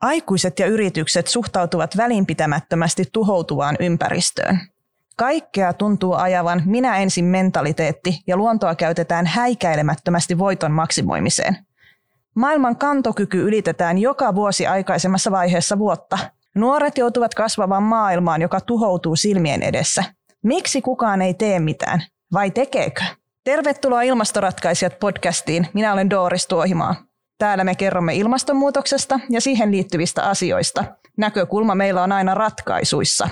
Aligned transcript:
Aikuiset 0.00 0.58
ja 0.58 0.66
yritykset 0.66 1.26
suhtautuvat 1.26 1.96
välinpitämättömästi 1.96 3.04
tuhoutuvaan 3.12 3.76
ympäristöön. 3.80 4.60
Kaikkea 5.16 5.72
tuntuu 5.72 6.12
ajavan 6.12 6.62
minä 6.64 6.96
ensin 6.96 7.24
mentaliteetti 7.24 8.22
ja 8.26 8.36
luontoa 8.36 8.74
käytetään 8.74 9.26
häikäilemättömästi 9.26 10.38
voiton 10.38 10.72
maksimoimiseen. 10.72 11.56
Maailman 12.34 12.76
kantokyky 12.76 13.42
ylitetään 13.42 13.98
joka 13.98 14.34
vuosi 14.34 14.66
aikaisemmassa 14.66 15.30
vaiheessa 15.30 15.78
vuotta. 15.78 16.18
Nuoret 16.54 16.98
joutuvat 16.98 17.34
kasvavaan 17.34 17.82
maailmaan, 17.82 18.42
joka 18.42 18.60
tuhoutuu 18.60 19.16
silmien 19.16 19.62
edessä. 19.62 20.04
Miksi 20.42 20.82
kukaan 20.82 21.22
ei 21.22 21.34
tee 21.34 21.58
mitään? 21.60 22.02
Vai 22.32 22.50
tekeekö? 22.50 23.04
Tervetuloa 23.44 24.02
Ilmastoratkaisijat 24.02 24.98
podcastiin. 24.98 25.68
Minä 25.74 25.92
olen 25.92 26.10
Dooris 26.10 26.46
Tuohimaa. 26.46 27.07
Täällä 27.38 27.64
me 27.64 27.74
kerromme 27.74 28.14
ilmastonmuutoksesta 28.14 29.20
ja 29.30 29.40
siihen 29.40 29.70
liittyvistä 29.70 30.22
asioista. 30.22 30.84
Näkökulma 31.16 31.74
meillä 31.74 32.02
on 32.02 32.12
aina 32.12 32.34
ratkaisuissa. 32.34 33.28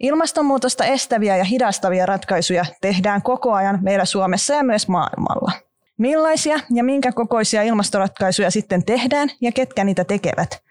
Ilmastonmuutosta 0.00 0.84
estäviä 0.84 1.36
ja 1.36 1.44
hidastavia 1.44 2.06
ratkaisuja 2.06 2.64
tehdään 2.80 3.22
koko 3.22 3.52
ajan 3.52 3.78
meillä 3.82 4.04
Suomessa 4.04 4.54
ja 4.54 4.62
myös 4.62 4.88
maailmalla. 4.88 5.52
Millaisia 5.98 6.60
ja 6.74 6.84
minkä 6.84 7.12
kokoisia 7.12 7.62
ilmastoratkaisuja 7.62 8.50
sitten 8.50 8.84
tehdään 8.84 9.28
ja 9.40 9.52
ketkä 9.52 9.84
niitä 9.84 10.04
tekevät? 10.04 10.62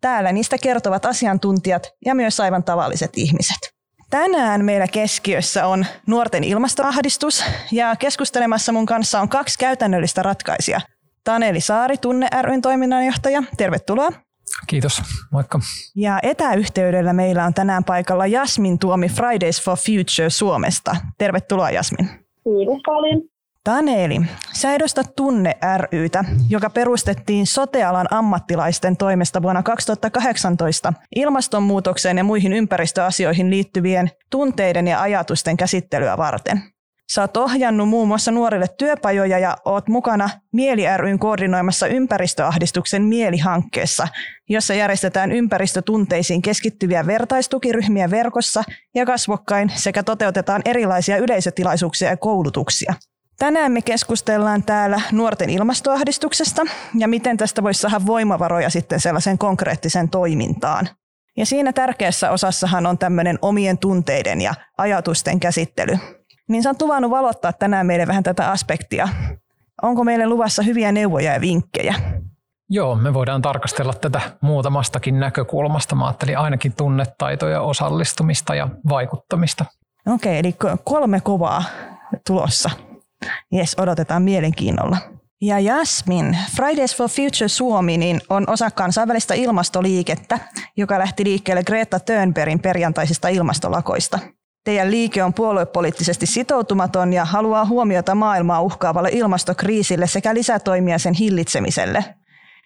Täällä 0.00 0.32
niistä 0.32 0.58
kertovat 0.62 1.06
asiantuntijat 1.06 1.90
ja 2.04 2.14
myös 2.14 2.40
aivan 2.40 2.64
tavalliset 2.64 3.10
ihmiset. 3.16 3.76
Tänään 4.10 4.64
meillä 4.64 4.86
keskiössä 4.86 5.66
on 5.66 5.86
nuorten 6.06 6.44
ilmastoahdistus 6.44 7.44
ja 7.72 7.96
keskustelemassa 7.96 8.72
mun 8.72 8.86
kanssa 8.86 9.20
on 9.20 9.28
kaksi 9.28 9.58
käytännöllistä 9.58 10.22
ratkaisijaa. 10.22 10.80
Taneli 11.26 11.60
Saari, 11.60 11.96
Tunne 11.96 12.28
ryn 12.42 12.62
toiminnanjohtaja. 12.62 13.42
Tervetuloa. 13.56 14.12
Kiitos, 14.66 15.02
moikka. 15.32 15.60
Ja 15.96 16.18
etäyhteydellä 16.22 17.12
meillä 17.12 17.44
on 17.44 17.54
tänään 17.54 17.84
paikalla 17.84 18.26
Jasmin 18.26 18.78
Tuomi 18.78 19.08
Fridays 19.08 19.62
for 19.62 19.76
Future 19.76 20.30
Suomesta. 20.30 20.96
Tervetuloa 21.18 21.70
Jasmin. 21.70 22.06
Kiitos 22.44 22.82
paljon. 22.86 23.22
Taneli, 23.64 24.20
sä 24.52 24.74
edustat 24.74 25.16
Tunne 25.16 25.56
rytä, 25.92 26.24
joka 26.48 26.70
perustettiin 26.70 27.46
sotealan 27.46 28.06
ammattilaisten 28.10 28.96
toimesta 28.96 29.42
vuonna 29.42 29.62
2018 29.62 30.92
ilmastonmuutokseen 31.16 32.18
ja 32.18 32.24
muihin 32.24 32.52
ympäristöasioihin 32.52 33.50
liittyvien 33.50 34.10
tunteiden 34.30 34.88
ja 34.88 35.00
ajatusten 35.00 35.56
käsittelyä 35.56 36.16
varten. 36.16 36.62
Sä 37.12 37.20
oot 37.20 37.36
ohjannut 37.36 37.88
muun 37.88 38.08
muassa 38.08 38.30
nuorille 38.30 38.66
työpajoja 38.78 39.38
ja 39.38 39.56
oot 39.64 39.88
mukana 39.88 40.30
Mieli 40.52 40.82
ryn 40.96 41.18
koordinoimassa 41.18 41.86
ympäristöahdistuksen 41.86 43.02
Mieli-hankkeessa, 43.02 44.08
jossa 44.48 44.74
järjestetään 44.74 45.32
ympäristötunteisiin 45.32 46.42
keskittyviä 46.42 47.06
vertaistukiryhmiä 47.06 48.10
verkossa 48.10 48.64
ja 48.94 49.06
kasvokkain 49.06 49.72
sekä 49.74 50.02
toteutetaan 50.02 50.62
erilaisia 50.64 51.16
yleisötilaisuuksia 51.16 52.10
ja 52.10 52.16
koulutuksia. 52.16 52.94
Tänään 53.38 53.72
me 53.72 53.82
keskustellaan 53.82 54.62
täällä 54.62 55.00
nuorten 55.12 55.50
ilmastoahdistuksesta 55.50 56.62
ja 56.98 57.08
miten 57.08 57.36
tästä 57.36 57.62
voisi 57.62 57.80
saada 57.80 58.06
voimavaroja 58.06 58.70
sitten 58.70 59.00
sellaisen 59.00 59.38
konkreettisen 59.38 60.10
toimintaan. 60.10 60.88
Ja 61.36 61.46
siinä 61.46 61.72
tärkeässä 61.72 62.30
osassahan 62.30 62.86
on 62.86 62.98
tämmöinen 62.98 63.38
omien 63.42 63.78
tunteiden 63.78 64.40
ja 64.40 64.54
ajatusten 64.78 65.40
käsittely. 65.40 65.98
Niin 66.48 66.62
sä 66.62 66.70
oot 66.70 66.82
luvannut 66.82 67.10
valottaa 67.10 67.52
tänään 67.52 67.86
meille 67.86 68.06
vähän 68.06 68.22
tätä 68.22 68.50
aspektia. 68.50 69.08
Onko 69.82 70.04
meille 70.04 70.26
luvassa 70.26 70.62
hyviä 70.62 70.92
neuvoja 70.92 71.32
ja 71.32 71.40
vinkkejä? 71.40 71.94
Joo, 72.70 72.94
me 72.94 73.14
voidaan 73.14 73.42
tarkastella 73.42 73.92
tätä 73.94 74.20
muutamastakin 74.40 75.20
näkökulmasta. 75.20 75.94
Mä 75.94 76.06
ajattelin 76.06 76.38
ainakin 76.38 76.72
tunnetaitoja, 76.76 77.60
osallistumista 77.60 78.54
ja 78.54 78.68
vaikuttamista. 78.88 79.64
Okei, 80.06 80.38
eli 80.38 80.56
kolme 80.84 81.20
kovaa 81.20 81.64
tulossa. 82.26 82.70
Jes, 83.52 83.76
odotetaan 83.78 84.22
mielenkiinnolla. 84.22 84.96
Ja 85.40 85.58
Jasmin, 85.58 86.38
Fridays 86.56 86.96
for 86.96 87.08
Future 87.08 87.48
Suomi 87.48 87.96
niin 87.96 88.20
on 88.28 88.50
osa 88.50 88.70
kansainvälistä 88.70 89.34
ilmastoliikettä, 89.34 90.38
joka 90.76 90.98
lähti 90.98 91.24
liikkeelle 91.24 91.64
Greta 91.64 92.00
Thunbergin 92.00 92.58
perjantaisista 92.58 93.28
ilmastolakoista. 93.28 94.18
Teidän 94.66 94.90
liike 94.90 95.24
on 95.24 95.34
puoluepoliittisesti 95.34 96.26
sitoutumaton 96.26 97.12
ja 97.12 97.24
haluaa 97.24 97.64
huomiota 97.64 98.14
maailmaa 98.14 98.60
uhkaavalle 98.60 99.08
ilmastokriisille 99.12 100.06
sekä 100.06 100.34
lisätoimia 100.34 100.98
sen 100.98 101.14
hillitsemiselle. 101.14 102.04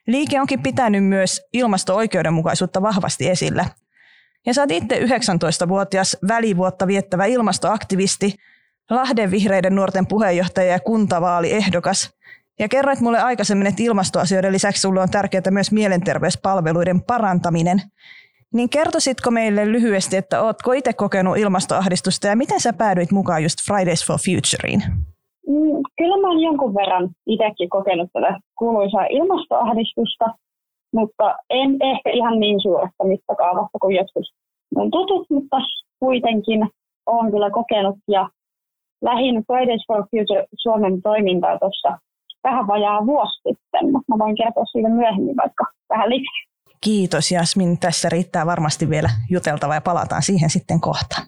Liike 0.07 0.41
onkin 0.41 0.63
pitänyt 0.63 1.05
myös 1.05 1.43
ilmasto-oikeudenmukaisuutta 1.53 2.83
vahvasti 2.83 3.29
esillä. 3.29 3.65
Ja 4.47 4.55
sä 4.55 4.61
oot 4.61 4.71
itse 4.71 5.01
19-vuotias 5.01 6.17
välivuotta 6.29 6.87
viettävä 6.87 7.25
ilmastoaktivisti, 7.25 8.35
Lahden 8.91 9.31
vihreiden 9.31 9.75
nuorten 9.75 10.07
puheenjohtaja 10.07 10.73
ja 10.73 10.81
kuntavaaliehdokas. 10.81 12.11
Ja 12.59 12.69
kerroit 12.69 13.01
mulle 13.01 13.21
aikaisemmin, 13.21 13.67
että 13.67 13.83
ilmastoasioiden 13.83 14.53
lisäksi 14.53 14.81
sulle 14.81 15.01
on 15.01 15.11
tärkeää 15.11 15.51
myös 15.51 15.73
mielenterveyspalveluiden 15.73 17.03
parantaminen. 17.03 17.83
Niin 18.55 18.71
kertoisitko 18.71 19.31
meille 19.31 19.73
lyhyesti, 19.73 20.17
että 20.17 20.43
ootko 20.43 20.73
itse 20.73 20.93
kokenut 20.93 21.39
ilmastoahdistusta 21.39 22.27
ja 22.27 22.37
miten 22.37 22.61
sä 22.61 22.73
päädyit 22.73 23.13
mukaan 23.13 23.43
just 23.43 23.59
Fridays 23.67 24.07
for 24.07 24.19
Futureen? 24.25 24.81
Mm, 25.49 25.81
kyllä 25.99 26.17
mä 26.21 26.29
oon 26.29 26.41
jonkun 26.41 26.75
verran 26.75 27.11
itsekin 27.27 27.71
kokenut 27.71 28.11
tätä 28.13 28.39
kuuluisaa 28.59 29.05
ilmastoahdistusta, 29.05 30.25
mutta 30.95 31.37
en 31.51 31.71
ehkä 31.81 32.11
ihan 32.11 32.41
niin 32.41 32.61
suuresta 32.63 33.05
mittakaavasta 33.05 33.79
kuin 33.83 33.97
joskus 33.97 34.33
mun 34.77 34.91
tutut, 34.91 35.27
mutta 35.31 35.57
kuitenkin 36.01 36.69
olen 37.07 37.31
kyllä 37.31 37.51
kokenut 37.51 37.97
ja 38.09 38.29
lähin 39.03 39.45
Fridays 39.47 39.85
for 39.87 40.05
Future 40.11 40.47
Suomen 40.63 41.03
toimintaa 41.03 41.59
tuossa 41.59 41.99
vähän 42.45 42.67
vajaa 42.67 43.07
vuosi 43.07 43.41
sitten, 43.49 43.93
mutta 43.93 44.09
mä 44.09 44.19
voin 44.19 44.37
kertoa 44.37 44.65
siitä 44.65 44.89
myöhemmin 44.89 45.37
vaikka 45.37 45.65
vähän 45.89 46.11
lisää. 46.11 46.50
Kiitos 46.81 47.31
Jasmin. 47.31 47.79
Tässä 47.79 48.09
riittää 48.09 48.47
varmasti 48.47 48.91
vielä 48.91 49.11
juteltava 49.31 49.75
ja 49.75 49.81
palataan 49.81 50.23
siihen 50.23 50.51
sitten 50.51 50.81
kohta. 50.81 51.23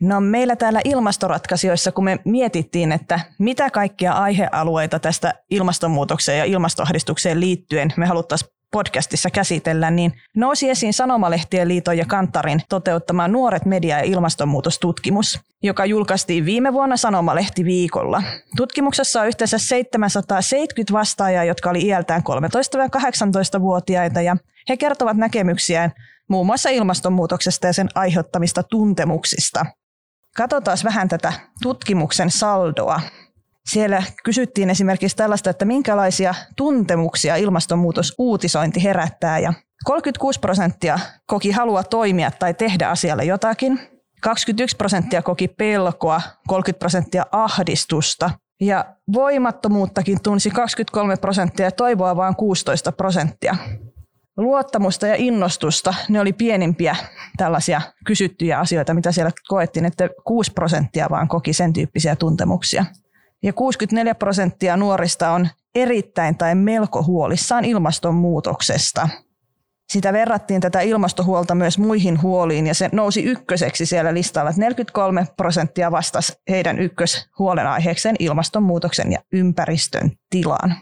No 0.00 0.20
meillä 0.20 0.56
täällä 0.56 0.80
ilmastoratkaisijoissa, 0.84 1.92
kun 1.92 2.04
me 2.04 2.18
mietittiin, 2.24 2.92
että 2.92 3.20
mitä 3.38 3.70
kaikkia 3.70 4.12
aihealueita 4.12 4.98
tästä 4.98 5.34
ilmastonmuutokseen 5.50 6.38
ja 6.38 6.44
ilmastoahdistukseen 6.44 7.40
liittyen 7.40 7.92
me 7.96 8.06
haluttaisiin 8.06 8.50
podcastissa 8.72 9.30
käsitellä, 9.30 9.90
niin 9.90 10.12
nousi 10.36 10.70
esiin 10.70 10.92
Sanomalehtien 10.92 11.68
liiton 11.68 11.98
ja 11.98 12.04
Kantarin 12.04 12.60
toteuttama 12.68 13.28
Nuoret 13.28 13.64
media- 13.64 13.98
ja 13.98 14.04
ilmastonmuutostutkimus, 14.04 15.40
joka 15.62 15.86
julkaistiin 15.86 16.44
viime 16.44 16.72
vuonna 16.72 16.96
Sanomalehti 16.96 17.64
viikolla. 17.64 18.22
Tutkimuksessa 18.56 19.20
on 19.20 19.26
yhteensä 19.26 19.58
770 19.58 20.92
vastaajaa, 20.92 21.44
jotka 21.44 21.70
oli 21.70 21.86
iältään 21.86 22.22
13-18-vuotiaita 22.22 24.20
ja 24.20 24.36
he 24.68 24.76
kertovat 24.76 25.16
näkemyksiään 25.16 25.92
muun 26.28 26.46
muassa 26.46 26.70
ilmastonmuutoksesta 26.70 27.66
ja 27.66 27.72
sen 27.72 27.88
aiheuttamista 27.94 28.62
tuntemuksista. 28.62 29.66
Katsotaan 30.36 30.78
vähän 30.84 31.08
tätä 31.08 31.32
tutkimuksen 31.62 32.30
saldoa. 32.30 33.00
Siellä 33.70 34.02
kysyttiin 34.24 34.70
esimerkiksi 34.70 35.16
tällaista, 35.16 35.50
että 35.50 35.64
minkälaisia 35.64 36.34
tuntemuksia 36.56 37.36
ilmastonmuutos 37.36 38.14
uutisointi 38.18 38.84
herättää 38.84 39.38
ja 39.38 39.52
36 39.84 40.40
prosenttia 40.40 40.98
koki 41.26 41.50
halua 41.50 41.82
toimia 41.82 42.30
tai 42.30 42.54
tehdä 42.54 42.88
asialle 42.88 43.24
jotakin. 43.24 43.80
21 44.20 44.76
prosenttia 44.76 45.22
koki 45.22 45.48
pelkoa, 45.48 46.20
30 46.48 46.78
prosenttia 46.78 47.26
ahdistusta 47.32 48.30
ja 48.60 48.84
voimattomuuttakin 49.12 50.22
tunsi 50.22 50.50
23 50.50 51.16
prosenttia 51.16 51.66
ja 51.66 51.72
toivoa 51.72 52.16
vain 52.16 52.36
16 52.36 52.92
prosenttia. 52.92 53.56
Luottamusta 54.36 55.06
ja 55.06 55.14
innostusta, 55.18 55.94
ne 56.08 56.20
oli 56.20 56.32
pienimpiä 56.32 56.96
tällaisia 57.36 57.80
kysyttyjä 58.06 58.58
asioita, 58.58 58.94
mitä 58.94 59.12
siellä 59.12 59.30
koettiin, 59.48 59.84
että 59.84 60.08
6 60.24 60.52
prosenttia 60.52 61.06
vaan 61.10 61.28
koki 61.28 61.52
sen 61.52 61.72
tyyppisiä 61.72 62.16
tuntemuksia 62.16 62.84
ja 63.42 63.52
64 63.52 64.14
prosenttia 64.14 64.76
nuorista 64.76 65.30
on 65.30 65.48
erittäin 65.74 66.38
tai 66.38 66.54
melko 66.54 67.02
huolissaan 67.02 67.64
ilmastonmuutoksesta. 67.64 69.08
Sitä 69.92 70.12
verrattiin 70.12 70.60
tätä 70.60 70.80
ilmastohuolta 70.80 71.54
myös 71.54 71.78
muihin 71.78 72.22
huoliin 72.22 72.66
ja 72.66 72.74
se 72.74 72.88
nousi 72.92 73.22
ykköseksi 73.22 73.86
siellä 73.86 74.14
listalla, 74.14 74.50
että 74.50 74.60
43 74.60 75.26
prosenttia 75.36 75.90
vastasi 75.90 76.32
heidän 76.50 76.78
ykköshuolenaiheekseen 76.78 78.16
ilmastonmuutoksen 78.18 79.12
ja 79.12 79.18
ympäristön 79.32 80.10
tilaan. 80.30 80.74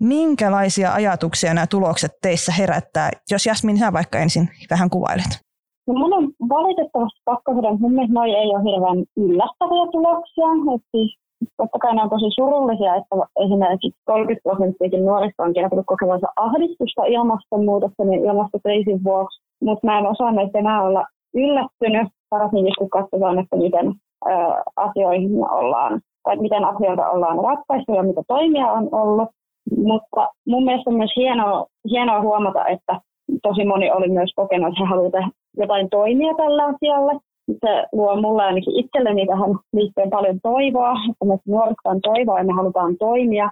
Minkälaisia 0.00 0.92
ajatuksia 0.92 1.54
nämä 1.54 1.66
tulokset 1.66 2.12
teissä 2.22 2.52
herättää, 2.52 3.10
jos 3.30 3.46
Jasmin 3.46 3.78
sä 3.78 3.92
vaikka 3.92 4.18
ensin 4.18 4.48
vähän 4.70 4.90
kuvailet? 4.90 5.40
No 5.86 5.94
mun 5.94 6.12
on 6.14 6.24
valitettavasti 6.48 7.20
pakko 7.24 7.54
sanoa, 7.54 7.70
että 7.70 7.80
mun 7.80 7.92
mielestä 7.92 8.14
noi 8.14 8.30
ei 8.30 8.48
ole 8.54 8.62
hirveän 8.68 9.04
yllättäviä 9.16 9.86
tuloksia. 9.92 10.74
Et 10.74 10.82
siis 10.90 11.18
totta 11.56 11.78
kai 11.78 11.94
ne 11.94 12.02
on 12.02 12.10
tosi 12.10 12.30
surullisia, 12.34 12.94
että 12.94 13.16
esimerkiksi 13.44 13.90
30 14.04 14.42
prosenttiakin 14.42 15.06
nuorista 15.06 15.42
on 15.42 15.54
kertonut 15.54 15.86
kokevansa 15.86 16.28
ahdistusta 16.36 17.04
ilmastonmuutoksen 17.04 18.12
ja 18.12 18.18
ilmastokriisin 18.30 19.04
vuoksi, 19.04 19.40
mutta 19.62 19.86
mä 19.86 19.98
en 19.98 20.06
osannut 20.06 20.54
enää 20.54 20.82
olla 20.82 21.04
yllättynyt, 21.34 22.08
varsinkin 22.30 22.74
kun 22.78 22.90
katsotaan, 22.90 23.38
että 23.38 23.56
miten 23.56 23.86
ö, 24.26 24.30
asioihin 24.76 25.50
ollaan, 25.50 26.00
tai 26.22 26.36
miten 26.36 26.64
asioita 26.64 27.10
ollaan 27.10 27.38
ratkaistu 27.44 27.92
ja 27.94 28.02
mitä 28.02 28.22
toimia 28.28 28.66
on 28.66 28.88
ollut. 28.92 29.28
Mutta 29.76 30.28
mun 30.46 30.64
mielestä 30.64 30.90
on 30.90 30.96
myös 30.96 31.12
hienoa, 31.16 31.66
hienoa 31.90 32.20
huomata, 32.20 32.66
että 32.66 33.00
tosi 33.42 33.64
moni 33.64 33.90
oli 33.90 34.08
myös 34.08 34.32
kokenut, 34.36 34.68
että 34.68 34.80
he 34.80 34.88
haluavat 34.88 35.24
jotain 35.56 35.90
toimia 35.90 36.34
tällä 36.34 36.64
asialle. 36.64 37.12
Se 37.52 37.86
luo 37.92 38.20
mulle 38.20 38.42
ainakin 38.42 38.76
itselleni 38.76 39.26
tähän 39.26 39.50
liittyen 39.72 40.10
paljon 40.10 40.40
toivoa, 40.42 40.92
että 41.10 41.24
me 41.24 41.38
nuorista 41.46 41.90
on 41.90 42.00
toivoa 42.00 42.38
ja 42.38 42.44
me 42.44 42.52
halutaan 42.52 42.96
toimia 42.98 43.50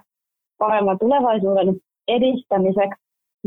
paremman 0.57 0.99
tulevaisuuden 0.99 1.75
edistämiseksi. 2.07 3.01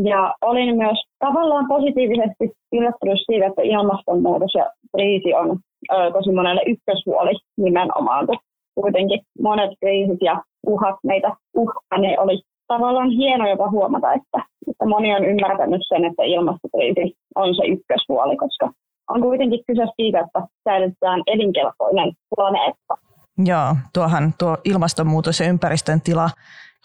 Ja 0.05 0.35
olin 0.43 0.77
myös 0.77 0.99
tavallaan 1.19 1.69
positiivisesti 1.69 2.45
yllättynyt 2.73 3.21
siitä, 3.27 3.47
että 3.47 3.63
ilmastonmuutos 3.63 4.55
ja 4.55 4.71
kriisi 4.97 5.35
on 5.35 5.59
ö, 5.93 6.13
tosi 6.13 6.33
monelle 6.33 6.63
ykköshuoli 6.67 7.35
nimenomaan, 7.57 8.27
kun 8.27 8.39
kuitenkin 8.81 9.21
monet 9.41 9.71
kriisit 9.81 10.19
ja 10.21 10.43
uhat 10.67 10.97
meitä 11.05 11.37
uhkaa, 11.57 11.99
niin 11.99 12.21
oli 12.21 12.43
tavallaan 12.69 13.11
hieno 13.11 13.49
jopa 13.49 13.71
huomata, 13.71 14.13
että, 14.13 14.39
että 14.71 14.87
moni 14.87 15.15
on 15.17 15.25
ymmärtänyt 15.25 15.83
sen, 15.89 16.05
että 16.05 16.23
ilmastokriisi 16.23 17.15
on 17.35 17.55
se 17.55 17.63
ykköshuoli, 17.67 18.37
koska 18.37 18.71
on 19.11 19.21
kuitenkin 19.21 19.65
kyse 19.67 19.83
siitä, 19.97 20.21
että 20.21 20.41
säilytetään 20.65 21.23
elinkelpoinen 21.27 22.13
planeetta. 22.37 22.95
Joo, 23.39 23.77
tuohan 23.95 24.35
tuo 24.39 24.59
ilmastonmuutos 24.65 25.41
ja 25.41 25.47
ympäristön 25.47 26.01
tila 26.01 26.31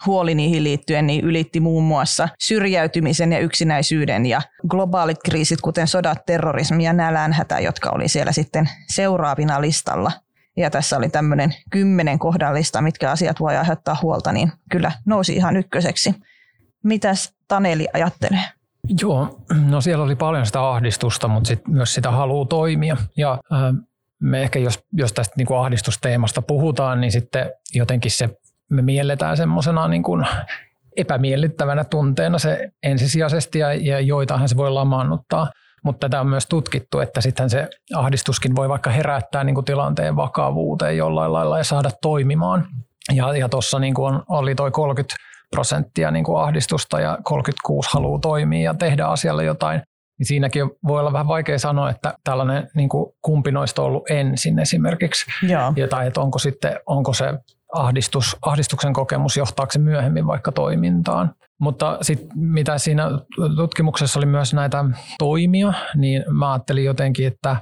huoli 0.06 0.34
niihin 0.34 0.64
liittyen 0.64 1.06
niin 1.06 1.24
ylitti 1.24 1.60
muun 1.60 1.84
muassa 1.84 2.28
syrjäytymisen 2.38 3.32
ja 3.32 3.38
yksinäisyyden 3.38 4.26
ja 4.26 4.42
globaalit 4.68 5.18
kriisit, 5.24 5.60
kuten 5.60 5.86
sodat, 5.86 6.18
terrorismi 6.26 6.84
ja 6.84 6.92
nälänhätä, 6.92 7.60
jotka 7.60 7.90
oli 7.90 8.08
siellä 8.08 8.32
sitten 8.32 8.68
seuraavina 8.86 9.60
listalla. 9.60 10.12
Ja 10.56 10.70
tässä 10.70 10.96
oli 10.96 11.08
tämmöinen 11.08 11.54
kymmenen 11.70 12.18
kohdallista, 12.18 12.82
mitkä 12.82 13.10
asiat 13.10 13.40
voi 13.40 13.56
aiheuttaa 13.56 13.96
huolta, 14.02 14.32
niin 14.32 14.52
kyllä 14.70 14.92
nousi 15.06 15.36
ihan 15.36 15.56
ykköseksi. 15.56 16.14
Mitäs 16.84 17.34
Taneli 17.48 17.86
ajattelee? 17.92 18.57
Joo, 19.02 19.38
no 19.66 19.80
siellä 19.80 20.04
oli 20.04 20.16
paljon 20.16 20.46
sitä 20.46 20.68
ahdistusta, 20.68 21.28
mutta 21.28 21.48
sit 21.48 21.68
myös 21.68 21.94
sitä 21.94 22.10
haluaa 22.10 22.46
toimia. 22.46 22.96
Ja 23.16 23.38
äh, 23.52 23.60
me 24.20 24.42
ehkä 24.42 24.58
jos, 24.58 24.80
jos 24.92 25.12
tästä 25.12 25.34
niin 25.36 25.46
kuin 25.46 25.58
ahdistusteemasta 25.58 26.42
puhutaan, 26.42 27.00
niin 27.00 27.12
sitten 27.12 27.50
jotenkin 27.74 28.10
se 28.10 28.28
me 28.70 28.82
mielletään 28.82 29.36
semmoisena 29.36 29.88
niin 29.88 30.02
kuin 30.02 30.26
epämiellyttävänä 30.96 31.84
tunteena 31.84 32.38
se 32.38 32.68
ensisijaisesti 32.82 33.58
ja, 33.58 33.74
ja 33.74 34.00
joitahan 34.00 34.48
se 34.48 34.56
voi 34.56 34.70
lamaannuttaa. 34.70 35.50
Mutta 35.84 36.08
tätä 36.08 36.20
on 36.20 36.26
myös 36.26 36.46
tutkittu, 36.46 37.00
että 37.00 37.20
sitten 37.20 37.50
se 37.50 37.68
ahdistuskin 37.94 38.56
voi 38.56 38.68
vaikka 38.68 38.90
herättää 38.90 39.44
niin 39.44 39.54
kuin 39.54 39.64
tilanteen 39.64 40.16
vakavuuteen 40.16 40.96
jollain 40.96 41.32
lailla 41.32 41.58
ja 41.58 41.64
saada 41.64 41.90
toimimaan. 42.02 42.66
Ja, 43.14 43.36
ja 43.36 43.48
tuossa 43.48 43.78
niin 43.78 43.94
kuin 43.94 44.20
oli 44.28 44.54
toi 44.54 44.70
30 44.70 45.16
prosenttia 45.50 46.10
niin 46.10 46.24
kuin 46.24 46.42
ahdistusta 46.42 47.00
ja 47.00 47.18
36 47.22 47.90
haluaa 47.92 48.20
toimia 48.20 48.62
ja 48.62 48.74
tehdä 48.74 49.04
asialle 49.04 49.44
jotain. 49.44 49.82
Niin 50.18 50.26
siinäkin 50.26 50.70
voi 50.86 51.00
olla 51.00 51.12
vähän 51.12 51.28
vaikea 51.28 51.58
sanoa, 51.58 51.90
että 51.90 52.14
tällainen 52.24 52.70
niin 52.74 52.88
kuin 52.88 53.12
kumpi 53.22 53.52
noista 53.52 53.82
on 53.82 53.88
ollut 53.88 54.10
ensin 54.10 54.58
esimerkiksi. 54.58 55.26
Joo. 55.42 55.72
Ja, 55.76 55.88
tai 55.88 56.06
että 56.06 56.20
onko, 56.20 56.38
sitten, 56.38 56.80
onko 56.86 57.12
se 57.12 57.34
ahdistus, 57.74 58.36
ahdistuksen 58.42 58.92
kokemus 58.92 59.36
johtaako 59.36 59.72
se 59.72 59.78
myöhemmin 59.78 60.26
vaikka 60.26 60.52
toimintaan. 60.52 61.34
Mutta 61.60 61.98
sitten 62.02 62.28
mitä 62.34 62.78
siinä 62.78 63.10
tutkimuksessa 63.56 64.20
oli 64.20 64.26
myös 64.26 64.54
näitä 64.54 64.84
toimia, 65.18 65.72
niin 65.94 66.24
mä 66.30 66.52
ajattelin 66.52 66.84
jotenkin, 66.84 67.26
että, 67.26 67.56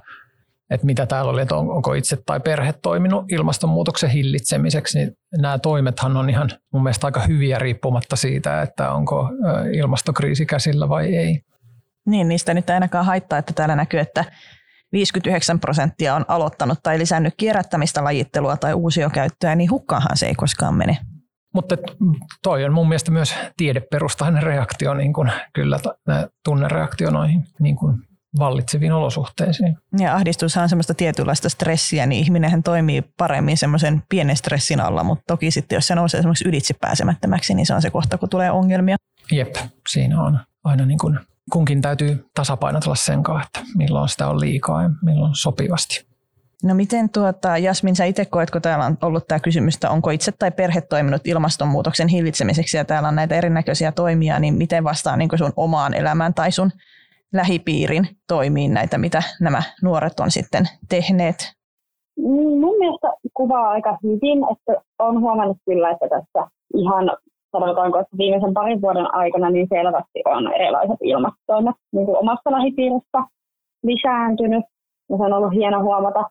että 0.70 0.86
mitä 0.86 1.06
täällä 1.06 1.30
oli, 1.30 1.42
että 1.42 1.56
onko 1.56 1.94
itse 1.94 2.18
tai 2.26 2.40
perhe 2.40 2.74
toiminut 2.82 3.32
ilmastonmuutoksen 3.32 4.10
hillitsemiseksi, 4.10 4.98
niin 4.98 5.12
nämä 5.38 5.58
toimethan 5.58 6.16
on 6.16 6.30
ihan 6.30 6.50
mun 6.72 6.82
mielestä 6.82 7.06
aika 7.06 7.20
hyviä 7.20 7.58
riippumatta 7.58 8.16
siitä, 8.16 8.62
että 8.62 8.92
onko 8.92 9.28
ilmastokriisi 9.72 10.46
käsillä 10.46 10.88
vai 10.88 11.16
ei. 11.16 11.40
Niin, 12.06 12.28
niistä 12.28 12.54
nyt 12.54 12.70
ainakaan 12.70 13.04
haittaa, 13.04 13.38
että 13.38 13.52
täällä 13.52 13.76
näkyy, 13.76 14.00
että 14.00 14.24
59 14.92 15.60
prosenttia 15.60 16.14
on 16.14 16.24
aloittanut 16.28 16.78
tai 16.82 16.98
lisännyt 16.98 17.34
kierrättämistä, 17.36 18.04
lajittelua 18.04 18.56
tai 18.56 18.74
uusiokäyttöä, 18.74 19.54
niin 19.54 19.70
hukkaahan 19.70 20.16
se 20.16 20.26
ei 20.26 20.34
koskaan 20.34 20.74
mene. 20.74 20.98
Mutta 21.54 21.76
toi 22.42 22.64
on 22.64 22.72
mun 22.72 22.88
mielestä 22.88 23.10
myös 23.10 23.34
tiedeperustainen 23.56 24.42
reaktio, 24.42 24.94
niin 24.94 25.12
kuin 25.12 25.32
kyllä 25.54 25.78
tunnereaktio 26.44 27.10
noihin 27.10 27.44
niin 27.60 27.76
kuin 27.76 27.96
vallitseviin 28.38 28.92
olosuhteisiin. 28.92 29.78
Ja 29.98 30.14
ahdistushan 30.14 30.62
on 30.62 30.68
semmoista 30.68 30.94
tietynlaista 30.94 31.48
stressiä, 31.48 32.06
niin 32.06 32.20
ihminenhän 32.22 32.62
toimii 32.62 33.02
paremmin 33.18 33.56
semmoisen 33.56 34.02
pienen 34.08 34.36
stressin 34.36 34.80
alla, 34.80 35.04
mutta 35.04 35.24
toki 35.26 35.50
sitten 35.50 35.76
jos 35.76 35.86
se 35.86 35.94
nousee 35.94 36.20
semmoiksi 36.20 36.48
ylitse 36.48 36.74
pääsemättömäksi, 36.80 37.54
niin 37.54 37.66
se 37.66 37.74
on 37.74 37.82
se 37.82 37.90
kohta, 37.90 38.18
kun 38.18 38.28
tulee 38.28 38.50
ongelmia. 38.50 38.96
Jep, 39.32 39.54
siinä 39.88 40.22
on 40.22 40.40
aina 40.64 40.86
niin 40.86 40.98
kuin 40.98 41.18
kunkin 41.52 41.82
täytyy 41.82 42.26
tasapainotella 42.34 42.94
sen 42.94 43.22
kanssa, 43.22 43.46
että 43.46 43.70
milloin 43.76 44.08
sitä 44.08 44.28
on 44.28 44.40
liikaa 44.40 44.82
ja 44.82 44.90
milloin 45.02 45.34
sopivasti. 45.34 46.06
No 46.62 46.74
miten 46.74 47.10
tuota, 47.10 47.58
Jasmin, 47.58 47.96
sä 47.96 48.04
itse 48.04 48.24
koet, 48.24 48.50
kun 48.50 48.62
täällä 48.62 48.86
on 48.86 48.98
ollut 49.02 49.26
tämä 49.28 49.40
kysymys, 49.40 49.74
että 49.74 49.90
onko 49.90 50.10
itse 50.10 50.32
tai 50.32 50.50
perhe 50.50 50.80
toiminut 50.80 51.26
ilmastonmuutoksen 51.26 52.08
hillitsemiseksi 52.08 52.76
ja 52.76 52.84
täällä 52.84 53.08
on 53.08 53.14
näitä 53.14 53.34
erinäköisiä 53.34 53.92
toimia, 53.92 54.38
niin 54.38 54.54
miten 54.54 54.84
vastaa 54.84 55.16
niin 55.16 55.30
sun 55.38 55.52
omaan 55.56 55.94
elämään 55.94 56.34
tai 56.34 56.52
sun 56.52 56.72
lähipiirin 57.36 58.08
toimiin 58.28 58.74
näitä, 58.74 58.98
mitä 58.98 59.22
nämä 59.40 59.62
nuoret 59.82 60.20
on 60.20 60.30
sitten 60.30 60.64
tehneet? 60.88 61.36
Mun 62.60 62.78
mielestä 62.78 63.08
kuvaa 63.34 63.70
aika 63.70 63.98
hyvin, 64.02 64.38
että 64.52 64.82
on 64.98 65.20
huomannut 65.20 65.56
kyllä, 65.64 65.90
että 65.90 66.08
tässä 66.08 66.50
ihan 66.74 67.10
sanotaanko, 67.52 67.98
että 67.98 68.18
viimeisen 68.18 68.54
parin 68.54 68.82
vuoden 68.82 69.14
aikana 69.14 69.50
niin 69.50 69.66
selvästi 69.74 70.20
on 70.24 70.52
erilaiset 70.54 70.96
ilmastoimet 71.02 71.76
niin 71.92 72.06
kuin 72.06 72.18
omassa 72.18 72.52
lähipiirissä 72.52 73.18
lisääntynyt. 73.82 74.64
Ja 75.10 75.16
se 75.16 75.22
on 75.22 75.32
ollut 75.32 75.52
hieno 75.52 75.82
huomata 75.82 76.30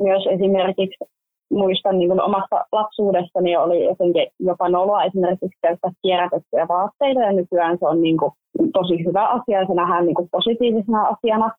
myös 0.00 0.22
esimerkiksi 0.30 1.04
muistan 1.50 1.98
niin 1.98 2.22
omasta 2.22 2.64
lapsuudestani 2.72 3.56
oli 3.56 3.84
jotenkin 3.84 4.26
jopa 4.40 4.68
noloa 4.68 5.04
esimerkiksi 5.04 5.58
käyttää 5.62 5.90
kierrätettyjä 6.02 6.68
vaatteita 6.68 7.20
ja 7.20 7.32
nykyään 7.32 7.78
se 7.78 7.86
on 7.86 8.02
niin 8.02 8.16
kuin 8.16 8.32
tosi 8.72 9.04
hyvä 9.04 9.28
asia 9.28 9.60
ja 9.60 9.66
se 9.66 9.74
nähdään 9.74 10.06
niin 10.06 10.14
kuin 10.14 10.28
positiivisena 10.32 11.02
asiana. 11.02 11.50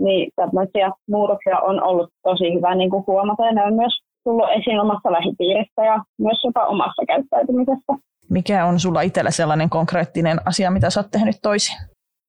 Niin 0.00 0.30
tämmöisiä 0.36 0.90
muutoksia 1.08 1.58
on 1.58 1.82
ollut 1.82 2.10
tosi 2.22 2.54
hyvä 2.54 2.74
niin 2.74 2.90
kuin 2.90 3.04
huomata 3.06 3.46
ja 3.46 3.52
ne 3.52 3.64
on 3.64 3.74
myös 3.74 3.92
tullut 4.24 4.50
esiin 4.58 4.80
omassa 4.80 5.12
lähipiirissä 5.12 5.84
ja 5.84 6.02
myös 6.18 6.44
jopa 6.44 6.66
omassa 6.66 7.02
käyttäytymisessä. 7.06 7.92
Mikä 8.30 8.66
on 8.66 8.80
sulla 8.80 9.00
itsellä 9.00 9.30
sellainen 9.30 9.70
konkreettinen 9.70 10.38
asia, 10.44 10.70
mitä 10.70 10.90
sä 10.90 11.00
oot 11.00 11.10
tehnyt 11.10 11.36
toisin? 11.42 11.76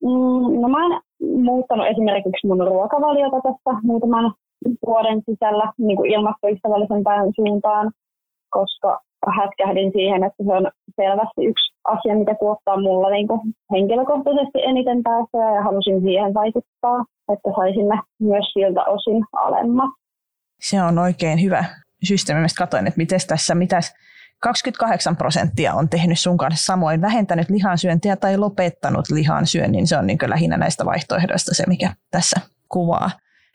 Mm, 0.02 0.60
no 0.60 0.68
mä 0.68 0.86
oon 0.86 1.00
muuttanut 1.42 1.86
esimerkiksi 1.86 2.46
mun 2.46 2.66
ruokavaliota 2.66 3.36
tässä 3.42 3.80
muutaman 3.82 4.34
vuoden 4.86 5.22
sisällä 5.30 5.72
niin 5.78 5.96
kuin 5.96 6.10
ilmastoystävällisempään 6.10 7.26
suuntaan, 7.36 7.92
koska 8.50 9.00
hätkähdin 9.38 9.92
siihen, 9.92 10.24
että 10.24 10.44
se 10.46 10.52
on 10.52 10.70
selvästi 10.96 11.44
yksi 11.50 11.74
asia, 11.84 12.14
mikä 12.14 12.34
tuottaa 12.40 12.80
mulla 12.80 13.10
niin 13.10 13.28
kuin 13.28 13.40
henkilökohtaisesti 13.72 14.58
eniten 14.62 15.02
päästöjä 15.02 15.54
ja 15.54 15.62
halusin 15.62 16.00
siihen 16.00 16.34
vaikuttaa, 16.34 17.04
että 17.32 17.48
saisimme 17.56 18.00
myös 18.20 18.46
siltä 18.52 18.84
osin 18.84 19.24
alemmat. 19.32 19.90
Se 20.60 20.82
on 20.82 20.98
oikein 20.98 21.42
hyvä 21.42 21.64
systeemi. 22.04 22.40
Mä 22.40 22.46
katsoin, 22.58 22.86
että 22.86 22.98
miten 22.98 23.20
tässä, 23.28 23.54
mitäs 23.54 23.94
28 24.40 25.16
prosenttia 25.16 25.74
on 25.74 25.88
tehnyt 25.88 26.18
sun 26.18 26.38
kanssa 26.38 26.64
samoin, 26.64 27.00
vähentänyt 27.00 27.50
lihansyöntiä 27.50 28.16
tai 28.16 28.36
lopettanut 28.36 29.04
lihansyönnin. 29.10 29.86
Se 29.86 29.98
on 29.98 30.06
niin 30.06 30.18
lähinnä 30.26 30.56
näistä 30.56 30.84
vaihtoehdoista 30.84 31.54
se, 31.54 31.64
mikä 31.66 31.94
tässä 32.10 32.40
kuvaa. 32.68 33.10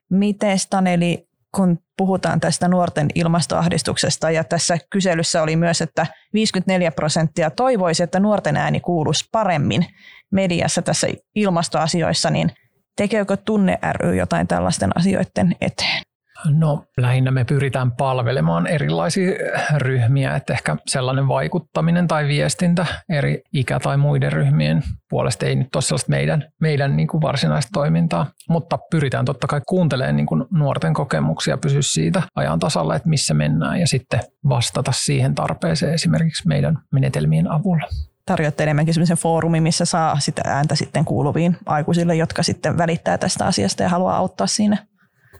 Miten 0.09 0.59
Staneli, 0.59 1.27
kun 1.55 1.77
puhutaan 1.97 2.39
tästä 2.39 2.67
nuorten 2.67 3.07
ilmastoahdistuksesta 3.15 4.31
ja 4.31 4.43
tässä 4.43 4.77
kyselyssä 4.89 5.43
oli 5.43 5.55
myös, 5.55 5.81
että 5.81 6.07
54 6.33 6.91
prosenttia 6.91 7.49
toivoisi, 7.49 8.03
että 8.03 8.19
nuorten 8.19 8.57
ääni 8.57 8.79
kuuluisi 8.79 9.25
paremmin 9.31 9.85
mediassa 10.31 10.81
tässä 10.81 11.07
ilmastoasioissa, 11.35 12.29
niin 12.29 12.51
tekeekö 12.95 13.37
Tunne 13.37 13.79
ry 13.91 14.15
jotain 14.15 14.47
tällaisten 14.47 14.97
asioiden 14.97 15.55
eteen? 15.61 16.01
No 16.45 16.83
lähinnä 16.97 17.31
me 17.31 17.45
pyritään 17.45 17.91
palvelemaan 17.91 18.67
erilaisia 18.67 19.31
ryhmiä, 19.77 20.35
että 20.35 20.53
ehkä 20.53 20.75
sellainen 20.87 21.27
vaikuttaminen 21.27 22.07
tai 22.07 22.27
viestintä 22.27 22.85
eri 23.09 23.41
ikä- 23.53 23.79
tai 23.79 23.97
muiden 23.97 24.31
ryhmien 24.31 24.83
puolesta 25.09 25.45
ei 25.45 25.55
nyt 25.55 25.75
ole 25.75 25.81
sellaista 25.81 26.09
meidän, 26.09 26.43
meidän 26.61 26.97
niin 26.97 27.07
kuin 27.07 27.21
varsinaista 27.21 27.69
toimintaa, 27.73 28.25
mutta 28.49 28.79
pyritään 28.91 29.25
totta 29.25 29.47
kai 29.47 29.61
kuuntelemaan 29.67 30.15
niin 30.15 30.25
kuin 30.25 30.45
nuorten 30.51 30.93
kokemuksia, 30.93 31.57
pysyä 31.57 31.81
siitä 31.81 32.23
ajan 32.35 32.59
tasalla, 32.59 32.95
että 32.95 33.09
missä 33.09 33.33
mennään 33.33 33.79
ja 33.79 33.87
sitten 33.87 34.19
vastata 34.49 34.91
siihen 34.91 35.35
tarpeeseen 35.35 35.93
esimerkiksi 35.93 36.47
meidän 36.47 36.77
menetelmien 36.91 37.51
avulla 37.51 37.87
tarjoatte 38.25 38.63
enemmänkin 38.63 38.93
sellaisen 38.93 39.17
foorumin, 39.17 39.63
missä 39.63 39.85
saa 39.85 40.19
sitä 40.19 40.41
ääntä 40.45 40.75
sitten 40.75 41.05
kuuluviin 41.05 41.57
aikuisille, 41.65 42.15
jotka 42.15 42.43
sitten 42.43 42.77
välittää 42.77 43.17
tästä 43.17 43.45
asiasta 43.45 43.83
ja 43.83 43.89
haluaa 43.89 44.17
auttaa 44.17 44.47
siinä. 44.47 44.77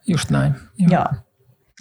Just 0.10 0.30
näin. 0.30 0.56
Joo. 0.78 0.92
Joo. 0.92 1.06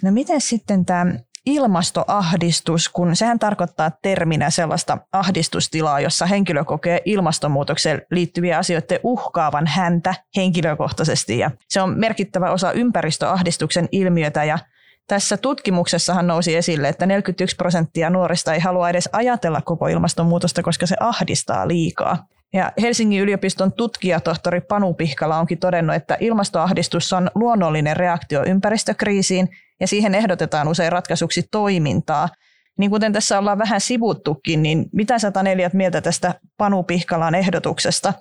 No 0.03 0.11
miten 0.11 0.41
sitten 0.41 0.85
tämä 0.85 1.05
ilmastoahdistus, 1.45 2.89
kun 2.89 3.15
sehän 3.15 3.39
tarkoittaa 3.39 3.91
terminä 4.01 4.49
sellaista 4.49 4.97
ahdistustilaa, 5.11 5.99
jossa 5.99 6.25
henkilö 6.25 6.63
kokee 6.63 7.01
ilmastonmuutokseen 7.05 8.01
liittyviä 8.11 8.57
asioita 8.57 8.95
uhkaavan 9.03 9.67
häntä 9.67 10.13
henkilökohtaisesti. 10.35 11.37
Ja 11.37 11.51
se 11.69 11.81
on 11.81 11.99
merkittävä 11.99 12.51
osa 12.51 12.71
ympäristöahdistuksen 12.71 13.89
ilmiötä 13.91 14.43
ja 14.43 14.59
tässä 15.07 15.37
tutkimuksessahan 15.37 16.27
nousi 16.27 16.55
esille, 16.55 16.89
että 16.89 17.05
41 17.05 17.55
prosenttia 17.55 18.09
nuorista 18.09 18.53
ei 18.53 18.59
halua 18.59 18.89
edes 18.89 19.09
ajatella 19.11 19.61
koko 19.61 19.87
ilmastonmuutosta, 19.87 20.63
koska 20.63 20.85
se 20.85 20.95
ahdistaa 20.99 21.67
liikaa. 21.67 22.25
Ja 22.53 22.71
Helsingin 22.81 23.21
yliopiston 23.21 23.73
tutkijatohtori 23.73 24.61
Panu 24.61 24.93
Pihkala 24.93 25.39
onkin 25.39 25.59
todennut, 25.59 25.95
että 25.95 26.17
ilmastoahdistus 26.19 27.13
on 27.13 27.31
luonnollinen 27.35 27.97
reaktio 27.97 28.43
ympäristökriisiin 28.45 29.49
ja 29.79 29.87
siihen 29.87 30.15
ehdotetaan 30.15 30.67
usein 30.67 30.91
ratkaisuksi 30.91 31.43
toimintaa. 31.51 32.29
Niin 32.77 32.91
kuten 32.91 33.13
tässä 33.13 33.39
ollaan 33.39 33.57
vähän 33.57 33.81
sivuttukin, 33.81 34.63
niin 34.63 34.85
mitä 34.93 35.19
sä 35.19 35.31
Taneliat 35.31 35.73
mieltä 35.73 36.01
tästä 36.01 36.35
Panu 36.57 36.83
Pihkalan 36.83 37.35
ehdotuksesta? 37.35 38.13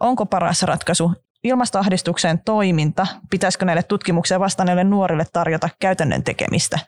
Onko 0.00 0.26
paras 0.26 0.62
ratkaisu 0.62 1.12
ilmastoahdistuksen 1.44 2.40
toiminta, 2.44 3.06
pitäisikö 3.30 3.64
näille 3.64 3.82
tutkimukseen 3.82 4.40
vastanneille 4.40 4.84
nuorille 4.84 5.24
tarjota 5.32 5.68
käytännön 5.80 6.22
tekemistä? 6.22 6.78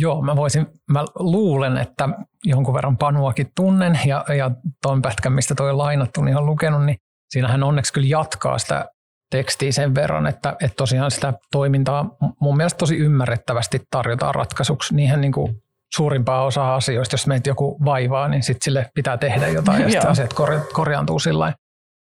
Joo, 0.00 0.22
mä 0.22 0.36
voisin, 0.36 0.66
mä 0.90 1.04
luulen, 1.18 1.76
että 1.76 2.08
jonkun 2.44 2.74
verran 2.74 2.96
Panuakin 2.96 3.52
tunnen 3.56 4.00
ja, 4.06 4.24
ja 4.36 4.50
tuon 4.82 5.02
pätkän, 5.02 5.32
mistä 5.32 5.54
toi 5.54 5.72
lainattu, 5.72 6.22
niin 6.22 6.36
on 6.36 6.46
lukenut, 6.46 6.84
niin 6.84 6.96
siinähän 7.30 7.62
onneksi 7.62 7.92
kyllä 7.92 8.08
jatkaa 8.08 8.58
sitä 8.58 8.86
tekstiä 9.30 9.72
sen 9.72 9.94
verran, 9.94 10.26
että, 10.26 10.56
että 10.62 10.76
tosiaan 10.76 11.10
sitä 11.10 11.32
toimintaa 11.52 12.16
mun 12.40 12.56
mielestä 12.56 12.78
tosi 12.78 12.96
ymmärrettävästi 12.96 13.80
tarjotaan 13.90 14.34
ratkaisuksi 14.34 14.94
niihin 14.94 15.20
niin 15.20 15.32
kuin 15.32 15.62
suurimpaa 15.94 16.44
osaa 16.44 16.74
asioista. 16.74 17.14
Jos 17.14 17.26
meitä 17.26 17.50
joku 17.50 17.78
vaivaa, 17.84 18.28
niin 18.28 18.42
sitten 18.42 18.64
sille 18.64 18.90
pitää 18.94 19.16
tehdä 19.16 19.48
jotain 19.48 19.82
ja 19.82 19.90
sitten 19.90 20.10
asiat 20.10 20.34
korjaantuu 20.72 21.18
sillä 21.18 21.52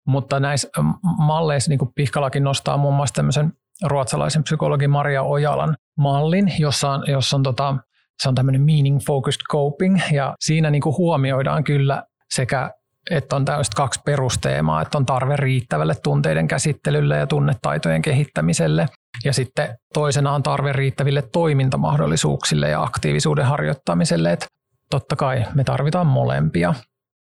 Mutta 0.07 0.39
näissä 0.39 0.69
malleissa, 1.17 1.69
niin 1.69 1.79
kuin 1.79 1.91
Pihkalakin 1.95 2.43
nostaa 2.43 2.77
muun 2.77 2.95
muassa 2.95 3.15
tämmöisen 3.15 3.53
ruotsalaisen 3.83 4.43
psykologi 4.43 4.87
Maria 4.87 5.23
Ojalan 5.23 5.77
mallin, 5.97 6.53
jossa 6.59 6.89
on, 6.89 7.03
jossa 7.07 7.37
on 7.37 7.43
tota, 7.43 7.75
se 8.21 8.29
on 8.29 8.35
tämmöinen 8.35 8.61
meaning 8.61 8.99
focused 9.07 9.41
coping 9.51 9.99
ja 10.11 10.35
siinä 10.39 10.69
niin 10.69 10.81
kuin 10.81 10.97
huomioidaan 10.97 11.63
kyllä 11.63 12.03
sekä 12.33 12.71
että 13.11 13.35
on 13.35 13.45
tämmöistä 13.45 13.75
kaksi 13.75 14.01
perusteemaa, 14.05 14.81
että 14.81 14.97
on 14.97 15.05
tarve 15.05 15.35
riittävälle 15.35 15.95
tunteiden 16.03 16.47
käsittelylle 16.47 17.17
ja 17.17 17.27
tunnetaitojen 17.27 18.01
kehittämiselle. 18.01 18.87
Ja 19.25 19.33
sitten 19.33 19.77
toisena 19.93 20.31
on 20.31 20.43
tarve 20.43 20.73
riittäville 20.73 21.21
toimintamahdollisuuksille 21.21 22.69
ja 22.69 22.83
aktiivisuuden 22.83 23.45
harjoittamiselle. 23.45 24.31
Että 24.31 24.45
totta 24.89 25.15
kai 25.15 25.45
me 25.53 25.63
tarvitaan 25.63 26.07
molempia. 26.07 26.73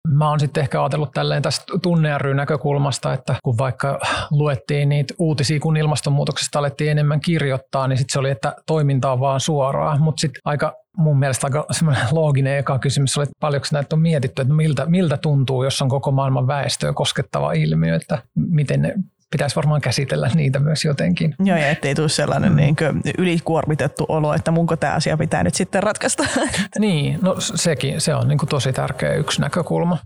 Mä 0.07 0.29
oon 0.29 0.39
sitten 0.39 0.61
ehkä 0.61 0.81
ajatellut 0.81 1.11
tälleen 1.11 1.41
tästä 1.41 1.65
tunnearryn 1.81 2.37
näkökulmasta, 2.37 3.13
että 3.13 3.35
kun 3.43 3.57
vaikka 3.57 3.99
luettiin 4.31 4.89
niitä 4.89 5.13
uutisia, 5.19 5.59
kun 5.59 5.77
ilmastonmuutoksesta 5.77 6.59
alettiin 6.59 6.91
enemmän 6.91 7.21
kirjoittaa, 7.21 7.87
niin 7.87 7.97
sitten 7.97 8.13
se 8.13 8.19
oli, 8.19 8.29
että 8.29 8.55
toiminta 8.65 9.11
on 9.11 9.19
vaan 9.19 9.39
suoraa. 9.39 9.97
Mutta 9.97 10.21
sitten 10.21 10.41
aika 10.45 10.73
mun 10.97 11.19
mielestä 11.19 11.47
aika 11.47 11.65
semmoinen 11.71 12.03
looginen 12.11 12.57
eka 12.57 12.79
kysymys 12.79 13.17
oli, 13.17 13.23
että 13.23 13.35
paljonko 13.39 13.67
näitä 13.71 13.95
on 13.95 14.01
mietitty, 14.01 14.41
että 14.41 14.53
miltä, 14.53 14.85
miltä 14.85 15.17
tuntuu, 15.17 15.63
jos 15.63 15.81
on 15.81 15.89
koko 15.89 16.11
maailman 16.11 16.47
väestöä 16.47 16.93
koskettava 16.93 17.53
ilmiö, 17.53 17.95
että 17.95 18.21
miten 18.35 18.81
ne 18.81 18.93
pitäisi 19.33 19.55
varmaan 19.55 19.81
käsitellä 19.81 20.29
niitä 20.35 20.59
myös 20.59 20.85
jotenkin. 20.85 21.35
Joo, 21.39 21.57
ja 21.57 21.67
ettei 21.67 21.95
tule 21.95 22.09
sellainen 22.09 22.51
mm. 22.51 22.55
niin 22.55 22.75
ylikuormitettu 23.17 24.05
olo, 24.09 24.33
että 24.33 24.51
munko 24.51 24.75
tämä 24.75 24.93
asia 24.93 25.17
pitää 25.17 25.43
nyt 25.43 25.55
sitten 25.55 25.83
ratkaista. 25.83 26.23
niin, 26.79 27.19
no 27.21 27.35
sekin, 27.39 28.01
se 28.01 28.15
on 28.15 28.27
niin 28.27 28.37
kuin 28.37 28.49
tosi 28.49 28.73
tärkeä 28.73 29.13
yksi 29.13 29.41
näkökulma. 29.41 29.97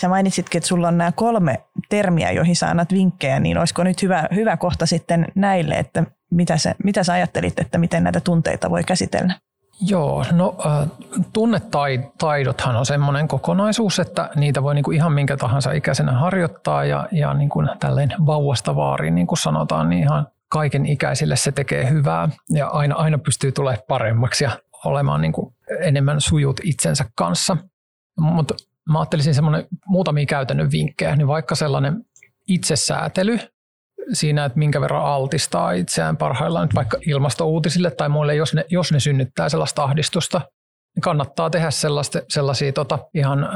Sä 0.00 0.08
mainitsitkin, 0.08 0.58
että 0.58 0.68
sulla 0.68 0.88
on 0.88 0.98
nämä 0.98 1.12
kolme 1.12 1.60
termiä, 1.88 2.32
joihin 2.32 2.56
sä 2.56 2.70
annat 2.70 2.92
vinkkejä, 2.92 3.40
niin 3.40 3.58
olisiko 3.58 3.84
nyt 3.84 4.02
hyvä, 4.02 4.28
hyvä 4.34 4.56
kohta 4.56 4.86
sitten 4.86 5.26
näille, 5.34 5.74
että 5.74 6.04
mitä 6.30 6.56
sä, 6.56 6.74
mitä 6.84 7.04
sä 7.04 7.12
ajattelit, 7.12 7.58
että 7.58 7.78
miten 7.78 8.04
näitä 8.04 8.20
tunteita 8.20 8.70
voi 8.70 8.84
käsitellä? 8.84 9.34
Joo, 9.80 10.24
no 10.32 10.56
tunnetaidothan 11.32 12.76
on 12.76 12.86
semmoinen 12.86 13.28
kokonaisuus, 13.28 13.98
että 13.98 14.30
niitä 14.34 14.62
voi 14.62 14.74
niinku 14.74 14.90
ihan 14.90 15.12
minkä 15.12 15.36
tahansa 15.36 15.72
ikäisenä 15.72 16.12
harjoittaa 16.12 16.84
ja, 16.84 17.08
ja 17.12 17.34
niinku 17.34 17.62
tälleen 17.80 18.14
vauvasta 18.26 18.76
vaariin, 18.76 19.14
niin 19.14 19.26
kuin 19.26 19.38
sanotaan, 19.38 19.88
niin 19.88 20.02
ihan 20.02 20.26
kaiken 20.48 20.86
ikäisille 20.86 21.36
se 21.36 21.52
tekee 21.52 21.90
hyvää 21.90 22.28
ja 22.50 22.68
aina, 22.68 22.94
aina 22.94 23.18
pystyy 23.18 23.52
tulemaan 23.52 23.84
paremmaksi 23.88 24.44
ja 24.44 24.50
olemaan 24.84 25.20
niinku 25.20 25.54
enemmän 25.80 26.20
sujut 26.20 26.60
itsensä 26.62 27.04
kanssa. 27.14 27.56
Mutta 28.20 28.54
mä 28.90 28.98
ajattelisin 28.98 29.34
semmoinen 29.34 29.66
muutamia 29.86 30.26
käytännön 30.26 30.70
vinkkejä, 30.70 31.16
niin 31.16 31.26
vaikka 31.26 31.54
sellainen 31.54 32.04
itsesäätely, 32.48 33.38
siinä, 34.12 34.44
että 34.44 34.58
minkä 34.58 34.80
verran 34.80 35.04
altistaa 35.04 35.72
itseään 35.72 36.16
parhaillaan 36.16 36.66
nyt 36.66 36.74
vaikka 36.74 36.98
ilmastouutisille 37.06 37.90
tai 37.90 38.08
muille, 38.08 38.34
jos 38.34 38.54
ne, 38.54 38.64
jos 38.68 38.92
ne 38.92 39.00
synnyttää 39.00 39.48
sellaista 39.48 39.84
ahdistusta, 39.84 40.40
niin 40.96 41.02
kannattaa 41.02 41.50
tehdä 41.50 41.70
sellaista, 41.70 42.20
sellaisia 42.28 42.72
tota, 42.72 42.98
ihan 43.14 43.44
ä, 43.44 43.48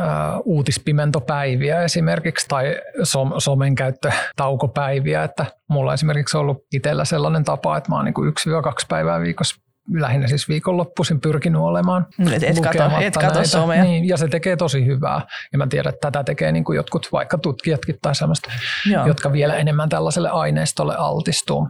uutispimentopäiviä 0.44 1.82
esimerkiksi 1.82 2.48
tai 2.48 2.76
som, 3.02 3.32
somen 3.38 3.74
käyttötaukopäiviä, 3.74 5.24
että 5.24 5.46
mulla 5.68 5.94
esimerkiksi 5.94 6.36
ollut 6.36 6.58
itsellä 6.72 7.04
sellainen 7.04 7.44
tapa, 7.44 7.76
että 7.76 7.90
mä 7.90 7.96
oon 7.96 8.04
niin 8.04 8.28
yksi 8.28 8.50
kaksi 8.62 8.86
päivää 8.88 9.20
viikossa 9.20 9.69
lähinnä 9.94 10.28
siis 10.28 10.48
viikonloppuisin 10.48 11.20
pyrkinyt 11.20 11.60
olemaan 11.60 12.06
et, 12.32 12.42
et 12.42 12.60
kato, 12.60 12.90
et 13.00 13.16
kato 13.16 13.44
somea. 13.44 13.84
Niin, 13.84 14.08
ja 14.08 14.16
se 14.16 14.28
tekee 14.28 14.56
tosi 14.56 14.86
hyvää. 14.86 15.20
Ja 15.52 15.58
mä 15.58 15.66
tiedän, 15.66 15.94
että 15.94 16.10
tätä 16.10 16.24
tekee 16.24 16.52
niin 16.52 16.64
kuin 16.64 16.76
jotkut 16.76 17.08
vaikka 17.12 17.38
tutkijatkin 17.38 17.98
tai 18.02 18.14
semmoista, 18.14 18.50
Joo. 18.90 19.06
jotka 19.06 19.32
vielä 19.32 19.54
enemmän 19.54 19.88
tällaiselle 19.88 20.28
aineistolle 20.28 20.94
altistuu. 20.96 21.68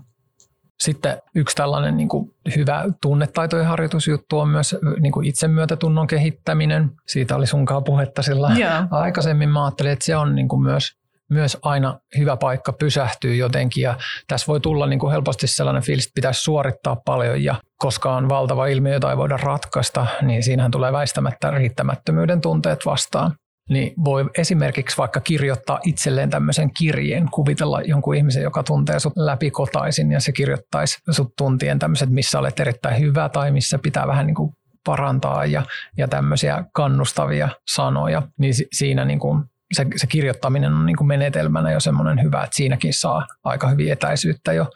Sitten 0.81 1.23
yksi 1.35 1.57
tällainen 1.57 1.97
niin 1.97 2.09
kuin 2.09 2.31
hyvä 2.57 2.85
tunnetaitojen 3.03 3.67
harjoitusjuttu 3.67 4.39
on 4.39 4.49
myös 4.49 4.77
niin 5.01 5.13
kuin 5.13 5.27
itsemyötätunnon 5.27 6.07
kehittäminen. 6.07 6.91
Siitä 7.07 7.37
oli 7.37 7.47
sunkaan 7.47 7.85
puhetta 7.85 8.23
sillä 8.23 8.51
aikaisemmin. 8.91 9.49
Mä 9.49 9.65
ajattelin, 9.65 9.93
että 9.93 10.05
se 10.05 10.17
on 10.17 10.35
niin 10.35 10.49
kuin 10.49 10.63
myös 10.63 11.00
myös 11.31 11.59
aina 11.63 11.99
hyvä 12.19 12.37
paikka 12.37 12.73
pysähtyä 12.73 13.35
jotenkin 13.35 13.83
ja 13.83 13.95
tässä 14.29 14.47
voi 14.47 14.61
tulla 14.61 14.87
niin 14.87 14.99
kuin 14.99 15.13
helposti 15.13 15.47
sellainen 15.47 15.83
fiilis, 15.83 16.05
että 16.05 16.15
pitäisi 16.15 16.43
suorittaa 16.43 16.97
paljon 16.97 17.45
ja 17.45 17.55
koska 17.79 18.15
on 18.17 18.29
valtava 18.29 18.67
ilmiö, 18.67 18.93
jota 18.93 19.11
ei 19.11 19.17
voida 19.17 19.37
ratkaista, 19.37 20.07
niin 20.23 20.43
siinähän 20.43 20.71
tulee 20.71 20.93
väistämättä 20.93 21.51
riittämättömyyden 21.51 22.41
tunteet 22.41 22.87
vastaan. 22.87 23.35
Niin 23.69 23.93
voi 24.05 24.31
esimerkiksi 24.39 24.97
vaikka 24.97 25.21
kirjoittaa 25.21 25.81
itselleen 25.85 26.31
tämmöisen 26.31 26.71
kirjeen, 26.79 27.31
kuvitella 27.31 27.81
jonkun 27.83 28.15
ihmisen, 28.15 28.43
joka 28.43 28.63
tuntee 28.63 29.01
sut 29.01 29.13
läpikotaisin 29.17 30.13
ja 30.13 30.21
se 30.21 30.33
kirjoittaisi 30.33 30.99
sut 31.11 31.33
tuntien 31.37 31.79
tämmöiset, 31.79 32.11
missä 32.11 32.39
olet 32.39 32.61
erittäin 32.61 33.01
hyvä 33.01 33.29
tai 33.29 33.51
missä 33.51 33.79
pitää 33.79 34.07
vähän 34.07 34.27
niin 34.27 34.35
kuin 34.35 34.53
parantaa 34.85 35.45
ja, 35.45 35.63
ja 35.97 36.09
tämmöisiä 36.09 36.65
kannustavia 36.75 37.49
sanoja, 37.75 38.23
niin 38.39 38.55
siinä 38.73 39.05
niin 39.05 39.19
kuin 39.19 39.45
se, 39.73 39.87
se 39.97 40.07
kirjoittaminen 40.07 40.73
on 40.73 40.87
niin 40.87 40.97
kuin 40.97 41.09
menetelmänä 41.09 41.73
jo 41.73 41.81
semmoinen 41.81 42.23
hyvä, 42.23 42.45
että 42.45 42.57
siinäkin 42.57 42.95
saa 42.95 43.27
aika 43.45 43.69
hyvin 43.69 43.93
etäisyyttä 43.93 44.53
jo 44.53 44.67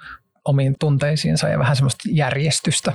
omiin 0.45 0.75
tunteisiinsa 0.81 1.49
ja 1.49 1.59
vähän 1.59 1.77
semmoista 1.77 2.03
järjestystä. 2.13 2.93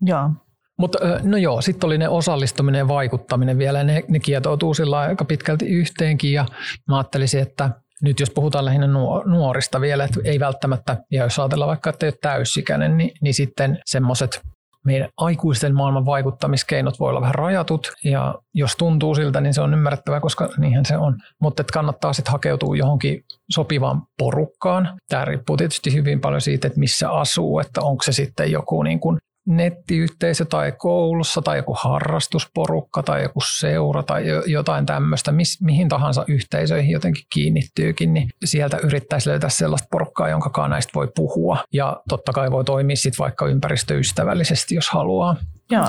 Joo. 0.00 0.30
Mutta 0.78 0.98
no 1.22 1.36
joo, 1.36 1.60
sitten 1.60 1.86
oli 1.86 1.98
ne 1.98 2.08
osallistuminen 2.08 2.78
ja 2.78 2.88
vaikuttaminen 2.88 3.58
vielä, 3.58 3.84
ne, 3.84 4.02
ne 4.08 4.20
kietoutuu 4.20 4.74
sillä 4.74 4.98
aika 4.98 5.24
pitkälti 5.24 5.68
yhteenkin 5.68 6.32
ja 6.32 6.46
mä 6.88 6.96
ajattelisin, 6.96 7.42
että 7.42 7.70
nyt 8.02 8.20
jos 8.20 8.30
puhutaan 8.30 8.64
lähinnä 8.64 8.86
nuorista 9.26 9.80
vielä, 9.80 10.04
että 10.04 10.20
ei 10.24 10.40
välttämättä, 10.40 10.96
ja 11.10 11.22
jos 11.22 11.38
ajatellaan 11.38 11.68
vaikka, 11.68 11.90
että 11.90 12.06
ei 12.06 12.08
ole 12.08 12.18
täysikäinen, 12.22 12.96
niin, 12.96 13.10
niin 13.20 13.34
sitten 13.34 13.78
semmoiset 13.86 14.40
meidän 14.86 15.08
aikuisten 15.16 15.74
maailman 15.74 16.06
vaikuttamiskeinot 16.06 17.00
voi 17.00 17.10
olla 17.10 17.20
vähän 17.20 17.34
rajatut 17.34 17.92
ja 18.04 18.34
jos 18.54 18.76
tuntuu 18.76 19.14
siltä, 19.14 19.40
niin 19.40 19.54
se 19.54 19.60
on 19.60 19.74
ymmärrettävää, 19.74 20.20
koska 20.20 20.48
niinhän 20.58 20.86
se 20.86 20.96
on. 20.96 21.16
Mutta 21.40 21.64
kannattaa 21.72 22.12
sitten 22.12 22.32
hakeutua 22.32 22.76
johonkin 22.76 23.24
sopivaan 23.50 24.02
porukkaan. 24.18 24.98
Tämä 25.08 25.24
riippuu 25.24 25.56
tietysti 25.56 25.94
hyvin 25.94 26.20
paljon 26.20 26.40
siitä, 26.40 26.66
että 26.66 26.80
missä 26.80 27.10
asuu, 27.10 27.60
että 27.60 27.80
onko 27.80 28.02
se 28.02 28.12
sitten 28.12 28.52
joku 28.52 28.82
niin 28.82 29.00
kuin 29.00 29.18
nettiyhteisö 29.46 30.44
tai 30.44 30.72
koulussa 30.72 31.42
tai 31.42 31.56
joku 31.56 31.76
harrastusporukka 31.78 33.02
tai 33.02 33.22
joku 33.22 33.40
seura 33.58 34.02
tai 34.02 34.24
jotain 34.46 34.86
tämmöistä, 34.86 35.32
mihin 35.60 35.88
tahansa 35.88 36.24
yhteisöihin 36.28 36.90
jotenkin 36.90 37.24
kiinnittyykin, 37.32 38.14
niin 38.14 38.28
sieltä 38.44 38.76
yrittäisi 38.76 39.28
löytää 39.28 39.50
sellaista 39.50 39.88
porukkaa, 39.90 40.28
jonka 40.28 40.68
näistä 40.68 40.90
voi 40.94 41.08
puhua. 41.16 41.64
Ja 41.72 42.02
totta 42.08 42.32
kai 42.32 42.50
voi 42.50 42.64
toimia 42.64 42.96
sitten 42.96 43.18
vaikka 43.18 43.46
ympäristöystävällisesti, 43.46 44.74
jos 44.74 44.90
haluaa. 44.90 45.36
Joo. 45.70 45.86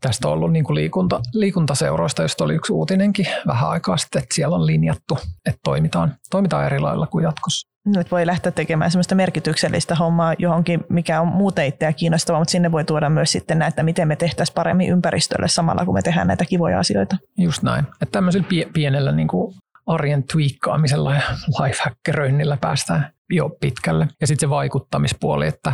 Tästä 0.00 0.28
on 0.28 0.34
ollut 0.34 0.52
niin 0.52 0.64
kuin 0.64 0.74
liikunta, 0.74 1.20
liikuntaseuroista, 1.32 2.22
josta 2.22 2.44
oli 2.44 2.54
yksi 2.54 2.72
uutinenkin 2.72 3.26
vähän 3.46 3.70
aikaa 3.70 3.96
sitten, 3.96 4.22
että 4.22 4.34
siellä 4.34 4.56
on 4.56 4.66
linjattu, 4.66 5.18
että 5.46 5.60
toimitaan, 5.64 6.14
toimitaan 6.30 6.66
eri 6.66 6.80
lailla 6.80 7.06
kuin 7.06 7.22
jatkossa. 7.22 7.73
Nyt 7.86 8.10
voi 8.10 8.26
lähteä 8.26 8.52
tekemään 8.52 8.90
sellaista 8.90 9.14
merkityksellistä 9.14 9.94
hommaa 9.94 10.34
johonkin, 10.38 10.84
mikä 10.88 11.20
on 11.20 11.28
muuten 11.28 11.66
itseä 11.66 11.92
kiinnostavaa, 11.92 12.40
mutta 12.40 12.52
sinne 12.52 12.72
voi 12.72 12.84
tuoda 12.84 13.10
myös 13.10 13.32
sitten 13.32 13.58
näitä, 13.58 13.82
miten 13.82 14.08
me 14.08 14.16
tehtäisiin 14.16 14.54
paremmin 14.54 14.88
ympäristölle 14.88 15.48
samalla, 15.48 15.84
kun 15.84 15.94
me 15.94 16.02
tehdään 16.02 16.26
näitä 16.26 16.44
kivoja 16.44 16.78
asioita. 16.78 17.16
Just 17.38 17.62
näin. 17.62 17.84
Että 17.84 18.12
tämmöisellä 18.12 18.46
pie- 18.48 18.70
pienellä 18.72 19.12
niin 19.12 19.28
kuin 19.28 19.54
arjen 19.86 20.24
twiikkaamisella 20.32 21.14
ja 21.14 21.22
lifehackeröinnillä 21.62 22.56
päästään 22.60 23.12
jo 23.30 23.50
pitkälle. 23.60 24.08
Ja 24.20 24.26
sitten 24.26 24.46
se 24.46 24.50
vaikuttamispuoli, 24.50 25.46
että 25.46 25.72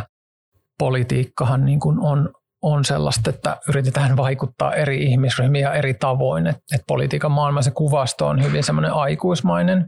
politiikkahan 0.79 1.65
niin 1.65 1.79
kuin 1.79 1.99
on, 1.99 2.29
on 2.61 2.85
sellaista, 2.85 3.29
että 3.29 3.57
yritetään 3.69 4.17
vaikuttaa 4.17 4.73
eri 4.73 5.03
ihmisryhmiä 5.03 5.73
eri 5.73 5.93
tavoin. 5.93 6.47
Et, 6.47 6.57
et 6.75 6.81
politiikan 6.87 7.31
maailman 7.31 7.63
se 7.63 7.71
kuvasto 7.71 8.27
on 8.27 8.43
hyvin 8.43 8.63
semmoinen 8.63 8.93
aikuismainen, 8.93 9.85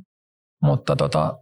mutta 0.62 0.96
tota, 0.96 1.38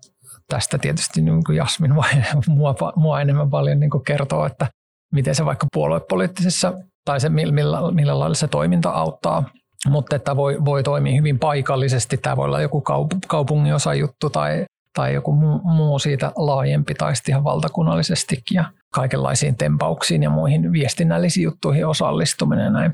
tästä 0.51 0.77
tietysti 0.77 1.21
niin 1.21 1.43
kuin 1.43 1.55
Jasmin 1.55 1.95
vai 1.95 2.09
mua, 2.47 2.75
mua 2.95 3.21
enemmän 3.21 3.49
paljon 3.49 3.79
niin 3.79 3.89
kuin 3.89 4.03
kertoo, 4.03 4.45
että 4.45 4.67
miten 5.13 5.35
se 5.35 5.45
vaikka 5.45 5.67
puoluepoliittisessa 5.73 6.73
tai 7.05 7.19
se 7.19 7.29
millä, 7.29 7.91
millä 7.91 8.19
lailla 8.19 8.35
se 8.35 8.47
toiminta 8.47 8.89
auttaa, 8.89 9.43
mutta 9.87 10.15
että 10.15 10.35
voi, 10.35 10.65
voi 10.65 10.83
toimia 10.83 11.15
hyvin 11.15 11.39
paikallisesti. 11.39 12.17
Tämä 12.17 12.37
voi 12.37 12.45
olla 12.45 12.61
joku 12.61 12.83
kaup- 12.89 13.19
kaupungin 13.27 13.75
osa 13.75 13.93
juttu 13.93 14.29
tai, 14.29 14.65
tai 14.93 15.13
joku 15.13 15.31
muu, 15.31 15.59
muu 15.63 15.99
siitä 15.99 16.31
laajempi 16.35 16.93
tai 16.93 17.15
sitten 17.15 17.33
ihan 17.33 17.43
valtakunnallisestikin 17.43 18.55
ja 18.55 18.65
kaikenlaisiin 18.93 19.55
tempauksiin 19.55 20.23
ja 20.23 20.29
muihin 20.29 20.71
viestinnällisiin 20.71 21.43
juttuihin 21.43 21.87
osallistuminen 21.87 22.73
näin. 22.73 22.93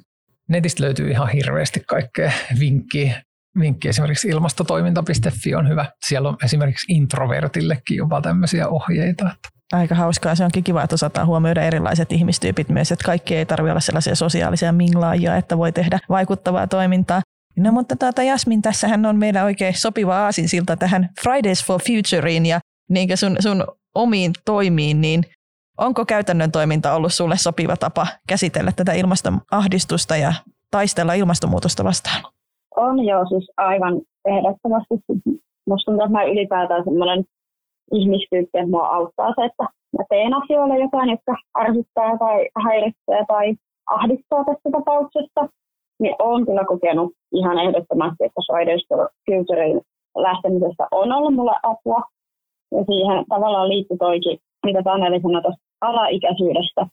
Netistä 0.49 0.83
löytyy 0.83 1.11
ihan 1.11 1.29
hirveästi 1.29 1.83
kaikkea 1.87 2.31
vinkkiä 2.59 3.21
vinkki 3.59 3.89
esimerkiksi 3.89 4.27
ilmastotoiminta.fi 4.27 5.55
on 5.55 5.69
hyvä. 5.69 5.85
Siellä 6.05 6.29
on 6.29 6.37
esimerkiksi 6.43 6.93
introvertillekin 6.93 7.97
jopa 7.97 8.21
tämmöisiä 8.21 8.67
ohjeita. 8.67 9.29
Aika 9.71 9.95
hauskaa. 9.95 10.35
Se 10.35 10.43
onkin 10.43 10.63
kiva, 10.63 10.83
että 10.83 10.93
osataan 10.93 11.27
huomioida 11.27 11.61
erilaiset 11.61 12.11
ihmistyypit 12.11 12.69
myös, 12.69 12.91
että 12.91 13.05
kaikki 13.05 13.35
ei 13.35 13.45
tarvitse 13.45 13.71
olla 13.71 13.79
sellaisia 13.79 14.15
sosiaalisia 14.15 14.71
minglaajia, 14.71 15.35
että 15.35 15.57
voi 15.57 15.71
tehdä 15.71 15.99
vaikuttavaa 16.09 16.67
toimintaa. 16.67 17.21
No 17.57 17.71
mutta 17.71 17.95
tuota, 17.95 18.23
Jasmin, 18.23 18.61
tässähän 18.61 19.05
on 19.05 19.17
meillä 19.17 19.43
oikein 19.43 19.73
sopiva 19.77 20.17
aasinsilta 20.25 20.77
tähän 20.77 21.09
Fridays 21.23 21.65
for 21.65 21.81
Futureen 21.87 22.45
ja 22.45 22.59
niin 22.89 23.17
sun, 23.17 23.37
sun 23.39 23.65
omiin 23.95 24.33
toimiin, 24.45 25.01
niin 25.01 25.23
onko 25.77 26.05
käytännön 26.05 26.51
toiminta 26.51 26.93
ollut 26.93 27.13
sulle 27.13 27.37
sopiva 27.37 27.77
tapa 27.77 28.07
käsitellä 28.27 28.71
tätä 28.71 28.93
ilmastoahdistusta 28.93 30.17
ja 30.17 30.33
taistella 30.71 31.13
ilmastonmuutosta 31.13 31.83
vastaan? 31.83 32.23
On 32.77 33.05
joo, 33.05 33.25
siis 33.25 33.51
aivan 33.57 34.01
ehdottomasti. 34.25 34.96
Musta 35.69 35.86
tuntuu, 35.86 36.05
että 36.05 36.17
mä 36.17 36.24
ylipäätään 36.24 36.84
semmoinen 36.84 37.24
ihmistyyppi, 37.91 38.60
että 38.60 38.74
mua 38.75 38.88
auttaa 38.88 39.34
se, 39.36 39.46
että 39.46 39.63
mä 39.98 40.03
teen 40.10 40.34
asioille 40.34 40.79
jotain, 40.79 41.10
jotka 41.10 41.36
ärsyttää 41.60 42.17
tai 42.17 42.38
häiritsee 42.65 43.25
tai 43.27 43.55
ahdistaa 43.88 44.46
tässä 44.46 44.69
tapauksessa. 44.72 45.41
Niin 46.01 46.15
olen 46.19 46.46
kyllä 46.46 46.65
kokenut 46.65 47.13
ihan 47.34 47.60
ehdottomasti, 47.60 48.24
että 48.25 48.41
Fridays 48.48 48.86
Futurein 49.25 49.81
lähtemisestä 50.17 50.88
on 50.91 51.12
ollut 51.12 51.36
mulle 51.36 51.55
apua. 51.63 52.01
Ja 52.72 52.84
siihen 52.89 53.25
tavallaan 53.29 53.69
liittyy 53.69 53.98
toikin, 53.98 54.39
mitä 54.65 54.84
Taneli 54.84 55.22
sanoi 55.22 55.41
tuosta 55.41 55.63
alaikäisyydestä. 55.81 56.88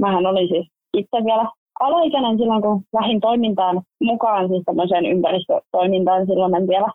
Mähän 0.00 0.26
olin 0.26 0.48
siis 0.48 0.66
itse 0.96 1.16
vielä 1.24 1.46
alaikäinen 1.80 2.38
silloin, 2.38 2.62
kun 2.62 2.82
lähdin 2.92 3.20
toimintaan 3.20 3.82
mukaan, 4.02 4.48
siis 4.48 4.62
tämmöiseen 4.66 5.06
ympäristötoimintaan, 5.06 6.26
silloin 6.26 6.54
en 6.54 6.68
vielä 6.68 6.90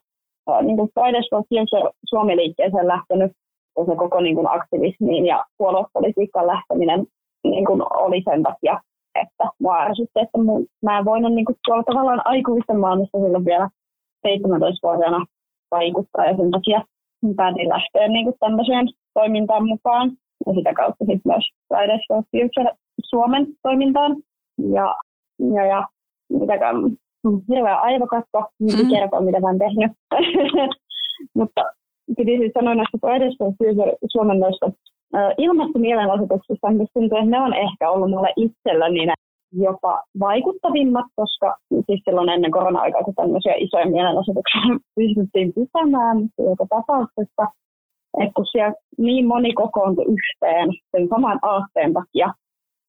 niin 0.61 0.77
kuin 0.77 0.89
Fridays 0.93 1.27
for 1.29 1.43
Future 1.49 1.91
Suomi-liikkeeseen 2.09 2.87
lähtenyt, 2.87 3.31
ja 3.77 3.85
se 3.85 3.95
koko 3.95 4.21
niin 4.21 4.35
kuin 4.35 4.47
aktivismiin 4.47 5.25
ja 5.25 5.43
puoluepolitiikkaan 5.57 6.47
lähteminen 6.47 7.05
niin 7.43 7.65
kuin 7.65 7.81
oli 8.05 8.21
sen 8.29 8.43
takia, 8.43 8.81
että 9.21 9.43
mua 9.59 9.81
ärsytti, 9.81 10.19
että 10.19 10.37
mä 10.83 10.97
en 10.97 11.05
voinut 11.05 11.33
niin 11.33 11.45
kuin 11.45 11.57
tuolla 11.65 11.83
tavallaan 11.83 12.21
aikuisten 12.25 12.79
maailmassa 12.79 13.17
silloin 13.19 13.45
vielä 13.45 13.69
17-vuotiaana 14.27 15.25
vaikuttaa, 15.71 16.25
ja 16.25 16.37
sen 16.37 16.51
takia 16.51 16.81
päätin 17.35 17.69
lähteä 17.69 18.07
niin 18.07 18.25
kuin 18.25 18.35
tämmöiseen 18.39 18.87
toimintaan 19.13 19.67
mukaan, 19.67 20.11
ja 20.45 20.53
sitä 20.53 20.73
kautta 20.73 21.05
sitten 21.05 21.31
myös 21.31 21.45
Fridays 21.67 22.01
for 22.07 22.23
Future 22.31 22.71
Suomen 23.09 23.47
toimintaan. 23.63 24.15
Ja, 24.57 24.95
ja, 25.55 25.65
ja 25.65 25.87
mitäkään, 26.29 26.75
hirveä 27.49 27.75
aivokatko, 27.75 28.49
niin 28.59 28.79
mm. 28.79 28.89
kertoa, 28.89 29.21
mitä 29.21 29.39
mä 29.39 29.47
oon 29.47 29.59
tehnyt. 29.59 29.91
Mutta 31.37 31.61
piti 32.17 32.37
siis 32.37 32.51
sanoa 32.53 32.75
näistä 32.75 32.97
Fridays 33.01 33.35
Suomen 34.11 34.39
noista 34.39 34.71
ilmastomielenosoituksista, 35.37 36.69
niin 36.69 36.87
tuntuu, 36.93 37.17
että 37.17 37.29
ne 37.29 37.39
on 37.39 37.53
ehkä 37.53 37.89
ollut 37.89 38.09
mulle 38.09 38.33
itselläni 38.35 39.07
jopa 39.51 40.03
vaikuttavimmat, 40.19 41.05
koska 41.15 41.55
siis 41.85 42.01
silloin 42.05 42.29
ennen 42.29 42.51
korona-aikaa, 42.51 43.03
kun 43.03 43.15
tämmöisiä 43.15 43.53
isoja 43.57 43.85
mielenosoituksia 43.85 44.61
pystyttiin 44.95 45.53
pitämään, 45.53 46.17
joka 46.39 46.65
tapauksessa, 46.69 47.43
että 48.19 48.33
kun 48.35 48.45
siellä 48.45 48.73
niin 48.97 49.27
moni 49.27 49.53
kokoontui 49.53 50.05
yhteen 50.05 50.69
sen 50.91 51.07
saman 51.09 51.39
aatteen 51.41 51.93
takia, 51.93 52.33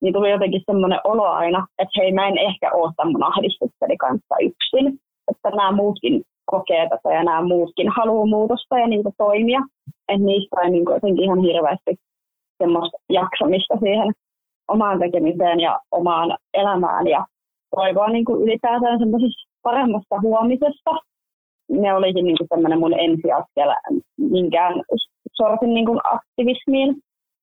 niin 0.07 0.14
tuli 0.14 0.31
jotenkin 0.31 0.62
semmoinen 0.66 1.01
olo 1.05 1.27
aina, 1.27 1.66
että 1.79 2.01
hei 2.01 2.12
mä 2.12 2.29
en 2.29 2.38
ehkä 2.38 2.73
ole 2.73 2.92
tämän 2.97 3.23
ahdistukseni 3.23 3.97
kanssa 3.97 4.35
yksin, 4.49 4.99
että 5.31 5.51
nämä 5.51 5.73
muutkin 5.73 6.23
kokee 6.51 6.88
tätä 6.88 7.14
ja 7.14 7.25
nämä 7.25 7.42
muutkin 7.42 7.88
haluaa 7.88 8.27
muutosta 8.27 8.79
ja 8.79 8.87
niitä 8.87 9.11
toimia, 9.19 9.61
että 10.09 10.27
niistä 10.27 10.57
on 10.64 10.73
niin 10.73 10.85
jotenkin 10.90 11.25
ihan 11.25 11.40
hirveästi 11.40 11.92
semmoista 12.62 12.99
jaksamista 13.09 13.75
siihen 13.83 14.12
omaan 14.69 14.99
tekemiseen 14.99 15.61
ja 15.61 15.81
omaan 15.90 16.37
elämään 16.55 17.07
ja 17.07 17.27
toivoa 17.77 18.09
niin 18.09 18.25
kuin 18.25 18.42
ylipäätään 18.42 18.99
semmoisesta 18.99 19.42
paremmasta 19.62 20.21
huomisesta. 20.21 20.90
Ne 21.71 21.95
olikin 21.95 22.25
niin 22.25 22.38
kuin 22.38 22.49
tämmöinen 22.49 22.79
mun 22.79 23.01
ensiaskel 23.01 23.71
minkään 24.19 24.75
sortin 25.33 25.75
niin 25.75 25.87
kuin 25.87 26.01
aktivismiin. 26.05 26.97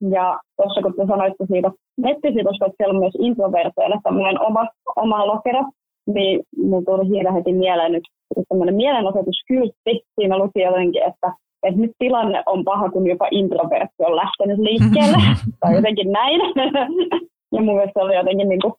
Ja 0.10 0.39
tuossa 0.58 0.82
kun 0.82 0.93
te 0.93 1.06
sanoitte 1.08 1.45
siitä 1.45 1.71
nettisivusta, 1.97 2.65
että 2.65 2.75
siellä 2.77 2.93
on 2.93 2.99
myös 2.99 3.17
introverteille 3.19 3.99
tämmöinen 4.03 4.41
oma, 4.41 4.67
oma 4.95 5.27
lokero, 5.27 5.63
niin 6.13 6.39
mun 6.58 6.86
tuli 6.86 7.08
siinä 7.08 7.32
heti 7.32 7.53
mieleen 7.53 7.91
nyt 7.91 8.03
tämmöinen 8.49 8.75
mielenosoituskyltti. 8.75 10.01
Siinä 10.15 10.38
luki 10.38 10.62
jotenkin, 10.62 11.03
että, 11.03 11.34
että 11.63 11.82
nyt 11.82 11.91
tilanne 11.99 12.43
on 12.45 12.63
paha, 12.63 12.89
kun 12.89 13.08
jopa 13.08 13.27
introvertti 13.32 14.03
on 14.08 14.15
lähtenyt 14.15 14.60
liikkeelle, 14.60 15.17
tai 15.60 15.75
jotenkin 15.75 16.12
näin. 16.12 16.41
ja 17.53 17.62
mun 17.62 17.75
mielestä 17.75 17.99
se 17.99 18.06
oli 18.06 18.15
jotenkin 18.15 18.49
niin 18.49 18.62
kuin 18.62 18.73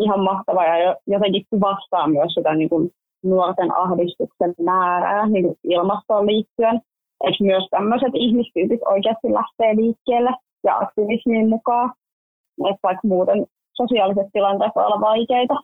ihan 0.00 0.20
mahtavaa 0.20 0.78
ja 0.78 0.96
jotenkin 1.06 1.44
kuvastaa 1.50 2.08
myös 2.08 2.34
sitä 2.34 2.54
niin 2.54 2.68
kuin 2.68 2.90
nuorten 3.24 3.74
ahdistuksen 3.76 4.54
määrää 4.62 5.28
niin 5.28 5.44
kuin 5.44 5.56
ilmastoon 5.64 6.26
liittyen. 6.26 6.80
Että 7.24 7.44
myös 7.44 7.66
tämmöiset 7.70 8.12
ihmistyypit 8.14 8.80
oikeasti 8.86 9.32
lähtee 9.32 9.76
liikkeelle 9.76 10.30
ja 10.64 10.78
aktivismiin 10.78 11.48
mukaan, 11.48 11.92
että 12.68 12.80
vaikka 12.82 13.08
muuten 13.08 13.46
sosiaaliset 13.72 14.26
tilanteet 14.32 14.72
voi 14.74 14.84
olla 14.84 15.00
vaikeita. 15.00 15.54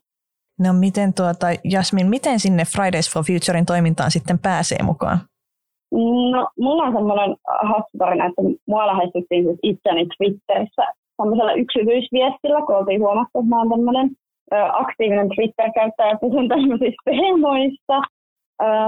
No 0.61 0.73
miten 0.73 1.15
tuota, 1.15 1.47
Jasmin, 1.65 2.07
miten 2.07 2.41
sinne 2.41 2.65
Fridays 2.65 3.13
for 3.13 3.25
Futurein 3.25 3.67
toimintaan 3.67 4.11
sitten 4.11 4.39
pääsee 4.39 4.79
mukaan? 4.83 5.19
No, 6.33 6.49
mulla 6.59 6.83
on 6.83 6.93
semmoinen 6.93 7.37
hauska 7.63 7.99
tarina, 7.99 8.27
että 8.27 8.43
mua 8.69 8.87
lähestyttiin 8.87 9.45
siis 9.45 9.59
itseni 9.63 10.07
Twitterissä 10.07 10.83
semmoisella 11.17 11.53
yksityisviestillä, 11.53 12.61
kun 12.67 12.77
oltiin 12.77 13.01
huomattu, 13.01 13.39
että 13.39 13.49
mä 13.49 13.59
oon 13.59 13.69
tämmöinen 13.69 14.11
aktiivinen 14.73 15.29
Twitter-käyttäjä, 15.29 16.19
puhun 16.21 16.49
tämmöisistä 16.49 17.03
teemoista, 17.05 17.97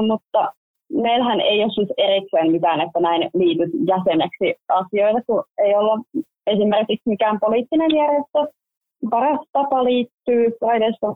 mutta 0.06 0.52
meillähän 0.92 1.40
ei 1.40 1.62
ole 1.62 1.72
siis 1.72 1.88
erikseen 1.96 2.52
mitään, 2.52 2.80
että 2.80 3.00
näin 3.00 3.30
liityt 3.34 3.70
jäseneksi 3.86 4.54
asioita, 4.68 5.20
kun 5.26 5.44
ei 5.58 5.74
olla 5.74 5.98
esimerkiksi 6.46 7.10
mikään 7.10 7.40
poliittinen 7.40 7.90
järjestö. 7.96 8.58
Paras 9.10 9.40
tapa 9.52 9.84
liittyy 9.84 10.44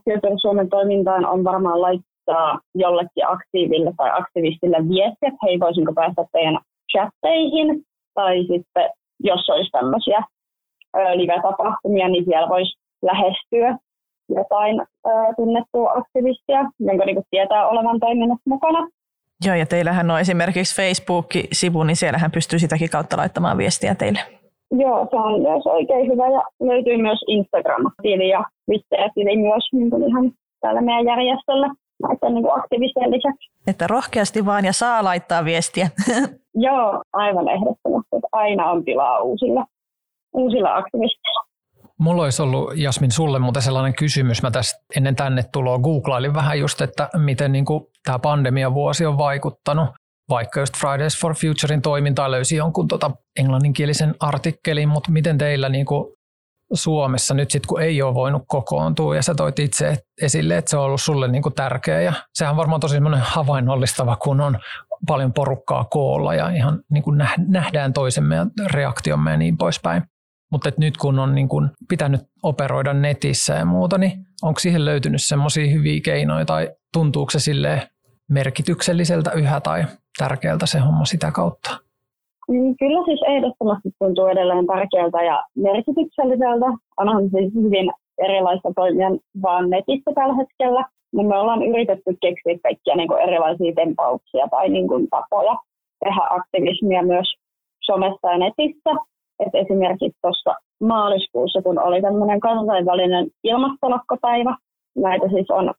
Future 0.04 0.36
Suomen 0.40 0.68
toimintaan 0.68 1.26
on 1.26 1.44
varmaan 1.44 1.80
laittaa 1.80 2.58
jollekin 2.74 3.28
aktiiville 3.28 3.92
tai 3.96 4.10
aktivistille 4.12 4.76
viestiä, 4.88 5.28
että 5.28 5.46
hei, 5.46 5.60
voisinko 5.60 5.92
päästä 5.92 6.24
teidän 6.32 6.58
chatteihin, 6.92 7.82
tai 8.14 8.44
sitten 8.46 8.90
jos 9.20 9.50
olisi 9.50 9.70
tämmöisiä 9.70 10.22
live-tapahtumia, 11.14 12.08
niin 12.08 12.24
siellä 12.24 12.48
voisi 12.48 12.78
lähestyä 13.02 13.78
jotain 14.28 14.80
ää, 14.80 15.34
tunnettua 15.36 15.92
aktivistia, 15.92 16.60
jonka 16.80 17.04
niin 17.04 17.22
tietää 17.30 17.68
olevan 17.68 18.00
toiminnassa 18.00 18.50
mukana. 18.50 18.88
Joo, 19.44 19.56
ja 19.56 19.66
teillähän 19.66 20.10
on 20.10 20.20
esimerkiksi 20.20 20.76
Facebook-sivu, 20.76 21.82
niin 21.82 21.96
siellähän 21.96 22.30
pystyy 22.30 22.58
sitäkin 22.58 22.90
kautta 22.90 23.16
laittamaan 23.16 23.58
viestiä 23.58 23.94
teille. 23.94 24.18
Joo, 24.70 25.06
se 25.10 25.16
on 25.16 25.42
myös 25.42 25.66
oikein 25.66 26.06
hyvä 26.12 26.28
ja 26.28 26.42
löytyy 26.60 26.96
myös 26.96 27.24
Instagram-tili 27.26 28.28
ja 28.28 28.44
Twitter-tili 28.66 29.36
myös 29.36 29.68
niin 29.72 29.90
kuin 29.90 30.08
ihan 30.08 30.32
täällä 30.60 30.80
meidän 30.80 31.04
järjestöllä 31.04 31.74
näiden 32.02 32.34
niin 32.34 32.58
aktiivisten 32.58 33.10
lisäksi. 33.10 33.50
Että 33.66 33.86
rohkeasti 33.86 34.46
vaan 34.46 34.64
ja 34.64 34.72
saa 34.72 35.04
laittaa 35.04 35.44
viestiä. 35.44 35.88
Joo, 36.66 37.02
aivan 37.12 37.48
ehdottomasti, 37.48 38.16
että 38.16 38.28
aina 38.32 38.70
on 38.70 38.84
tilaa 38.84 39.20
uusilla, 39.20 39.66
uusilla 40.32 40.76
aktivisteilla. 40.76 41.51
Mulla 42.02 42.22
olisi 42.22 42.42
ollut, 42.42 42.76
Jasmin, 42.76 43.12
sulle 43.12 43.38
muuten 43.38 43.62
sellainen 43.62 43.94
kysymys. 43.94 44.42
Mä 44.42 44.50
tässä 44.50 44.76
ennen 44.96 45.16
tänne 45.16 45.42
tuloa 45.52 45.78
googlailin 45.78 46.34
vähän 46.34 46.58
just, 46.58 46.80
että 46.80 47.08
miten 47.16 47.52
niin 47.52 47.64
tämä 48.04 48.18
pandemia 48.18 48.74
vuosi 48.74 49.06
on 49.06 49.18
vaikuttanut. 49.18 49.88
Vaikka 50.28 50.60
just 50.60 50.76
Fridays 50.76 51.20
for 51.20 51.34
Futurein 51.34 51.82
toimintaa 51.82 52.30
löysi 52.30 52.56
jonkun 52.56 52.88
tota 52.88 53.10
englanninkielisen 53.38 54.14
artikkelin, 54.20 54.88
mutta 54.88 55.10
miten 55.10 55.38
teillä 55.38 55.68
niin 55.68 55.86
kuin 55.86 56.14
Suomessa 56.72 57.34
nyt 57.34 57.50
sitten, 57.50 57.68
kun 57.68 57.82
ei 57.82 58.02
ole 58.02 58.14
voinut 58.14 58.42
kokoontua 58.46 59.16
ja 59.16 59.22
sä 59.22 59.34
toit 59.34 59.58
itse 59.58 59.98
esille, 60.22 60.56
että 60.56 60.70
se 60.70 60.76
on 60.76 60.84
ollut 60.84 61.00
sulle 61.00 61.28
niin 61.28 61.42
kuin 61.42 61.54
tärkeä 61.54 62.00
ja 62.00 62.12
sehän 62.34 62.50
on 62.50 62.56
varmaan 62.56 62.80
tosi 62.80 62.98
havainnollistava, 63.20 64.16
kun 64.16 64.40
on 64.40 64.58
paljon 65.06 65.32
porukkaa 65.32 65.84
koolla 65.84 66.34
ja 66.34 66.50
ihan 66.50 66.80
niin 66.90 67.02
kuin 67.02 67.18
nähdään 67.48 67.92
toisemme 67.92 68.34
ja 68.34 68.46
reaktiomme 68.66 69.30
ja 69.30 69.36
niin 69.36 69.56
poispäin. 69.56 70.02
Mutta 70.52 70.70
nyt 70.76 70.96
kun 70.96 71.18
on 71.18 71.34
niin 71.34 71.48
kun 71.48 71.70
pitänyt 71.88 72.20
operoida 72.42 72.92
netissä 72.92 73.54
ja 73.54 73.64
muuta, 73.64 73.98
niin 73.98 74.12
onko 74.42 74.60
siihen 74.60 74.84
löytynyt 74.84 75.22
semmoisia 75.22 75.72
hyviä 75.72 76.00
keinoja 76.04 76.44
tai 76.44 76.68
tuntuuko 76.92 77.30
se 77.30 77.52
merkitykselliseltä 78.30 79.30
yhä 79.32 79.60
tai 79.60 79.84
tärkeältä 80.18 80.66
se 80.66 80.78
homma 80.78 81.04
sitä 81.04 81.30
kautta? 81.34 81.70
Mm, 82.48 82.74
kyllä 82.78 83.04
siis 83.04 83.20
ehdottomasti 83.28 83.88
tuntuu 83.98 84.26
edelleen 84.26 84.66
tärkeältä 84.66 85.22
ja 85.22 85.44
merkitykselliseltä. 85.56 86.66
Onhan 87.00 87.30
siis 87.30 87.54
hyvin 87.54 87.92
erilaista 88.24 88.68
toimia 88.76 89.08
vaan 89.42 89.70
netissä 89.70 90.10
tällä 90.14 90.34
hetkellä. 90.34 90.84
Mutta 91.12 91.28
me 91.28 91.36
ollaan 91.38 91.62
yritetty 91.62 92.16
keksiä 92.20 92.58
kaikkia 92.62 92.96
niin 92.96 93.22
erilaisia 93.28 93.72
tempauksia 93.76 94.48
tai 94.50 94.68
niin 94.68 95.08
tapoja 95.10 95.56
tehdä 96.04 96.22
aktivismia 96.30 97.02
myös 97.02 97.28
somessa 97.80 98.32
ja 98.32 98.38
netissä. 98.38 98.90
Et 99.46 99.54
esimerkiksi 99.54 100.18
tuossa 100.22 100.54
maaliskuussa, 100.80 101.62
kun 101.62 101.78
oli 101.78 102.02
tämmöinen 102.02 102.40
kansainvälinen 102.40 103.26
ilmastolakkopäivä, 103.44 104.56
näitä 104.96 105.28
siis 105.28 105.50
on, 105.50 105.74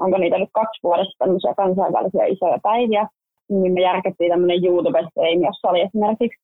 onko 0.00 0.18
niitä 0.18 0.38
nyt 0.38 0.48
kaksi 0.52 0.80
vuodessa 0.82 1.18
tämmöisiä 1.18 1.54
kansainvälisiä 1.54 2.24
isoja 2.24 2.58
päiviä, 2.62 3.08
niin 3.50 3.72
me 3.72 3.80
järkättiin 3.80 4.30
tämmöinen 4.30 4.64
YouTube-stream, 4.64 5.38
jossa 5.46 5.68
oli 5.68 5.80
esimerkiksi 5.80 6.40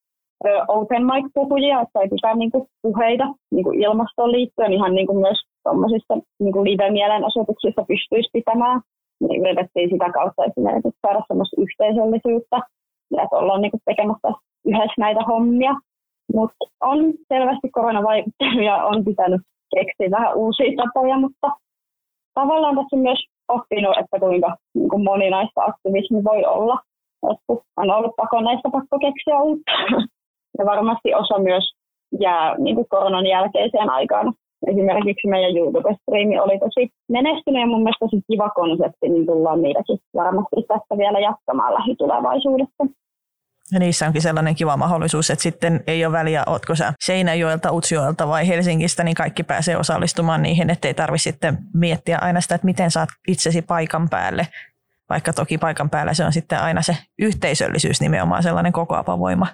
open 0.69 1.05
mic-puhujia, 1.07 1.81
että 1.81 1.93
sai 1.93 2.09
pitää 2.09 2.35
niinku 2.35 2.69
puheita 2.83 3.25
niinku 3.51 3.71
ilmastoon 3.71 4.33
liittyen 4.33 4.73
ihan 4.73 4.95
niinku 4.95 5.15
myös 5.21 5.39
tuommoisissa 5.63 6.15
niinku 6.41 6.65
live-mielenosoituksissa 6.65 7.83
pystyisi 7.89 8.31
pitämään. 8.33 8.81
Niin 9.21 9.41
yritettiin 9.41 9.91
sitä 9.91 10.13
kautta 10.13 10.45
esimerkiksi 10.45 11.01
saada 11.07 11.21
semmoista 11.29 11.61
yhteisöllisyyttä, 11.63 12.59
ja 13.11 13.23
että 13.23 13.37
ollaan 13.37 13.61
niinku 13.61 13.79
tekemässä 13.85 14.29
yhdessä 14.67 14.99
näitä 14.99 15.21
hommia. 15.29 15.73
Mutta 16.35 16.65
on 16.81 16.99
selvästi 17.29 17.71
korona 17.71 18.03
vaikuttanut 18.03 18.65
ja 18.65 18.77
on 18.85 19.05
pitänyt 19.05 19.41
keksiä 19.75 20.11
vähän 20.11 20.35
uusia 20.37 20.83
tapoja, 20.83 21.19
mutta 21.19 21.49
tavallaan 22.35 22.77
tässä 22.77 22.97
myös 22.97 23.19
oppinut, 23.49 23.99
että 24.01 24.19
kuinka 24.21 24.57
niin 24.75 24.89
kuin 24.89 25.05
moninaista 25.05 25.65
aktivismi 25.65 26.25
voi 26.25 26.45
olla. 26.45 26.77
Että 27.31 27.65
on 27.77 27.91
ollut 27.91 28.17
pakoneista 28.17 28.71
pakko 28.71 28.99
keksiä 28.99 29.43
uutta. 29.43 29.73
Ja 30.59 30.67
varmasti 30.67 31.15
osa 31.15 31.39
myös 31.39 31.65
jää 32.21 32.55
niin 32.59 32.75
kuin 32.77 32.89
koronan 32.89 33.27
jälkeiseen 33.27 33.91
aikaan. 33.91 34.35
Esimerkiksi 34.67 35.29
meidän 35.29 35.57
YouTube-striimi 35.57 36.39
oli 36.39 36.59
tosi 36.59 36.89
menestynyt 37.09 37.61
ja 37.61 37.67
mun 37.67 37.83
mielestä 37.83 38.05
tosi 38.07 38.21
kiva 38.31 38.49
konsepti, 38.51 39.09
niin 39.09 39.27
tullaan 39.27 39.63
niitäkin 39.63 39.99
varmasti 40.15 40.57
tästä 40.69 40.99
vielä 40.99 41.19
jatkamaan 41.19 41.75
lähitulevaisuudessa. 41.75 42.85
Ja 43.73 43.79
niissä 43.79 44.07
onkin 44.07 44.23
sellainen 44.23 44.55
kiva 44.55 44.77
mahdollisuus, 44.77 45.31
että 45.31 45.43
sitten 45.43 45.85
ei 45.87 46.07
ole 46.07 46.13
väliä, 46.13 46.43
ootko 46.47 46.75
sä 46.75 46.93
Seinäjoelta, 47.05 47.73
Utsjoelta 47.73 48.29
vai 48.29 48.49
Helsingistä, 48.49 49.05
niin 49.05 49.15
kaikki 49.15 49.43
pääsee 49.43 49.77
osallistumaan 49.77 50.43
niihin, 50.43 50.71
ettei 50.71 50.95
tarvitse 50.95 51.31
sitten 51.31 51.59
miettiä 51.75 52.19
aina 52.19 52.41
sitä, 52.41 52.55
että 52.55 52.65
miten 52.65 52.91
saat 52.91 53.09
itsesi 53.29 53.63
paikan 53.63 54.09
päälle. 54.09 54.49
Vaikka 55.09 55.33
toki 55.33 55.59
paikan 55.59 55.91
päällä 55.91 56.15
se 56.15 56.25
on 56.25 56.33
sitten 56.33 56.61
aina 56.61 56.83
se 56.83 56.97
yhteisöllisyys 57.19 58.01
nimenomaan 58.01 58.43
sellainen 58.43 58.73
kokoava 58.73 59.19
voima. 59.19 59.47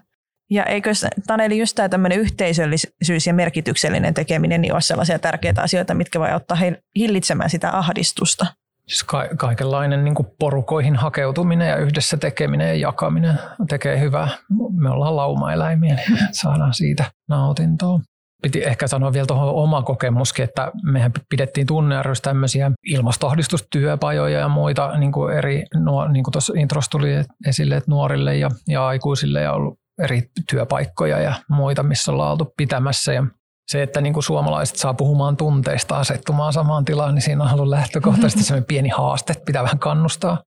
Ja 0.50 0.64
eikö 0.64 0.90
Taneli 1.26 1.58
just 1.58 1.76
tämä 1.76 1.88
tämmöinen 1.88 2.18
yhteisöllisyys 2.18 3.26
ja 3.26 3.34
merkityksellinen 3.34 4.14
tekeminen 4.14 4.60
niin 4.60 4.72
ole 4.72 4.80
sellaisia 4.80 5.18
tärkeitä 5.18 5.62
asioita, 5.62 5.94
mitkä 5.94 6.20
voi 6.20 6.30
auttaa 6.30 6.58
hillitsemään 6.96 7.50
sitä 7.50 7.78
ahdistusta? 7.78 8.46
Siis 8.86 9.04
ka- 9.04 9.28
kaikenlainen 9.36 10.04
niin 10.04 10.14
porukoihin 10.38 10.96
hakeutuminen 10.96 11.68
ja 11.68 11.76
yhdessä 11.76 12.16
tekeminen 12.16 12.68
ja 12.68 12.74
jakaminen 12.74 13.38
tekee 13.68 14.00
hyvää. 14.00 14.28
Me 14.70 14.90
ollaan 14.90 15.16
laumaeläimiä, 15.16 15.94
niin 15.94 16.18
saadaan 16.42 16.74
siitä 16.74 17.04
nautintoa. 17.28 18.00
Piti 18.42 18.64
ehkä 18.64 18.86
sanoa 18.86 19.12
vielä 19.12 19.26
tuohon 19.26 19.54
oma 19.54 19.82
kokemuskin, 19.82 20.44
että 20.44 20.72
mehän 20.82 21.12
pidettiin 21.30 21.66
tunnearvoissa 21.66 22.22
tämmöisiä 22.22 22.70
ilmastoahdistustyöpajoja 22.86 24.38
ja 24.38 24.48
muita 24.48 24.98
niin 24.98 25.12
kuin 25.12 25.34
eri, 25.34 25.64
niin 26.12 26.24
kuin 26.24 26.32
tuossa 26.32 26.52
introssa 26.56 26.90
tuli 26.90 27.24
esille, 27.46 27.76
että 27.76 27.90
nuorille 27.90 28.36
ja, 28.36 28.48
ja 28.68 28.86
aikuisille 28.86 29.40
ja 29.40 29.52
ollut 29.52 29.78
eri 30.02 30.22
työpaikkoja 30.50 31.18
ja 31.18 31.34
muita, 31.48 31.82
missä 31.82 32.12
ollaan 32.12 32.32
oltu 32.32 32.52
pitämässä. 32.56 33.12
Ja 33.12 33.26
se, 33.70 33.82
että 33.82 34.00
niin 34.00 34.12
kuin 34.12 34.24
suomalaiset 34.24 34.76
saa 34.76 34.94
puhumaan 34.94 35.36
tunteista 35.36 35.98
asettumaan 35.98 36.52
samaan 36.52 36.84
tilaan, 36.84 37.14
niin 37.14 37.22
siinä 37.22 37.44
on 37.44 37.54
ollut 37.54 37.68
lähtökohtaisesti 37.68 38.44
sellainen 38.44 38.66
pieni 38.66 38.88
haaste, 38.88 39.32
että 39.32 39.44
pitää 39.44 39.62
vähän 39.62 39.78
kannustaa. 39.78 40.38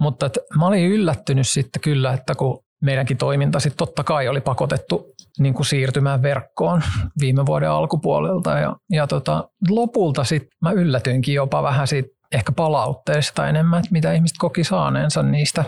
Mutta 0.00 0.26
että 0.26 0.40
mä 0.58 0.66
olin 0.66 0.86
yllättynyt 0.86 1.48
sitten 1.48 1.82
kyllä, 1.82 2.12
että 2.12 2.34
kun 2.34 2.58
meidänkin 2.82 3.16
toiminta 3.16 3.60
sitten 3.60 3.78
totta 3.78 4.04
kai 4.04 4.28
oli 4.28 4.40
pakotettu 4.40 5.14
niin 5.38 5.54
kuin 5.54 5.66
siirtymään 5.66 6.22
verkkoon 6.22 6.82
viime 7.20 7.46
vuoden 7.46 7.70
alkupuolelta. 7.70 8.50
Ja, 8.50 8.76
ja 8.90 9.06
tota, 9.06 9.48
lopulta 9.68 10.24
sitten 10.24 10.48
mä 10.62 10.70
yllätyinkin 10.70 11.34
jopa 11.34 11.62
vähän 11.62 11.88
siitä 11.88 12.08
ehkä 12.32 12.52
palautteesta 12.52 13.48
enemmän, 13.48 13.78
että 13.78 13.92
mitä 13.92 14.12
ihmiset 14.12 14.36
koki 14.38 14.64
saaneensa 14.64 15.22
niistä 15.22 15.64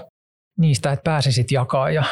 niistä, 0.60 0.92
että 0.92 1.04
pääsisit 1.04 1.52
jakaa 1.52 1.90
ja 1.90 2.04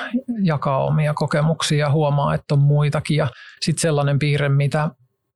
jakaa 0.42 0.84
omia 0.84 1.14
kokemuksia 1.14 1.78
ja 1.78 1.90
huomaa, 1.90 2.34
että 2.34 2.54
on 2.54 2.60
muitakin. 2.60 3.16
Ja 3.16 3.28
sitten 3.60 3.80
sellainen 3.80 4.18
piirre, 4.18 4.48
mitä 4.48 4.90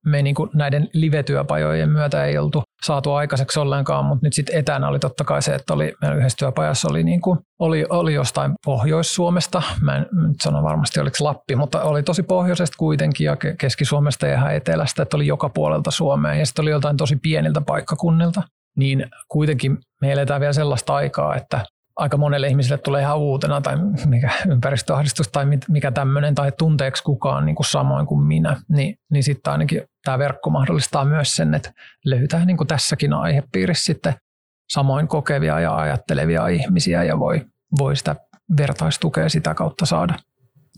me 0.06 0.22
niin 0.22 0.34
kuin 0.34 0.50
näiden 0.54 0.88
live-työpajojen 0.92 1.90
myötä 1.90 2.24
ei 2.24 2.38
oltu 2.38 2.62
saatu 2.84 3.12
aikaiseksi 3.12 3.60
ollenkaan, 3.60 4.04
mutta 4.04 4.26
nyt 4.26 4.32
sitten 4.32 4.56
etänä 4.56 4.88
oli 4.88 4.98
totta 4.98 5.24
kai 5.24 5.42
se, 5.42 5.54
että 5.54 5.74
oli, 5.74 5.94
meidän 6.00 6.18
yhdessä 6.18 6.38
työpajassa 6.38 6.88
oli, 6.90 7.04
niin 7.04 7.20
kuin, 7.20 7.38
oli, 7.58 7.86
oli 7.88 8.14
jostain 8.14 8.52
Pohjois-Suomesta, 8.64 9.62
mä 9.80 9.96
en 9.96 10.06
nyt 10.12 10.40
sano 10.40 10.62
varmasti 10.62 11.00
oliko 11.00 11.16
Lappi, 11.20 11.56
mutta 11.56 11.82
oli 11.82 12.02
tosi 12.02 12.22
pohjoisesta 12.22 12.76
kuitenkin 12.78 13.24
ja 13.24 13.36
Keski-Suomesta 13.58 14.26
ja 14.26 14.34
ihan 14.34 14.54
etelästä, 14.54 15.02
että 15.02 15.16
oli 15.16 15.26
joka 15.26 15.48
puolelta 15.48 15.90
Suomea 15.90 16.34
ja 16.34 16.46
sitten 16.46 16.62
oli 16.62 16.70
jotain 16.70 16.96
tosi 16.96 17.16
pieniltä 17.16 17.60
paikkakunnilta. 17.60 18.42
Niin 18.76 19.06
kuitenkin 19.28 19.78
me 20.00 20.12
eletään 20.12 20.40
vielä 20.40 20.52
sellaista 20.52 20.94
aikaa, 20.94 21.36
että 21.36 21.64
aika 21.96 22.16
monelle 22.16 22.48
ihmiselle 22.48 22.78
tulee 22.78 23.02
ihan 23.02 23.18
uutena 23.18 23.60
tai 23.60 23.76
mikä 24.06 24.30
ympäristöahdistus 24.48 25.28
tai 25.28 25.46
mikä 25.68 25.90
tämmöinen 25.90 26.34
tai 26.34 26.52
tunteeksi 26.58 27.02
kukaan 27.02 27.46
niin 27.46 27.56
kuin 27.56 27.66
samoin 27.66 28.06
kuin 28.06 28.20
minä, 28.26 28.56
niin, 28.68 28.96
niin 29.10 29.22
sitten 29.22 29.52
ainakin 29.52 29.82
tämä 30.04 30.18
verkko 30.18 30.50
mahdollistaa 30.50 31.04
myös 31.04 31.36
sen, 31.36 31.54
että 31.54 31.72
löytää 32.04 32.44
niin 32.44 32.56
kuin 32.56 32.66
tässäkin 32.68 33.12
aihepiirissä 33.12 33.84
sitten 33.84 34.14
samoin 34.70 35.08
kokevia 35.08 35.60
ja 35.60 35.76
ajattelevia 35.76 36.48
ihmisiä 36.48 37.04
ja 37.04 37.18
voi, 37.18 37.46
voi 37.78 37.96
sitä 37.96 38.16
vertaistukea 38.56 39.28
sitä 39.28 39.54
kautta 39.54 39.86
saada. 39.86 40.14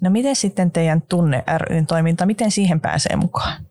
No 0.01 0.11
miten 0.11 0.37
sitten 0.37 0.71
teidän 0.71 1.03
Tunne 1.03 1.45
ryn 1.59 1.87
toiminta, 1.87 2.27
miten 2.27 2.51
siihen 2.51 2.81
pääsee 2.81 3.17
mukaan? 3.17 3.65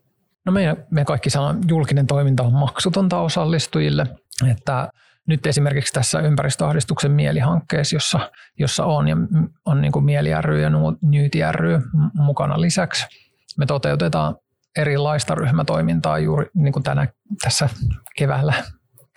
No 0.46 0.52
me, 0.52 0.76
me 0.90 1.04
kaikki 1.04 1.30
sanon, 1.30 1.60
julkinen 1.68 2.06
toiminta 2.06 2.42
on 2.42 2.52
maksutonta 2.52 3.20
osallistujille, 3.20 4.06
että 4.50 4.88
nyt 5.28 5.46
esimerkiksi 5.46 5.92
tässä 5.92 6.20
ympäristöahdistuksen 6.20 7.10
mielihankkeessa, 7.10 7.96
jossa, 7.96 8.30
jossa 8.58 8.84
on, 8.84 9.08
ja 9.08 9.16
on 9.66 9.80
niin 9.80 9.92
kuin 9.92 10.04
Mieli 10.04 10.30
ry 10.40 10.62
ja 10.62 10.70
Nyyti 11.02 11.38
ry 11.52 11.80
mukana 12.14 12.60
lisäksi, 12.60 13.06
me 13.58 13.66
toteutetaan 13.66 14.36
erilaista 14.78 15.34
ryhmätoimintaa 15.34 16.18
juuri 16.18 16.46
niin 16.54 16.72
kuin 16.72 16.82
tänä, 16.82 17.08
tässä 17.42 17.68
keväällä, 18.16 18.54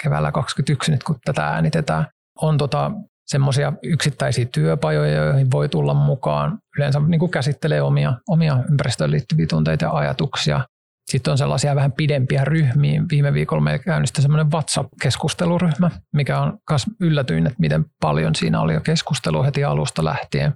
keväällä 0.03 0.31
2021, 0.31 0.91
nyt 0.91 1.03
kun 1.03 1.19
tätä 1.25 1.47
äänitetään. 1.47 2.07
On 2.41 2.57
tota, 2.57 2.91
semmoisia 3.25 3.73
yksittäisiä 3.83 4.45
työpajoja, 4.45 5.23
joihin 5.23 5.51
voi 5.51 5.69
tulla 5.69 5.93
mukaan. 5.93 6.59
Yleensä 6.77 6.99
niin 6.99 7.19
kuin 7.19 7.31
käsittelee 7.31 7.81
omia, 7.81 8.13
omia 8.27 8.57
ympäristöön 8.71 9.11
liittyviä 9.11 9.45
tunteita 9.49 9.85
ja 9.85 9.91
ajatuksia. 9.91 10.65
Sitten 11.11 11.31
on 11.31 11.37
sellaisia 11.37 11.75
vähän 11.75 11.91
pidempiä 11.91 12.45
ryhmiä. 12.45 13.03
Viime 13.11 13.33
viikolla 13.33 13.63
meillä 13.63 13.83
käynnistyi 13.83 14.21
semmoinen 14.21 14.51
WhatsApp-keskusteluryhmä, 14.51 15.91
mikä 16.13 16.39
on 16.39 16.59
myös 16.69 16.85
yllätyin, 16.99 17.47
että 17.47 17.59
miten 17.59 17.85
paljon 18.01 18.35
siinä 18.35 18.61
oli 18.61 18.73
jo 18.73 18.81
keskustelua 18.81 19.43
heti 19.43 19.63
alusta 19.63 20.03
lähtien. 20.03 20.53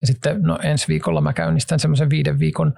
Ja 0.00 0.06
sitten 0.06 0.42
no, 0.42 0.58
ensi 0.62 0.88
viikolla 0.88 1.20
mä 1.20 1.32
käynnistän 1.32 1.80
semmoisen 1.80 2.10
viiden 2.10 2.38
viikon 2.38 2.74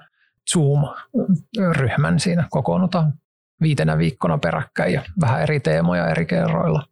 Zoom-ryhmän 0.53 2.19
siinä. 2.19 2.47
Kokoonnutaan 2.49 3.13
viitenä 3.61 3.97
viikkona 3.97 4.37
peräkkäin 4.37 4.93
ja 4.93 5.01
vähän 5.21 5.41
eri 5.41 5.59
teemoja 5.59 6.07
eri 6.07 6.25
kerroilla 6.25 6.83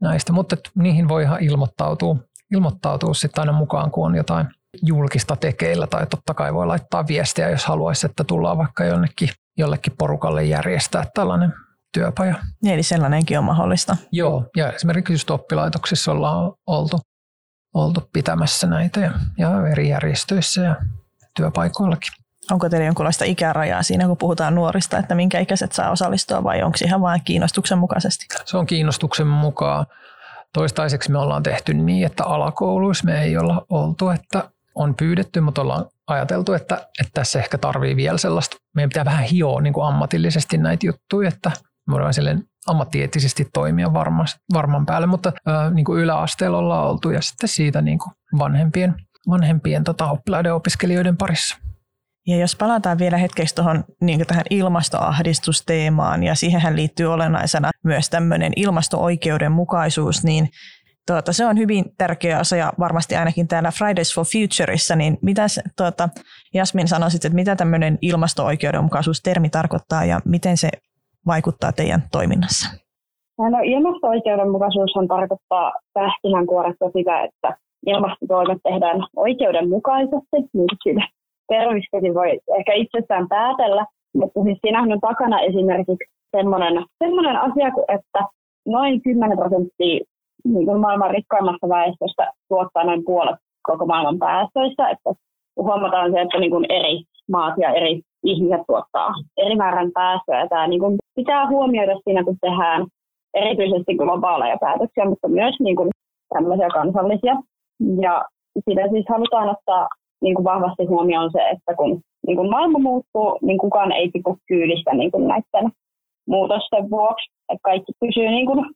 näistä. 0.00 0.32
Mutta 0.32 0.56
niihin 0.74 1.08
voi 1.08 1.22
ihan 1.22 1.42
ilmoittautua, 1.42 2.16
ilmoittautua 2.50 3.14
sitten 3.14 3.42
aina 3.42 3.52
mukaan, 3.52 3.90
kun 3.90 4.06
on 4.06 4.14
jotain 4.14 4.46
julkista 4.82 5.36
tekeillä 5.36 5.86
tai 5.86 6.06
totta 6.06 6.34
kai 6.34 6.54
voi 6.54 6.66
laittaa 6.66 7.06
viestiä, 7.06 7.50
jos 7.50 7.66
haluaisi, 7.66 8.06
että 8.06 8.24
tullaan 8.24 8.58
vaikka 8.58 8.84
jonnekin, 8.84 9.28
jollekin 9.56 9.92
porukalle 9.98 10.44
järjestää 10.44 11.04
tällainen 11.14 11.52
työpaja. 11.92 12.34
Eli 12.66 12.82
sellainenkin 12.82 13.38
on 13.38 13.44
mahdollista. 13.44 13.96
Joo, 14.12 14.50
ja 14.56 14.72
esimerkiksi 14.72 15.12
just 15.12 15.30
oppilaitoksissa 15.30 16.12
ollaan 16.12 16.52
oltu, 16.66 17.00
oltu 17.74 18.08
pitämässä 18.12 18.66
näitä 18.66 19.00
ja, 19.00 19.10
ja 19.38 19.68
eri 19.68 19.88
järjestöissä 19.88 20.60
ja 20.60 20.76
työpaikoillakin. 21.36 22.12
Onko 22.50 22.68
teillä 22.68 22.86
jonkinlaista 22.86 23.24
ikärajaa 23.24 23.82
siinä, 23.82 24.06
kun 24.06 24.16
puhutaan 24.16 24.54
nuorista, 24.54 24.98
että 24.98 25.14
minkä 25.14 25.40
ikäiset 25.40 25.72
saa 25.72 25.90
osallistua 25.90 26.44
vai 26.44 26.62
onko 26.62 26.76
se 26.76 26.84
ihan 26.84 27.00
vain 27.00 27.20
kiinnostuksen 27.24 27.78
mukaisesti? 27.78 28.26
Se 28.44 28.56
on 28.56 28.66
kiinnostuksen 28.66 29.26
mukaan. 29.26 29.86
Toistaiseksi 30.52 31.10
me 31.10 31.18
ollaan 31.18 31.42
tehty 31.42 31.74
niin, 31.74 32.06
että 32.06 32.24
alakouluissa 32.24 33.04
me 33.04 33.22
ei 33.22 33.36
olla 33.36 33.66
oltu, 33.70 34.08
että 34.08 34.50
on 34.74 34.94
pyydetty, 34.94 35.40
mutta 35.40 35.62
ollaan 35.62 35.84
ajateltu, 36.06 36.52
että, 36.52 36.74
että 36.74 37.10
tässä 37.14 37.38
ehkä 37.38 37.58
tarvii 37.58 37.96
vielä 37.96 38.18
sellaista, 38.18 38.56
meidän 38.74 38.88
pitää 38.88 39.04
vähän 39.04 39.24
hioa 39.24 39.60
niin 39.60 39.72
kuin 39.72 39.86
ammatillisesti 39.86 40.58
näitä 40.58 40.86
juttuja, 40.86 41.28
että 41.28 41.50
me 41.86 41.92
voidaan 41.92 42.14
silleen 42.14 42.44
ammattieettisesti 42.66 43.48
toimia 43.52 43.92
varma, 43.92 44.24
varman 44.54 44.86
päälle, 44.86 45.06
mutta 45.06 45.32
ää, 45.46 45.70
niin 45.70 45.84
kuin 45.84 46.02
yläasteella 46.02 46.58
ollaan 46.58 46.86
oltu 46.86 47.10
ja 47.10 47.22
sitten 47.22 47.48
siitä 47.48 47.82
niin 47.82 47.98
kuin 47.98 48.12
vanhempien, 48.38 48.94
vanhempien 49.30 49.84
tota, 49.84 50.10
oppilaiden 50.10 50.54
opiskelijoiden 50.54 51.16
parissa. 51.16 51.58
Ja 52.26 52.36
jos 52.36 52.56
palataan 52.56 52.98
vielä 52.98 53.16
hetkeksi 53.16 53.54
tuohon 53.54 53.84
niin 54.00 54.26
tähän 54.26 54.44
ilmastoahdistusteemaan, 54.50 56.22
ja 56.22 56.34
siihen 56.34 56.76
liittyy 56.76 57.12
olennaisena 57.12 57.70
myös 57.84 58.10
tämmöinen 58.10 58.52
ilmasto-oikeudenmukaisuus, 58.56 60.24
niin 60.24 60.48
tuota, 61.06 61.32
se 61.32 61.46
on 61.46 61.58
hyvin 61.58 61.84
tärkeä 61.98 62.38
asia 62.38 62.72
varmasti 62.78 63.16
ainakin 63.16 63.48
täällä 63.48 63.70
Fridays 63.78 64.14
for 64.14 64.24
Futureissa, 64.32 64.96
niin 64.96 65.18
mitä 65.22 65.46
tuota, 65.76 66.08
Jasmin 66.54 66.88
sanoisit, 66.88 67.24
että 67.24 67.36
mitä 67.36 67.56
tämmöinen 67.56 67.98
ilmasto-oikeudenmukaisuus-termi 68.02 69.48
tarkoittaa 69.48 70.04
ja 70.04 70.20
miten 70.24 70.56
se 70.56 70.68
vaikuttaa 71.26 71.72
teidän 71.72 72.02
toiminnassa? 72.12 72.82
No, 73.38 73.58
ilmasto-oikeudenmukaisuushan 73.64 75.08
tarkoittaa 75.08 75.72
pähkinänkuoretta 75.94 76.90
sitä, 76.96 77.24
että 77.24 77.56
ilmastotoimet 77.86 78.58
tehdään 78.62 78.98
oikeudenmukaisesti, 79.16 80.36
niin 80.52 80.68
kuin 80.82 80.98
termistäkin 81.48 82.14
voi 82.14 82.40
ehkä 82.58 82.72
itsessään 82.72 83.28
päätellä, 83.28 83.86
mutta 84.14 84.42
siis 84.42 84.58
siinähän 84.60 84.92
on 84.92 85.00
takana 85.00 85.40
esimerkiksi 85.40 86.04
semmoinen, 86.36 86.84
semmoinen 87.04 87.36
asia, 87.36 87.68
että 87.88 88.20
noin 88.66 89.02
10 89.02 89.38
prosenttia 89.38 90.04
niin 90.44 90.66
kuin 90.66 90.80
maailman 90.80 91.10
rikkaimmasta 91.10 91.68
väestöstä 91.68 92.32
tuottaa 92.48 92.84
noin 92.84 93.04
puolet 93.04 93.36
koko 93.62 93.86
maailman 93.86 94.18
päästöistä, 94.18 94.88
että 94.88 95.10
huomataan 95.56 96.12
se, 96.12 96.20
että 96.20 96.38
niin 96.38 96.50
kuin 96.50 96.66
eri 96.68 97.02
maat 97.32 97.54
ja 97.58 97.70
eri 97.70 98.00
ihmiset 98.24 98.60
tuottaa 98.66 99.10
eri 99.36 99.56
määrän 99.56 99.90
päästöjä. 99.92 100.48
Tämä 100.48 100.66
niin 100.66 100.80
kuin 100.80 100.96
pitää 101.14 101.48
huomioida 101.48 102.00
siinä, 102.04 102.24
kun 102.24 102.36
tehdään 102.40 102.86
erityisesti 103.34 103.94
globaaleja 103.94 104.56
päätöksiä, 104.60 105.04
mutta 105.04 105.28
myös 105.28 105.54
niin 105.60 105.76
kuin 105.76 105.88
tämmöisiä 106.34 106.68
kansallisia. 106.68 107.36
Ja 108.00 108.24
sitä 108.68 108.88
siis 108.90 109.06
halutaan 109.08 109.48
ottaa 109.48 109.88
niin 110.22 110.34
kuin 110.34 110.44
vahvasti 110.44 110.84
huomioon 110.84 111.30
se, 111.32 111.48
että 111.48 111.74
kun 111.74 112.00
niin 112.26 112.36
kuin 112.36 112.50
maailma 112.50 112.78
muuttuu, 112.78 113.38
niin 113.42 113.58
kukaan 113.58 113.92
ei 113.92 114.10
tipu 114.10 114.36
kyydistä 114.48 114.94
niin 114.94 115.10
kuin 115.10 115.28
näiden 115.28 115.72
muutosten 116.28 116.90
vuoksi. 116.90 117.30
Että 117.52 117.60
kaikki 117.62 117.92
pysyy 118.00 118.28
niin, 118.28 118.46
kuin, 118.46 118.70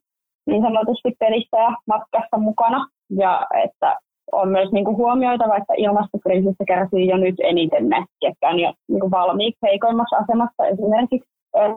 niin 0.47 0.61
sanotusti 0.61 1.15
pelissä 1.19 1.57
ja 1.57 1.75
matkassa 1.87 2.37
mukana. 2.37 2.87
Ja 3.09 3.47
että 3.63 3.95
on 4.31 4.49
myös 4.49 4.71
niin 4.71 4.85
kuin 4.85 4.97
huomioitava, 4.97 5.57
että 5.57 5.73
ilmastokriisistä 5.77 6.65
kärsii 6.67 7.07
jo 7.07 7.17
nyt 7.17 7.35
eniten 7.43 7.89
ne, 7.89 8.05
ketkä 8.21 8.49
on 8.49 8.59
jo 8.59 8.73
niin 8.89 8.99
kuin 8.99 9.11
valmiiksi 9.11 9.59
heikoimmassa 9.63 10.17
asemassa. 10.17 10.65
Esimerkiksi 10.65 11.29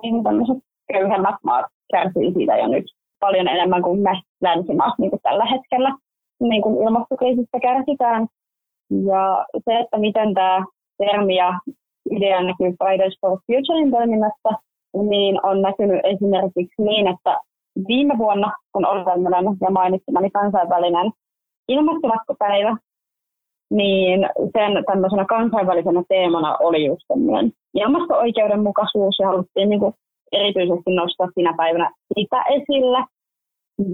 niin 0.03 0.25
tämmöiset 0.25 0.59
köyhemmät 0.93 1.35
maat 1.45 1.67
kärsii 1.93 2.33
siitä 2.33 2.57
jo 2.57 2.67
nyt 2.67 2.85
paljon 3.21 3.49
enemmän 3.49 3.83
kuin 3.83 4.01
me 4.01 4.21
länsimaat 4.43 4.95
niin 4.99 5.11
kuin 5.11 5.21
tällä 5.23 5.45
hetkellä. 5.45 5.97
Niin 6.41 6.63
kuin 6.63 6.83
ilmastokriisistä 6.83 7.61
kärsitään, 7.61 8.27
ja 9.07 9.47
se, 9.65 9.79
että 9.79 9.99
miten 9.99 10.35
tämä 10.35 10.65
termi 10.99 11.37
ja 11.37 11.55
idea 12.11 12.43
näkyy 12.43 12.73
Fridays 12.79 13.19
for 13.21 13.39
Futurein 13.47 13.91
toiminnassa, 13.91 14.51
niin 15.09 15.47
on 15.47 15.63
näkynyt 15.63 16.01
esimerkiksi 16.05 16.83
niin, 16.83 17.07
että 17.07 17.41
viime 17.89 18.19
vuonna, 18.19 18.53
kun 18.73 18.87
oli 18.87 19.05
tämmöinen 19.05 19.45
ja 19.61 19.71
mainitsemani 19.71 20.31
kansainvälinen 20.31 21.11
ilmastolakkopäivä, 21.69 22.77
niin 23.71 24.21
sen 24.37 24.85
tämmöisenä 24.87 25.25
kansainvälisenä 25.25 26.03
teemana 26.09 26.57
oli 26.61 26.87
just 26.87 27.03
tämmöinen 27.09 27.53
ilmasto-oikeudenmukaisuus 27.75 29.19
ja 29.19 29.27
haluttiin 29.27 29.69
niin 29.69 29.81
kuin 29.81 29.95
erityisesti 30.33 30.91
nostaa 30.95 31.29
siinä 31.35 31.55
päivänä 31.57 31.91
sitä 32.15 32.43
esille. 32.43 33.05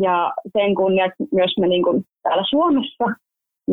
Ja 0.01 0.33
sen 0.59 0.75
kunniaksi 0.75 1.25
myös 1.33 1.55
me 1.61 1.67
niin 1.67 1.83
kuin 1.83 2.05
täällä 2.23 2.45
Suomessa 2.51 3.05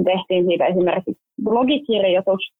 tehtiin 0.03 0.45
siitä 0.45 0.65
esimerkiksi 0.65 1.21
blogikirjoitus 1.43 2.53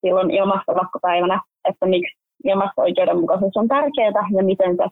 silloin 0.00 0.30
ilmastolakkopäivänä, 0.30 1.40
että 1.68 1.86
miksi 1.86 2.18
ilmasto-oikeudenmukaisuus 2.44 3.56
on 3.56 3.68
tärkeää 3.68 4.28
ja 4.36 4.44
miten 4.44 4.76
se 4.76 4.84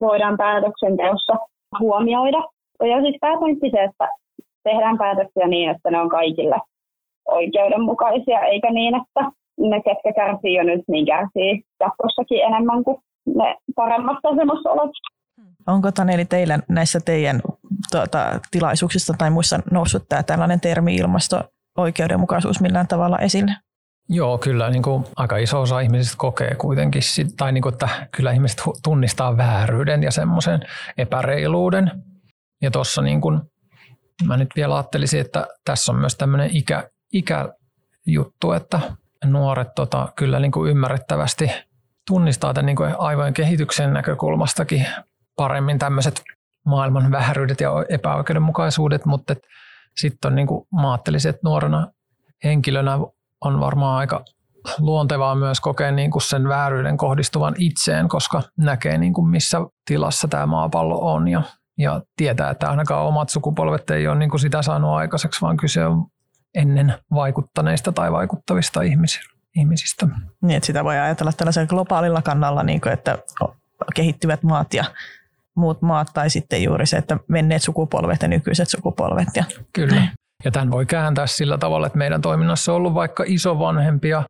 voidaan 0.00 0.36
päätöksenteossa 0.36 1.32
huomioida. 1.80 2.38
Ja 2.80 3.00
siis 3.02 3.16
pääpointti 3.20 3.70
se, 3.70 3.84
että 3.84 4.08
tehdään 4.64 4.98
päätöksiä 4.98 5.46
niin, 5.46 5.70
että 5.70 5.90
ne 5.90 5.98
on 6.00 6.08
kaikille 6.08 6.56
oikeudenmukaisia, 7.28 8.40
eikä 8.40 8.70
niin, 8.70 8.94
että 8.94 9.20
ne, 9.58 9.82
ketkä 9.82 10.12
kärsii 10.12 10.54
jo 10.54 10.62
nyt, 10.62 10.84
niin 10.88 11.06
kärsii 11.06 11.62
jatkossakin 11.80 12.44
enemmän 12.44 12.84
kuin 12.84 12.98
ne 13.36 13.56
paremmassa 13.74 14.28
asemassa 14.28 14.70
olevat. 14.70 14.90
Onko 15.66 15.92
Taneli 15.92 16.24
teillä 16.24 16.58
näissä 16.68 17.00
teidän 17.04 17.40
tuota, 17.92 18.40
tilaisuuksissa 18.50 19.14
tai 19.18 19.30
muissa 19.30 19.58
noussut 19.70 20.02
tämä 20.08 20.22
tällainen 20.22 20.60
termi 20.60 20.96
ilmasto-oikeudenmukaisuus 20.96 22.60
millään 22.60 22.88
tavalla 22.88 23.18
esille? 23.18 23.52
Joo, 24.08 24.38
kyllä 24.38 24.70
niin 24.70 24.82
kuin 24.82 25.04
aika 25.16 25.36
iso 25.36 25.60
osa 25.60 25.80
ihmisistä 25.80 26.14
kokee 26.18 26.54
kuitenkin, 26.54 27.02
tai 27.36 27.52
niin 27.52 27.62
kuin, 27.62 27.72
että 27.72 27.88
kyllä 28.16 28.32
ihmiset 28.32 28.62
tunnistaa 28.84 29.36
vääryyden 29.36 30.02
ja 30.02 30.10
semmoisen 30.10 30.60
epäreiluuden. 30.98 31.90
Ja 32.62 32.70
tuossa 32.70 33.02
niin 33.02 33.20
kuin, 33.20 33.40
mä 34.26 34.36
nyt 34.36 34.48
vielä 34.56 34.76
ajattelisin, 34.76 35.20
että 35.20 35.46
tässä 35.64 35.92
on 35.92 35.98
myös 35.98 36.16
tämmöinen 36.16 36.50
ikä, 36.52 36.90
ikäjuttu, 37.12 38.52
että 38.52 38.80
nuoret 39.24 39.68
tota, 39.74 40.12
kyllä 40.16 40.40
niin 40.40 40.52
kuin 40.52 40.70
ymmärrettävästi 40.70 41.50
tunnistaa 42.06 42.54
tämän 42.54 42.66
niin 42.66 42.76
kuin 42.76 42.94
aivojen 42.98 43.34
kehityksen 43.34 43.92
näkökulmastakin 43.92 44.86
paremmin 45.36 45.78
tämmöiset 45.78 46.22
maailman 46.66 47.10
vääryydet 47.10 47.60
ja 47.60 47.70
epäoikeudenmukaisuudet, 47.88 49.04
mutta 49.04 49.36
sitten 49.96 50.28
on 50.28 50.34
niin 50.34 50.46
kuin, 50.46 50.66
mä 50.80 50.92
ajattelisin, 50.92 51.28
että 51.28 51.40
nuorena 51.44 51.86
henkilönä 52.44 52.98
on 53.40 53.60
varmaan 53.60 53.98
aika 53.98 54.24
luontevaa 54.78 55.34
myös 55.34 55.60
kokea 55.60 55.92
niin 55.92 56.10
kuin 56.10 56.22
sen 56.22 56.48
vääryyden 56.48 56.96
kohdistuvan 56.96 57.54
itseen, 57.58 58.08
koska 58.08 58.42
näkee 58.56 58.98
niin 58.98 59.12
kuin 59.12 59.28
missä 59.28 59.58
tilassa 59.84 60.28
tämä 60.28 60.46
maapallo 60.46 61.12
on 61.12 61.28
ja, 61.28 61.42
ja 61.78 62.02
tietää, 62.16 62.50
että 62.50 62.70
ainakaan 62.70 63.06
omat 63.06 63.28
sukupolvet 63.28 63.90
ei 63.90 64.08
ole 64.08 64.18
niin 64.18 64.30
kuin 64.30 64.40
sitä 64.40 64.62
saanut 64.62 64.90
aikaiseksi, 64.90 65.40
vaan 65.40 65.56
kyse 65.56 65.86
on 65.86 66.06
ennen 66.54 66.94
vaikuttaneista 67.14 67.92
tai 67.92 68.12
vaikuttavista 68.12 68.80
ihmisistä. 69.56 70.08
Niin, 70.42 70.56
että 70.56 70.66
sitä 70.66 70.84
voi 70.84 70.98
ajatella 70.98 71.32
tällaisella 71.32 71.68
globaalilla 71.68 72.22
kannalla, 72.22 72.62
niin 72.62 72.80
kuin, 72.80 72.92
että 72.92 73.18
kehittyvät 73.94 74.42
maat 74.42 74.74
ja 74.74 74.84
muut 75.56 75.82
maat 75.82 76.08
tai 76.14 76.30
sitten 76.30 76.62
juuri 76.62 76.86
se, 76.86 76.96
että 76.96 77.18
menneet 77.28 77.62
sukupolvet 77.62 78.22
ja 78.22 78.28
nykyiset 78.28 78.68
sukupolvet. 78.68 79.28
Ja 79.36 79.44
Kyllä. 79.72 80.02
Ja 80.44 80.50
tämän 80.50 80.70
voi 80.70 80.86
kääntää 80.86 81.26
sillä 81.26 81.58
tavalla, 81.58 81.86
että 81.86 81.98
meidän 81.98 82.20
toiminnassa 82.20 82.72
on 82.72 82.76
ollut 82.76 82.94
vaikka 82.94 83.24
isovanhempia, 83.26 84.22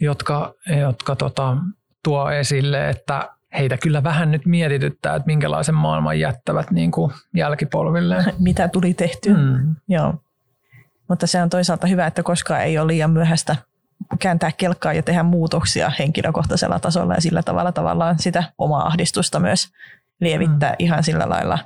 jotka, 0.00 0.54
jotka 0.80 1.16
tota, 1.16 1.56
tuo 2.04 2.30
esille, 2.30 2.88
että 2.88 3.28
heitä 3.58 3.76
kyllä 3.76 4.02
vähän 4.02 4.30
nyt 4.30 4.46
mietityttää, 4.46 5.14
että 5.14 5.26
minkälaisen 5.26 5.74
maailman 5.74 6.20
jättävät 6.20 6.70
niin 6.70 6.90
kuin 6.90 7.12
jälkipolvilleen. 7.34 8.24
Mitä 8.38 8.68
tuli 8.68 8.94
tehty. 8.94 9.34
Mm. 9.34 9.76
Joo. 9.88 10.14
Mutta 11.08 11.26
se 11.26 11.42
on 11.42 11.50
toisaalta 11.50 11.86
hyvä, 11.86 12.06
että 12.06 12.22
koskaan 12.22 12.60
ei 12.60 12.78
ole 12.78 12.86
liian 12.86 13.10
myöhäistä 13.10 13.56
kääntää 14.18 14.52
kelkkaa 14.52 14.92
ja 14.92 15.02
tehdä 15.02 15.22
muutoksia 15.22 15.92
henkilökohtaisella 15.98 16.78
tasolla 16.78 17.14
ja 17.14 17.20
sillä 17.20 17.42
tavalla 17.42 17.72
tavallaan 17.72 18.18
sitä 18.18 18.44
omaa 18.58 18.86
ahdistusta 18.86 19.40
myös 19.40 19.68
lievittää 20.20 20.70
mm. 20.70 20.76
ihan 20.78 21.02
sillä 21.02 21.28
lailla 21.28 21.58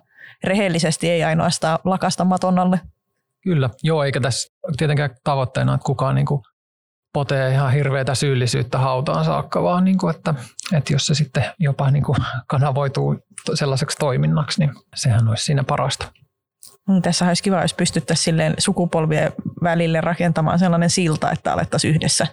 rehellisesti, 0.44 1.10
ei 1.10 1.24
ainoastaan 1.24 1.78
lakasta 1.84 2.24
maton 2.24 2.58
alle. 2.58 2.80
Kyllä, 3.44 3.70
joo, 3.82 4.04
eikä 4.04 4.20
tässä 4.20 4.48
tietenkään 4.76 5.10
tavoitteena, 5.24 5.74
että 5.74 5.84
kukaan 5.84 6.14
niin 6.14 6.26
kuin 6.26 6.42
potee 7.12 7.52
ihan 7.52 7.72
hirveätä 7.72 8.14
syyllisyyttä 8.14 8.78
hautaan 8.78 9.24
saakka, 9.24 9.62
vaan 9.62 9.84
niin 9.84 9.98
kuin, 9.98 10.16
että, 10.16 10.34
että 10.72 10.92
jos 10.92 11.06
se 11.06 11.14
sitten 11.14 11.44
jopa 11.58 11.90
niin 11.90 12.04
kuin 12.04 12.18
kanavoituu 12.50 13.18
sellaiseksi 13.54 13.96
toiminnaksi, 13.98 14.60
niin 14.60 14.70
sehän 14.94 15.28
olisi 15.28 15.44
siinä 15.44 15.64
parasta. 15.64 16.12
Mm, 16.88 17.02
tässä 17.02 17.26
olisi 17.26 17.42
kiva, 17.42 17.62
jos 17.62 17.74
pystyttäisiin 17.74 18.24
silleen 18.24 18.54
sukupolvien 18.58 19.32
välille 19.62 20.00
rakentamaan 20.00 20.58
sellainen 20.58 20.90
silta, 20.90 21.30
että 21.30 21.52
alettaisiin 21.52 21.94
yhdessä 21.94 22.26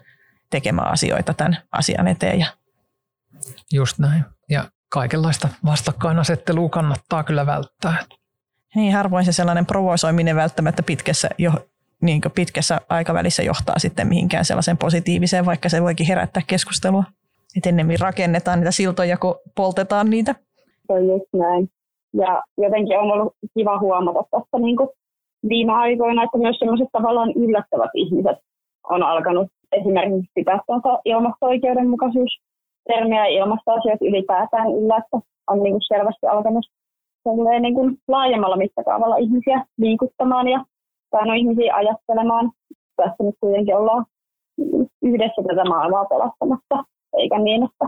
tekemään 0.49 0.91
asioita 0.91 1.33
tämän 1.33 1.57
asian 1.71 2.07
eteen. 2.07 2.39
Ja... 2.39 2.47
Just 3.73 3.99
näin. 3.99 4.25
Ja 4.49 4.69
kaikenlaista 4.89 5.49
vastakkainasettelua 5.65 6.69
kannattaa 6.69 7.23
kyllä 7.23 7.45
välttää. 7.45 8.05
Niin, 8.75 8.93
harvoin 8.93 9.25
se 9.25 9.31
sellainen 9.31 9.65
provosoiminen 9.65 10.35
välttämättä 10.35 10.83
pitkässä, 10.83 11.29
jo, 11.37 11.51
niin 12.01 12.21
pitkässä 12.35 12.81
aikavälissä 12.89 13.43
johtaa 13.43 13.79
sitten 13.79 14.07
mihinkään 14.07 14.45
sellaisen 14.45 14.77
positiiviseen, 14.77 15.45
vaikka 15.45 15.69
se 15.69 15.81
voikin 15.81 16.07
herättää 16.07 16.43
keskustelua. 16.47 17.03
Et 17.57 17.65
ennemmin 17.65 17.99
rakennetaan 17.99 18.59
niitä 18.59 18.71
siltoja, 18.71 19.17
kun 19.17 19.35
poltetaan 19.55 20.09
niitä. 20.09 20.35
Se 20.87 20.93
on 20.93 21.07
just 21.07 21.33
näin. 21.33 21.69
Ja 22.13 22.43
jotenkin 22.57 22.99
on 22.99 23.11
ollut 23.11 23.33
kiva 23.57 23.79
huomata 23.79 24.23
tässä 24.31 24.57
niin 24.59 24.77
viime 25.49 25.73
aikoina, 25.73 26.23
että 26.23 26.37
myös 26.37 26.55
sellaiset 26.59 26.87
tavallaan 26.91 27.31
yllättävät 27.35 27.91
ihmiset 27.95 28.37
on 28.89 29.03
alkanut 29.03 29.47
esimerkiksi 29.71 30.31
pitää 30.35 30.59
ilmasto-oikeudenmukaisuus 31.05 32.41
termiä 32.87 33.27
ja 33.27 33.43
ilmastoasiat 33.43 34.01
ylipäätään 34.01 34.67
yllä, 34.67 34.97
että 34.97 35.17
on 35.47 35.63
niin 35.63 35.75
selvästi 35.87 36.25
alkanut 36.27 36.65
niin 37.61 37.73
kuin 37.73 37.97
laajemmalla 38.07 38.57
mittakaavalla 38.57 39.17
ihmisiä 39.17 39.65
liikuttamaan 39.77 40.47
ja 40.47 40.65
saanut 41.11 41.35
ihmisiä 41.37 41.75
ajattelemaan. 41.75 42.51
Tässä 42.95 43.23
nyt 43.23 43.35
kuitenkin 43.39 43.75
ollaan 43.75 44.05
yhdessä 45.01 45.41
tätä 45.47 45.63
maailmaa 45.69 46.05
pelastamassa, 46.05 46.83
eikä 47.17 47.39
niin, 47.39 47.63
että, 47.63 47.85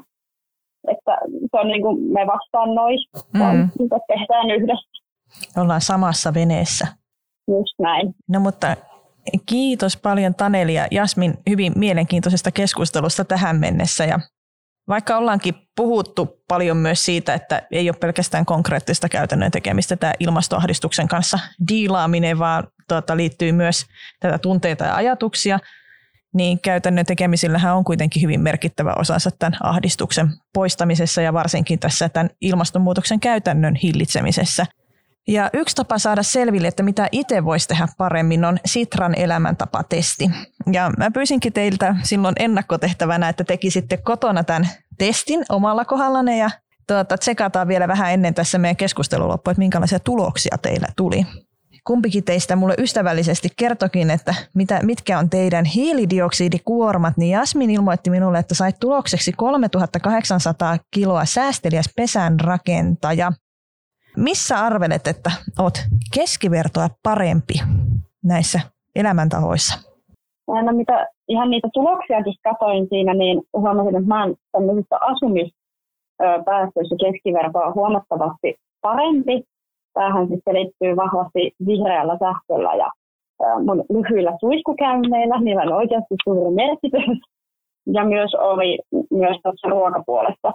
että 0.88 1.18
se 1.52 1.60
on 1.60 1.68
niin 1.68 1.82
kuin 1.82 2.04
me 2.14 2.28
vastaan 2.28 2.76
noin, 2.76 2.98
mm. 3.34 3.40
vaan 3.40 3.72
että 3.86 4.00
tehdään 4.08 4.52
yhdessä. 4.52 5.04
Ollaan 5.62 5.82
samassa 5.82 6.34
veneessä. 6.34 6.88
Just 7.48 7.80
näin. 7.80 8.14
No 8.30 8.40
mutta 8.40 8.68
kiitos 9.46 9.98
paljon 9.98 10.36
Taneli 10.36 10.74
ja 10.74 10.88
Jasmin 10.92 11.34
hyvin 11.50 11.74
mielenkiintoisesta 11.76 12.52
keskustelusta 12.52 13.26
tähän 13.26 13.60
mennessä. 13.60 14.06
Ja 14.06 14.20
vaikka 14.88 15.18
ollaankin 15.18 15.56
puhuttu 15.76 16.44
paljon 16.48 16.78
myös 16.78 17.06
siitä, 17.06 17.34
että 17.34 17.62
ei 17.72 17.90
ole 17.90 17.98
pelkästään 18.00 18.46
konkreettista 18.46 19.10
käytännön 19.10 19.52
tekemistä 19.52 19.96
tämä 19.96 20.14
ilmastoahdistuksen 20.20 21.08
kanssa 21.08 21.40
diilaaminen, 21.68 22.40
vaan 22.40 22.68
tuota, 22.88 23.18
liittyy 23.18 23.52
myös 23.52 23.86
tätä 24.20 24.38
tunteita 24.38 24.86
ja 24.86 24.96
ajatuksia, 24.96 25.60
niin 26.34 26.60
käytännön 26.60 27.06
tekemisillähän 27.06 27.76
on 27.76 27.84
kuitenkin 27.84 28.22
hyvin 28.22 28.42
merkittävä 28.42 28.94
osansa 28.98 29.30
tämän 29.40 29.58
ahdistuksen 29.64 30.28
poistamisessa 30.54 31.22
ja 31.22 31.34
varsinkin 31.34 31.80
tässä 31.80 32.10
tämän 32.10 32.30
ilmastonmuutoksen 32.42 33.20
käytännön 33.20 33.76
hillitsemisessä– 33.76 34.66
ja 35.28 35.50
yksi 35.54 35.76
tapa 35.76 35.98
saada 35.98 36.24
selville, 36.24 36.68
että 36.68 36.84
mitä 36.84 37.08
itse 37.12 37.46
voisi 37.46 37.68
tehdä 37.68 37.88
paremmin, 37.98 38.46
on 38.46 38.58
Sitran 38.66 39.16
elämäntapatesti. 39.16 40.32
Ja 40.72 40.92
mä 40.98 41.12
pyysinkin 41.12 41.54
teiltä 41.54 41.96
silloin 42.04 42.36
ennakkotehtävänä, 42.40 43.30
että 43.30 43.44
tekisitte 43.44 43.98
kotona 43.98 44.44
tämän 44.44 44.70
testin 44.98 45.46
omalla 45.50 45.86
kohdallanne 45.86 46.38
ja 46.38 46.50
tuota, 46.88 47.18
tsekataan 47.18 47.68
vielä 47.68 47.88
vähän 47.88 48.14
ennen 48.14 48.34
tässä 48.34 48.58
meidän 48.58 48.76
keskustelun 48.76 49.28
loppua, 49.28 49.52
että 49.52 49.60
minkälaisia 49.60 50.00
tuloksia 50.00 50.58
teillä 50.62 50.88
tuli. 50.96 51.26
Kumpikin 51.84 52.24
teistä 52.24 52.56
mulle 52.56 52.76
ystävällisesti 52.78 53.50
kertokin, 53.56 54.10
että 54.10 54.36
mitä, 54.54 54.80
mitkä 54.84 55.20
on 55.20 55.30
teidän 55.30 55.66
hiilidioksidikuormat, 55.66 57.18
niin 57.18 57.32
Jasmin 57.32 57.70
ilmoitti 57.70 58.10
minulle, 58.10 58.40
että 58.40 58.56
sait 58.56 58.80
tulokseksi 58.80 59.32
3800 59.32 60.78
kiloa 60.92 61.26
säästeliäs 61.26 61.90
pesän 61.96 62.40
rakentaja. 62.40 63.32
Missä 64.18 64.60
arvelet, 64.60 65.08
että 65.08 65.32
olet 65.60 65.86
keskivertoa 66.16 66.88
parempi 67.04 67.54
näissä 68.24 68.60
elämäntahoissa? 68.96 69.90
No 70.48 70.72
mitä 70.72 71.08
ihan 71.28 71.50
niitä 71.50 71.68
tuloksiakin 71.74 72.34
katoin 72.44 72.88
siinä, 72.90 73.14
niin 73.14 73.42
huomasin, 73.58 73.96
että 73.96 74.08
mä 74.08 74.24
oon 74.24 74.36
tämmöisissä 74.52 74.96
asumispäästöissä 75.02 76.96
keskivertoa 77.00 77.74
huomattavasti 77.74 78.56
parempi. 78.82 79.44
Tämähän 79.94 80.28
siis 80.28 80.42
selittyy 80.46 80.96
vahvasti 80.96 81.52
vihreällä 81.66 82.18
sähköllä 82.20 82.74
ja 82.76 82.92
mun 83.66 83.86
lyhyillä 83.90 84.38
suiskukäynneillä, 84.40 85.42
niillä 85.42 85.62
on 85.62 85.74
oikeasti 85.74 86.16
suuri 86.24 86.56
merkitys. 86.56 87.20
Ja 87.94 88.06
myös 88.06 88.36
oli 88.36 88.80
myös 89.12 89.38
tuossa 89.44 89.70
ruokapuolessa 89.70 90.54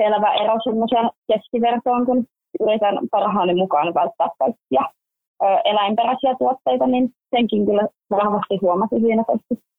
selvä 0.00 0.34
ero 0.34 0.54
semmoiseen 0.64 1.10
keskivertoon, 1.28 2.06
kun 2.06 2.24
yritän 2.60 2.98
parhaani 3.10 3.54
mukaan 3.54 3.94
välttää 3.94 4.28
kaikkia 4.38 4.82
eläinperäisiä 5.64 6.34
tuotteita, 6.38 6.86
niin 6.86 7.10
senkin 7.36 7.66
kyllä 7.66 7.88
vahvasti 8.10 8.58
huomasi 8.62 9.00
siinä 9.00 9.24
testissä. 9.32 9.72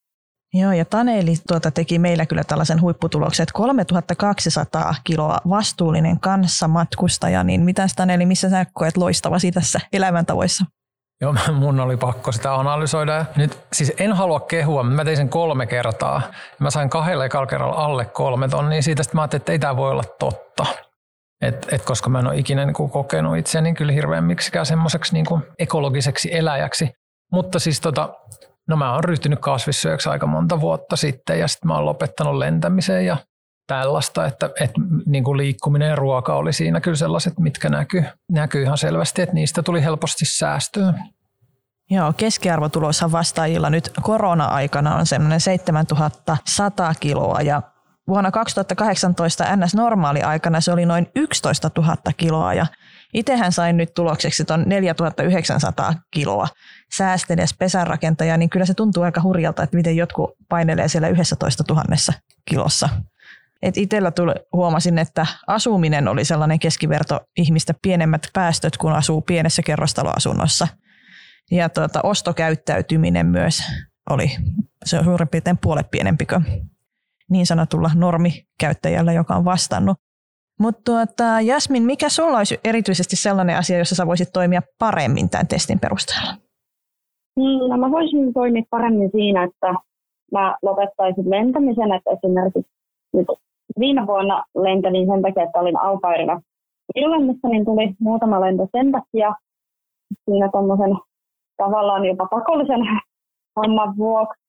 Joo, 0.54 0.71
ja 0.71 0.86
Taneli 0.86 1.34
tuota 1.47 1.71
teki 1.71 1.99
meillä 1.99 2.26
kyllä 2.26 2.43
tällaisen 2.47 2.82
huipputuloksen, 2.82 3.43
että 3.43 3.54
3200 3.54 4.93
kiloa 5.04 5.38
vastuullinen 5.49 6.19
kanssamatkustaja, 6.19 7.43
niin 7.43 7.62
mitä 7.62 7.86
Taneli, 7.95 8.26
missä 8.26 8.49
sä 8.49 8.65
koet 8.73 8.97
loistavasi 8.97 9.52
tässä 9.52 9.80
elämäntavoissa? 9.93 10.65
Joo, 11.23 11.36
mun 11.53 11.79
oli 11.79 11.97
pakko 11.97 12.31
sitä 12.31 12.55
analysoida. 12.55 13.25
Nyt 13.36 13.59
siis 13.73 13.93
en 13.99 14.13
halua 14.13 14.39
kehua, 14.39 14.83
mä 14.83 15.05
tein 15.05 15.17
sen 15.17 15.29
kolme 15.29 15.65
kertaa. 15.65 16.21
Mä 16.59 16.71
sain 16.71 16.89
kahdella 16.89 17.25
ekalla 17.25 17.47
kerralla 17.47 17.75
alle 17.75 18.05
kolme 18.05 18.47
tonnia. 18.47 18.81
Siitä 18.81 19.03
sitten 19.03 19.17
mä 19.17 19.21
ajattelin, 19.21 19.41
että 19.41 19.51
ei 19.51 19.59
tämä 19.59 19.75
voi 19.75 19.91
olla 19.91 20.03
totta. 20.19 20.65
Et, 21.41 21.67
et 21.71 21.86
koska 21.86 22.09
mä 22.09 22.19
en 22.19 22.27
ole 22.27 22.38
ikinä 22.38 22.65
niin 22.65 22.91
kokenut 22.91 23.38
itseäni 23.38 23.73
kyllä 23.73 23.91
hirveän 23.91 24.23
miksikään 24.23 24.65
semmoiseksi 24.65 25.13
niin 25.13 25.25
ekologiseksi 25.59 26.36
eläjäksi. 26.36 26.91
Mutta 27.31 27.59
siis 27.59 27.81
tota, 27.81 28.09
no 28.67 28.75
mä 28.75 28.93
oon 28.93 29.03
ryhtynyt 29.03 29.39
kasvissyöksi 29.39 30.09
aika 30.09 30.27
monta 30.27 30.62
vuotta 30.62 30.95
sitten 30.95 31.39
ja 31.39 31.47
sitten 31.47 31.67
mä 31.67 31.75
oon 31.75 31.86
lopettanut 31.86 32.36
lentämiseen 32.36 33.05
ja 33.05 33.17
tällaista, 33.67 34.26
että, 34.26 34.49
että 34.60 34.82
niin 35.06 35.23
kuin 35.23 35.38
liikkuminen 35.38 35.89
ja 35.89 35.95
ruoka 35.95 36.36
oli 36.36 36.54
siinä 36.54 36.82
kyllä 36.82 36.97
sellaiset, 36.97 37.39
mitkä 37.39 37.69
näkyy, 37.69 38.04
näkyy 38.32 38.63
ihan 38.63 38.78
selvästi, 38.78 39.21
että 39.21 39.36
niistä 39.36 39.63
tuli 39.63 39.84
helposti 39.84 40.26
säästöä. 40.26 40.93
Joo, 41.89 42.13
keskiarvotuloissa 42.17 43.12
vastaajilla 43.12 43.69
nyt 43.69 43.91
korona-aikana 44.02 44.95
on 44.95 45.06
semmoinen 45.06 45.39
7100 45.39 46.93
kiloa 46.99 47.41
ja 47.41 47.62
vuonna 48.08 48.32
2018 48.32 49.43
NS-normaali-aikana 49.56 50.62
se 50.62 50.71
oli 50.71 50.86
noin 50.86 51.08
11 51.15 51.71
000 51.78 51.95
kiloa 52.17 52.54
ja 52.54 52.65
itsehän 53.13 53.52
sain 53.52 53.78
nyt 53.78 53.93
tulokseksi 53.93 54.45
tuon 54.45 54.63
4900 54.65 55.93
kiloa 56.12 56.47
säästeliäs 56.95 57.56
pesänrakentaja, 57.60 58.38
niin 58.38 58.49
kyllä 58.49 58.65
se 58.65 58.73
tuntuu 58.73 59.04
aika 59.04 59.21
hurjalta, 59.21 59.63
että 59.63 59.78
miten 59.78 59.97
jotkut 59.97 60.32
painelee 60.49 60.88
siellä 60.88 61.08
11 61.08 61.63
000 61.69 61.84
kilossa. 62.45 62.89
Et 63.63 63.78
itsellä 63.78 64.12
tuli, 64.12 64.34
huomasin, 64.54 64.97
että 64.97 65.26
asuminen 65.47 66.08
oli 66.08 66.26
sellainen 66.26 66.60
keskiverto 66.60 67.19
ihmistä 67.38 67.73
pienemmät 67.82 68.21
päästöt, 68.34 68.78
kun 68.78 68.93
asuu 68.93 69.21
pienessä 69.21 69.62
kerrostaloasunnossa. 69.65 70.67
Ja 71.52 71.69
tuota, 71.69 71.99
ostokäyttäytyminen 72.04 73.26
myös 73.26 73.60
oli 74.10 74.32
se 74.86 74.97
on 74.99 75.04
suurin 75.04 75.28
piirtein 75.28 75.58
puolet 75.63 75.91
pienempi 75.91 76.26
kuin 76.26 76.43
niin 77.30 77.45
sanotulla 77.45 77.91
normikäyttäjällä, 77.95 79.13
joka 79.13 79.36
on 79.36 79.45
vastannut. 79.45 79.97
Mutta 80.60 80.82
tuota, 80.86 81.41
Jasmin, 81.41 81.84
mikä 81.84 82.10
sulla 82.10 82.38
olisi 82.38 82.60
erityisesti 82.63 83.15
sellainen 83.15 83.58
asia, 83.58 83.78
jossa 83.78 83.95
sä 83.95 84.08
voisit 84.08 84.30
toimia 84.34 84.62
paremmin 84.80 85.30
tämän 85.30 85.47
testin 85.47 85.80
perusteella? 85.80 86.34
Niin, 87.36 87.69
no 87.69 87.78
mä 87.78 87.91
voisin 87.91 88.34
toimia 88.34 88.63
paremmin 88.69 89.10
siinä, 89.12 89.43
että 89.43 89.73
mä 90.32 90.58
lopettaisin 90.62 91.30
lentämisen, 91.30 91.93
että 91.93 92.10
esimerkiksi 92.12 92.71
viime 93.79 94.07
vuonna 94.07 94.43
lentelin 94.55 95.07
sen 95.07 95.21
takia, 95.21 95.43
että 95.43 95.59
olin 95.59 95.79
alpairina 95.79 96.41
Irlannissa, 96.95 97.47
niin 97.47 97.65
tuli 97.65 97.95
muutama 97.99 98.41
lento 98.41 98.67
sen 98.77 98.91
takia 98.91 99.36
siinä 100.25 100.49
tuommoisen 100.51 100.97
tavallaan 101.57 102.05
jopa 102.05 102.28
pakollisen 102.32 102.80
homman 103.55 103.97
vuoksi. 103.97 104.43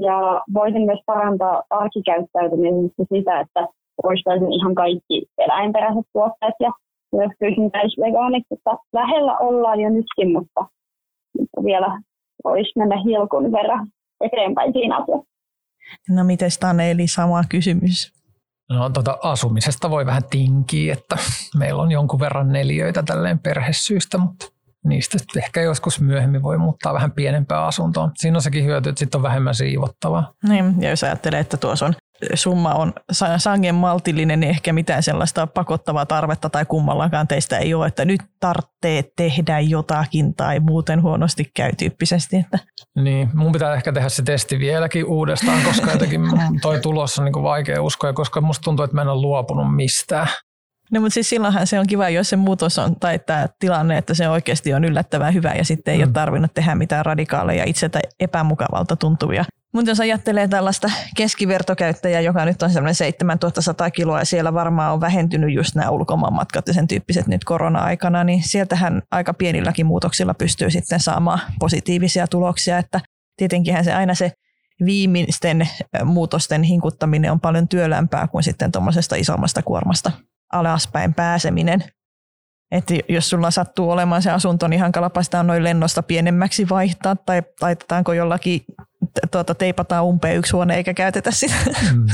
Ja 0.00 0.44
voisin 0.54 0.82
myös 0.82 1.00
parantaa 1.06 1.62
arkikäyttäytymistä 1.70 3.02
sitä, 3.14 3.40
että 3.40 3.66
poistaisin 4.02 4.52
ihan 4.52 4.74
kaikki 4.74 5.26
eläinperäiset 5.38 6.06
tuotteet 6.12 6.54
ja 6.60 6.72
myös 7.12 7.30
pyysin 7.40 7.70
täys 7.70 7.96
vegaaniksi, 8.00 8.54
että 8.54 8.70
lähellä 8.92 9.38
ollaan 9.38 9.80
jo 9.80 9.90
nytkin, 9.90 10.32
mutta, 10.32 10.64
vielä 11.64 12.00
voisi 12.44 12.72
mennä 12.76 13.02
hilkun 13.02 13.52
verran 13.52 13.86
eteenpäin 14.20 14.72
siinä 14.72 14.96
asiassa. 14.96 15.28
No 16.08 16.24
miten 16.24 16.50
Taneli, 16.60 17.06
sama 17.06 17.42
kysymys? 17.50 18.17
No 18.70 18.90
tuota, 18.90 19.18
asumisesta 19.22 19.90
voi 19.90 20.06
vähän 20.06 20.24
tinkiä, 20.30 20.92
että 20.92 21.16
meillä 21.56 21.82
on 21.82 21.90
jonkun 21.90 22.20
verran 22.20 22.52
neliöitä 22.52 23.02
tälleen 23.02 23.38
perhesyistä, 23.38 24.18
mutta 24.18 24.46
niistä 24.84 25.18
ehkä 25.36 25.60
joskus 25.60 26.00
myöhemmin 26.00 26.42
voi 26.42 26.58
muuttaa 26.58 26.94
vähän 26.94 27.12
pienempää 27.12 27.66
asuntoon. 27.66 28.10
Siinä 28.16 28.38
on 28.38 28.42
sekin 28.42 28.64
hyöty, 28.64 28.88
että 28.88 28.98
sitten 28.98 29.18
on 29.18 29.22
vähemmän 29.22 29.54
siivottavaa. 29.54 30.32
Niin, 30.48 30.82
ja 30.82 30.90
jos 30.90 31.04
ajattelee, 31.04 31.40
että 31.40 31.56
tuossa 31.56 31.86
on 31.86 31.94
summa 32.34 32.74
on 32.74 32.92
sangen 33.36 33.74
maltillinen, 33.74 34.40
niin 34.40 34.50
ehkä 34.50 34.72
mitään 34.72 35.02
sellaista 35.02 35.46
pakottavaa 35.46 36.06
tarvetta 36.06 36.50
tai 36.50 36.64
kummallakaan 36.64 37.28
teistä 37.28 37.58
ei 37.58 37.74
ole, 37.74 37.86
että 37.86 38.04
nyt 38.04 38.20
tarvitsee 38.40 39.04
tehdä 39.16 39.60
jotakin 39.60 40.34
tai 40.34 40.60
muuten 40.60 41.02
huonosti 41.02 41.50
käy 41.54 41.70
tyyppisesti. 41.78 42.36
Että. 42.36 42.58
Niin, 42.96 43.30
mun 43.34 43.52
pitää 43.52 43.74
ehkä 43.74 43.92
tehdä 43.92 44.08
se 44.08 44.22
testi 44.22 44.58
vieläkin 44.58 45.04
uudestaan, 45.04 45.62
koska 45.62 45.92
jotenkin 45.92 46.20
toi 46.62 46.80
tulos 46.80 47.18
on 47.18 47.24
niin 47.24 47.42
vaikea 47.42 47.82
uskoa, 47.82 48.12
koska 48.12 48.40
musta 48.40 48.62
tuntuu, 48.64 48.84
että 48.84 48.94
mä 48.94 49.02
en 49.02 49.08
ole 49.08 49.20
luopunut 49.20 49.76
mistään. 49.76 50.28
No 50.92 51.00
mutta 51.00 51.14
siis 51.14 51.28
silloinhan 51.28 51.66
se 51.66 51.80
on 51.80 51.86
kiva, 51.86 52.08
jos 52.08 52.30
se 52.30 52.36
muutos 52.36 52.78
on, 52.78 52.96
tai 53.00 53.18
tämä 53.18 53.48
tilanne, 53.58 53.98
että 53.98 54.14
se 54.14 54.28
oikeasti 54.28 54.74
on 54.74 54.84
yllättävän 54.84 55.34
hyvä 55.34 55.52
ja 55.52 55.64
sitten 55.64 55.92
ei 55.92 55.98
mm. 55.98 56.04
ole 56.04 56.12
tarvinnut 56.12 56.54
tehdä 56.54 56.74
mitään 56.74 57.06
radikaaleja 57.06 57.64
itseltä 57.64 58.00
epämukavalta 58.20 58.96
tuntuvia. 58.96 59.44
Mutta 59.72 59.90
jos 59.90 60.00
ajattelee 60.00 60.48
tällaista 60.48 60.90
keskivertokäyttäjää, 61.16 62.20
joka 62.20 62.44
nyt 62.44 62.62
on 62.62 62.70
semmoinen 62.70 62.94
7100 62.94 63.90
kiloa 63.90 64.18
ja 64.18 64.24
siellä 64.24 64.54
varmaan 64.54 64.92
on 64.92 65.00
vähentynyt 65.00 65.54
just 65.54 65.74
nämä 65.74 65.90
ulkomaanmatkat 65.90 66.68
ja 66.68 66.74
sen 66.74 66.88
tyyppiset 66.88 67.26
nyt 67.26 67.44
korona-aikana, 67.44 68.24
niin 68.24 68.42
sieltähän 68.42 69.02
aika 69.10 69.34
pienilläkin 69.34 69.86
muutoksilla 69.86 70.34
pystyy 70.34 70.70
sitten 70.70 71.00
saamaan 71.00 71.40
positiivisia 71.58 72.26
tuloksia, 72.26 72.78
että 72.78 73.00
tietenkinhän 73.36 73.84
se 73.84 73.94
aina 73.94 74.14
se 74.14 74.32
viimeisten 74.84 75.68
muutosten 76.04 76.62
hinkuttaminen 76.62 77.32
on 77.32 77.40
paljon 77.40 77.68
työlämpää 77.68 78.28
kuin 78.28 78.42
sitten 78.42 78.72
tuommoisesta 78.72 79.16
isommasta 79.16 79.62
kuormasta 79.62 80.12
alaspäin 80.52 81.14
pääseminen. 81.14 81.84
Että 82.70 82.94
jos 83.08 83.30
sulla 83.30 83.50
sattuu 83.50 83.90
olemaan 83.90 84.22
se 84.22 84.30
asunto, 84.30 84.68
niin 84.68 84.80
hankalapa 84.80 85.22
sitä 85.22 85.40
on 85.40 85.46
noin 85.46 85.64
lennosta 85.64 86.02
pienemmäksi 86.02 86.68
vaihtaa, 86.68 87.16
tai 87.16 87.42
laitetaanko 87.60 88.12
jollakin, 88.12 88.60
tuota, 89.30 89.54
teipataan 89.54 90.04
umpeen 90.04 90.36
yksi 90.36 90.52
huone 90.52 90.76
eikä 90.76 90.94
käytetä 90.94 91.30
sitä. 91.30 91.54
Mm. 91.94 92.06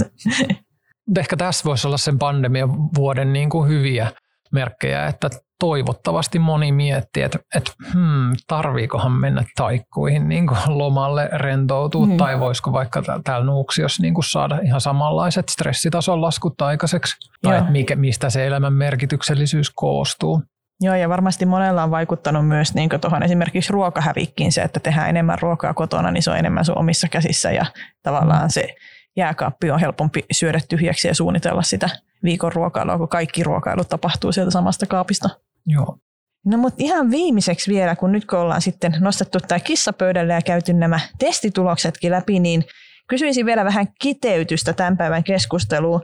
Ehkä 1.18 1.36
tässä 1.36 1.64
voisi 1.64 1.86
olla 1.86 1.96
sen 1.96 2.18
pandemian 2.18 2.94
vuoden 2.94 3.32
niin 3.32 3.50
kuin 3.50 3.68
hyviä 3.68 4.12
merkkejä, 4.54 5.06
että 5.06 5.30
toivottavasti 5.60 6.38
moni 6.38 6.72
miettii, 6.72 7.22
että, 7.22 7.38
että 7.54 7.72
hmm, 7.92 8.32
tarviikohan 8.46 9.12
mennä 9.12 9.44
taikkuihin 9.56 10.28
niin 10.28 10.46
kuin 10.46 10.58
lomalle 10.66 11.28
rentoutua, 11.32 12.06
hmm. 12.06 12.16
tai 12.16 12.40
voisiko 12.40 12.72
vaikka 12.72 13.02
täällä 13.24 13.46
Nuuksiossa 13.46 14.02
niin 14.02 14.14
kuin 14.14 14.24
saada 14.24 14.58
ihan 14.64 14.80
samanlaiset 14.80 15.48
stressitason 15.48 16.22
laskut 16.22 16.60
aikaiseksi, 16.60 17.16
tai 17.42 17.58
että 17.58 17.70
mikä, 17.70 17.96
mistä 17.96 18.30
se 18.30 18.46
elämän 18.46 18.72
merkityksellisyys 18.72 19.70
koostuu. 19.74 20.42
Joo, 20.80 20.94
ja 20.94 21.08
varmasti 21.08 21.46
monella 21.46 21.82
on 21.82 21.90
vaikuttanut 21.90 22.48
myös 22.48 22.74
niin 22.74 22.90
tuohon 23.00 23.22
esimerkiksi 23.22 23.72
ruokahävikkiin 23.72 24.52
se, 24.52 24.62
että 24.62 24.80
tehdään 24.80 25.08
enemmän 25.08 25.38
ruokaa 25.40 25.74
kotona, 25.74 26.10
niin 26.10 26.22
se 26.22 26.30
on 26.30 26.38
enemmän 26.38 26.64
sun 26.64 26.78
omissa 26.78 27.08
käsissä, 27.08 27.50
ja 27.50 27.66
tavallaan 28.02 28.40
hmm. 28.40 28.48
se 28.48 28.74
jääkaappi 29.16 29.70
on 29.70 29.80
helpompi 29.80 30.24
syödä 30.32 30.60
tyhjäksi 30.68 31.08
ja 31.08 31.14
suunnitella 31.14 31.62
sitä 31.62 31.88
viikon 32.22 32.52
ruokailua, 32.52 32.98
kun 32.98 33.08
kaikki 33.08 33.42
ruokailu 33.42 33.84
tapahtuu 33.84 34.32
sieltä 34.32 34.50
samasta 34.50 34.86
kaapista. 34.86 35.28
Joo. 35.66 35.98
No 36.46 36.58
mutta 36.58 36.84
ihan 36.84 37.10
viimeiseksi 37.10 37.72
vielä, 37.72 37.96
kun 37.96 38.12
nyt 38.12 38.24
kun 38.24 38.38
ollaan 38.38 38.62
sitten 38.62 38.96
nostettu 39.00 39.38
tämä 39.48 39.58
kissapöydälle 39.58 40.32
ja 40.32 40.42
käyty 40.42 40.72
nämä 40.72 41.00
testituloksetkin 41.18 42.12
läpi, 42.12 42.40
niin 42.40 42.64
kysyisin 43.08 43.46
vielä 43.46 43.64
vähän 43.64 43.86
kiteytystä 44.02 44.72
tämän 44.72 44.96
päivän 44.96 45.24
keskusteluun. 45.24 46.02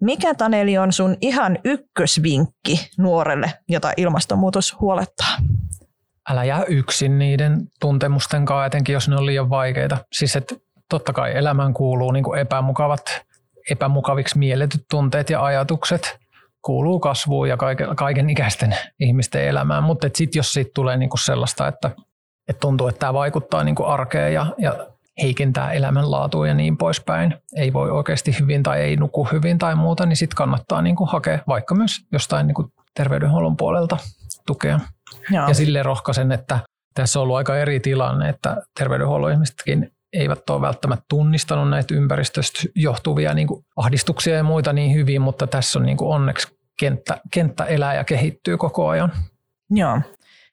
Mikä 0.00 0.34
Taneli 0.34 0.78
on 0.78 0.92
sun 0.92 1.16
ihan 1.20 1.58
ykkösvinkki 1.64 2.90
nuorelle, 2.98 3.52
jota 3.68 3.92
ilmastonmuutos 3.96 4.80
huolettaa? 4.80 5.36
Älä 6.30 6.44
jää 6.44 6.64
yksin 6.64 7.18
niiden 7.18 7.66
tuntemusten 7.80 8.44
kanssa, 8.44 8.66
etenkin 8.66 8.92
jos 8.92 9.08
ne 9.08 9.16
on 9.16 9.26
liian 9.26 9.50
vaikeita. 9.50 9.98
Siis 10.12 10.36
että 10.36 10.54
totta 10.90 11.12
kai 11.12 11.36
elämään 11.36 11.74
kuuluu 11.74 12.12
niin 12.12 12.24
kuin 12.24 12.38
epämukavat, 12.38 13.22
epämukaviksi 13.70 14.38
mielletyt 14.38 14.84
tunteet 14.90 15.30
ja 15.30 15.44
ajatukset 15.44 16.18
kuuluu 16.62 17.00
kasvuun 17.00 17.48
ja 17.48 17.56
kaiken, 17.56 17.96
kaiken 17.96 18.30
ikäisten 18.30 18.76
ihmisten 19.00 19.44
elämään, 19.44 19.82
mutta 19.82 20.08
sitten 20.14 20.38
jos 20.38 20.52
siitä 20.52 20.70
tulee 20.74 20.96
niin 20.96 21.10
kuin 21.10 21.20
sellaista, 21.20 21.68
että, 21.68 21.90
että 22.48 22.60
tuntuu, 22.60 22.88
että 22.88 22.98
tämä 22.98 23.14
vaikuttaa 23.14 23.64
niin 23.64 23.74
kuin 23.74 23.88
arkeen 23.88 24.34
ja, 24.34 24.46
ja 24.58 24.86
heikentää 25.22 25.72
elämänlaatua 25.72 26.48
ja 26.48 26.54
niin 26.54 26.76
poispäin, 26.76 27.34
ei 27.56 27.72
voi 27.72 27.90
oikeasti 27.90 28.36
hyvin 28.40 28.62
tai 28.62 28.80
ei 28.80 28.96
nuku 28.96 29.24
hyvin 29.24 29.58
tai 29.58 29.74
muuta, 29.74 30.06
niin 30.06 30.16
sitten 30.16 30.36
kannattaa 30.36 30.82
niin 30.82 30.96
kuin 30.96 31.10
hakea 31.10 31.38
vaikka 31.48 31.74
myös 31.74 31.92
jostain 32.12 32.46
niin 32.46 32.54
kuin 32.54 32.68
terveydenhuollon 32.94 33.56
puolelta 33.56 33.96
tukea. 34.46 34.80
Joo. 35.30 35.48
Ja 35.48 35.54
sille 35.54 35.82
rohkaisen, 35.82 36.32
että 36.32 36.58
tässä 36.94 37.18
on 37.18 37.22
ollut 37.22 37.36
aika 37.36 37.56
eri 37.56 37.80
tilanne, 37.80 38.28
että 38.28 38.56
terveydenhuollon 38.78 39.32
ihmisetkin 39.32 39.92
eivät 40.16 40.50
ole 40.50 40.60
välttämättä 40.60 41.04
tunnistanut 41.08 41.70
näitä 41.70 41.94
ympäristöstä 41.94 42.58
johtuvia 42.74 43.34
niin 43.34 43.48
kuin 43.48 43.64
ahdistuksia 43.76 44.36
ja 44.36 44.44
muita 44.44 44.72
niin 44.72 44.94
hyvin, 44.94 45.22
mutta 45.22 45.46
tässä 45.46 45.78
on 45.78 45.86
niin 45.86 45.96
kuin 45.96 46.14
onneksi 46.14 46.48
kenttä, 46.80 47.20
kenttä 47.32 47.64
elää 47.64 47.94
ja 47.94 48.04
kehittyy 48.04 48.56
koko 48.56 48.88
ajan. 48.88 49.12
Joo. 49.70 50.00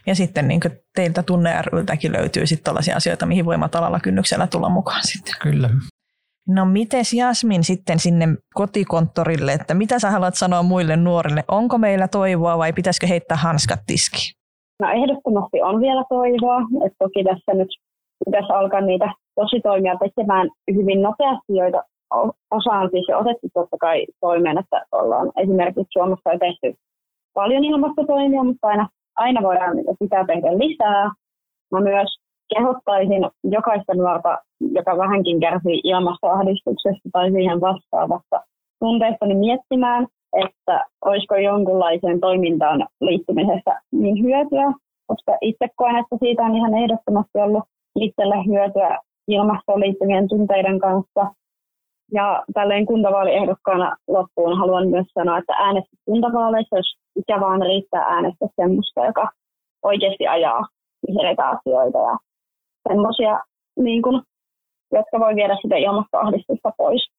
Ja 0.07 0.15
sitten 0.15 0.47
niin 0.47 0.59
teiltä 0.95 1.23
tunne 1.23 1.61
ryltäkin 1.61 2.11
löytyy 2.11 2.47
sitten 2.47 2.63
tällaisia 2.63 2.95
asioita, 2.95 3.25
mihin 3.25 3.45
voi 3.45 3.57
matalalla 3.57 3.99
kynnyksellä 3.99 4.47
tulla 4.47 4.69
mukaan 4.69 5.01
sitten. 5.03 5.33
Kyllä. 5.41 5.69
No 6.47 6.65
mites 6.65 7.13
Jasmin 7.13 7.63
sitten 7.63 7.99
sinne 7.99 8.27
kotikonttorille, 8.53 9.53
että 9.53 9.73
mitä 9.73 9.99
sä 9.99 10.11
haluat 10.11 10.35
sanoa 10.35 10.63
muille 10.63 10.95
nuorille? 10.95 11.43
Onko 11.47 11.77
meillä 11.77 12.07
toivoa 12.07 12.57
vai 12.57 12.73
pitäisikö 12.73 13.07
heittää 13.07 13.37
hanskat 13.37 13.79
tiskiin? 13.87 14.33
No 14.79 14.87
ehdottomasti 14.89 15.61
on 15.61 15.81
vielä 15.81 16.03
toivoa. 16.09 16.57
että 16.85 16.95
toki 16.99 17.23
tässä 17.23 17.53
nyt 17.53 17.67
pitäisi 18.25 18.53
alkaa 18.53 18.81
niitä 18.81 19.13
tositoimia 19.35 19.95
tekemään 19.97 20.49
hyvin 20.73 21.01
nopeasti, 21.01 21.55
joita 21.55 21.83
osa 22.51 22.71
on 22.71 22.89
siis 22.91 23.05
jo 23.09 23.19
otettu 23.19 23.47
totta 23.53 23.77
kai 23.77 24.05
toimeen, 24.21 24.57
että 24.57 24.85
ollaan 24.91 25.31
esimerkiksi 25.37 25.93
Suomessa 25.93 26.33
jo 26.33 26.39
tehty 26.39 26.73
paljon 27.33 27.63
ilmastotoimia, 27.63 28.43
mutta 28.43 28.67
aina, 28.67 28.89
aina 29.15 29.41
voidaan 29.41 29.77
sitä 30.03 30.25
tehdä 30.27 30.57
lisää. 30.57 31.11
Mä 31.71 31.79
myös 31.81 32.17
kehottaisin 32.55 33.29
jokaista 33.43 33.93
nuorta, 33.93 34.37
joka 34.59 34.97
vähänkin 34.97 35.39
kärsii 35.39 35.81
ilmastoahdistuksesta 35.83 37.09
tai 37.11 37.31
siihen 37.31 37.61
vastaavasta 37.61 38.41
tunteesta, 38.79 39.25
niin 39.25 39.37
miettimään, 39.37 40.07
että 40.45 40.85
olisiko 41.05 41.35
jonkunlaiseen 41.35 42.19
toimintaan 42.19 42.87
liittymisestä 43.01 43.81
niin 43.91 44.23
hyötyä, 44.23 44.73
koska 45.07 45.37
itse 45.41 45.67
koen, 45.75 45.95
että 45.95 46.15
siitä 46.19 46.43
on 46.43 46.55
ihan 46.55 46.73
ehdottomasti 46.73 47.37
ollut 47.39 47.63
itselle 47.95 48.35
hyötyä 48.47 48.99
ilmastoon 49.27 49.79
liittyvien 49.79 50.27
tunteiden 50.27 50.79
kanssa. 50.79 51.35
Ja 52.11 52.43
tälleen 52.53 52.85
kuntavaaliehdokkaana 52.85 53.95
loppuun 54.07 54.57
haluan 54.57 54.87
myös 54.87 55.07
sanoa, 55.13 55.37
että 55.37 55.53
äänestä 55.53 55.95
kuntavaaleissa, 56.05 56.77
jos 56.77 56.95
ikä 57.15 57.39
vaan 57.39 57.61
riittää 57.61 58.01
äänestä 58.01 58.45
semmoista, 58.55 59.05
joka 59.05 59.29
oikeasti 59.83 60.27
ajaa 60.27 60.67
vihreitä 61.07 61.49
asioita 61.49 61.97
ja 61.97 62.17
semmoisia, 62.89 63.39
niin 63.79 64.01
kuin, 64.01 64.21
jotka 64.91 65.19
voi 65.19 65.35
viedä 65.35 65.57
sitä 65.61 65.75
ilmastoahdistusta 65.75 66.71
pois. 66.77 67.09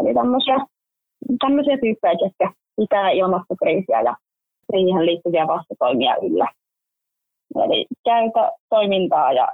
Eli 0.00 0.14
tämmöisiä, 0.14 0.56
tämmöisiä 1.38 1.78
tyyppejä, 1.78 2.12
jotka 2.12 2.54
pitää 2.76 3.10
ilmastokriisiä 3.10 4.00
ja 4.00 4.16
siihen 4.70 5.06
liittyviä 5.06 5.46
vastatoimia 5.46 6.16
yllä. 6.16 6.48
Eli 7.64 7.86
käytä 8.04 8.52
toimintaa 8.68 9.32
ja 9.32 9.48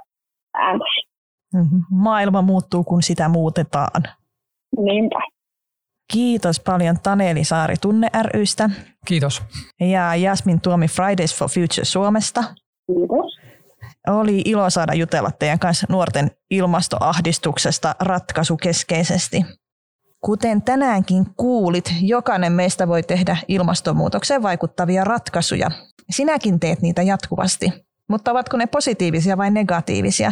ääntä. 0.53 0.85
Maailma 1.91 2.41
muuttuu, 2.41 2.83
kun 2.83 3.03
sitä 3.03 3.29
muutetaan. 3.29 4.03
Niinpä. 4.77 5.19
Kiitos 6.13 6.59
paljon 6.59 6.99
Taneli 7.03 7.43
Saari 7.43 7.75
Tunne 7.81 8.07
rystä. 8.21 8.69
Kiitos. 9.05 9.41
Ja 9.79 10.15
Jasmin 10.15 10.61
Tuomi 10.61 10.87
Fridays 10.87 11.35
for 11.35 11.49
Future 11.49 11.85
Suomesta. 11.85 12.43
Kiitos. 12.87 13.39
Oli 14.07 14.41
ilo 14.45 14.69
saada 14.69 14.93
jutella 14.93 15.31
teidän 15.31 15.59
kanssa 15.59 15.87
nuorten 15.89 16.31
ilmastoahdistuksesta 16.51 17.95
ratkaisukeskeisesti. 17.99 19.45
Kuten 20.25 20.61
tänäänkin 20.61 21.25
kuulit, 21.37 21.93
jokainen 22.01 22.51
meistä 22.51 22.87
voi 22.87 23.03
tehdä 23.03 23.37
ilmastonmuutokseen 23.47 24.43
vaikuttavia 24.43 25.03
ratkaisuja. 25.03 25.71
Sinäkin 26.09 26.59
teet 26.59 26.81
niitä 26.81 27.01
jatkuvasti. 27.01 27.71
Mutta 28.09 28.31
ovatko 28.31 28.57
ne 28.57 28.67
positiivisia 28.67 29.37
vai 29.37 29.51
negatiivisia? 29.51 30.31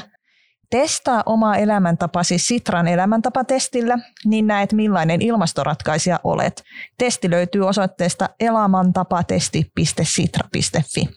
Testaa 0.70 1.24
omaa 1.26 1.58
elämäntapasi 1.58 2.38
Sitran 2.38 2.88
elämäntapatestillä, 2.88 3.98
niin 4.26 4.48
näet 4.48 4.74
millainen 4.74 5.22
ilmastoratkaisija 5.22 6.20
olet. 6.24 6.64
Testi 6.98 7.30
löytyy 7.30 7.68
osoitteesta 7.68 8.30
elämäntapatesti.sitra.fi. 8.40 11.10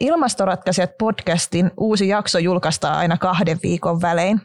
Ilmastoratkaisijat 0.00 0.90
podcastin 0.98 1.70
uusi 1.80 2.08
jakso 2.08 2.38
julkaistaan 2.38 2.98
aina 2.98 3.18
kahden 3.18 3.58
viikon 3.62 4.02
välein. 4.02 4.40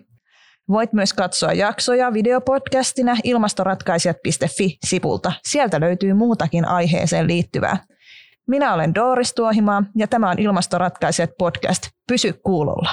Voit 0.70 0.94
myös 0.94 1.14
katsoa 1.14 1.54
jaksoja 1.54 2.14
videopodcastina 2.14 3.16
ilmastoratkaisijat.fi-sivulta. 3.24 5.32
Sieltä 5.44 5.80
löytyy 5.80 6.14
muutakin 6.14 6.66
aiheeseen 6.66 7.28
liittyvää. 7.28 7.78
Minä 8.48 8.74
olen 8.74 8.96
Doris 8.96 9.34
Tuohimaa 9.34 9.84
ja 9.96 10.08
tämä 10.08 10.30
on 10.30 10.40
Ilmastoratkaisijat 10.40 11.32
podcast. 11.38 11.90
Pysy 12.08 12.34
kuulolla. 12.34 12.92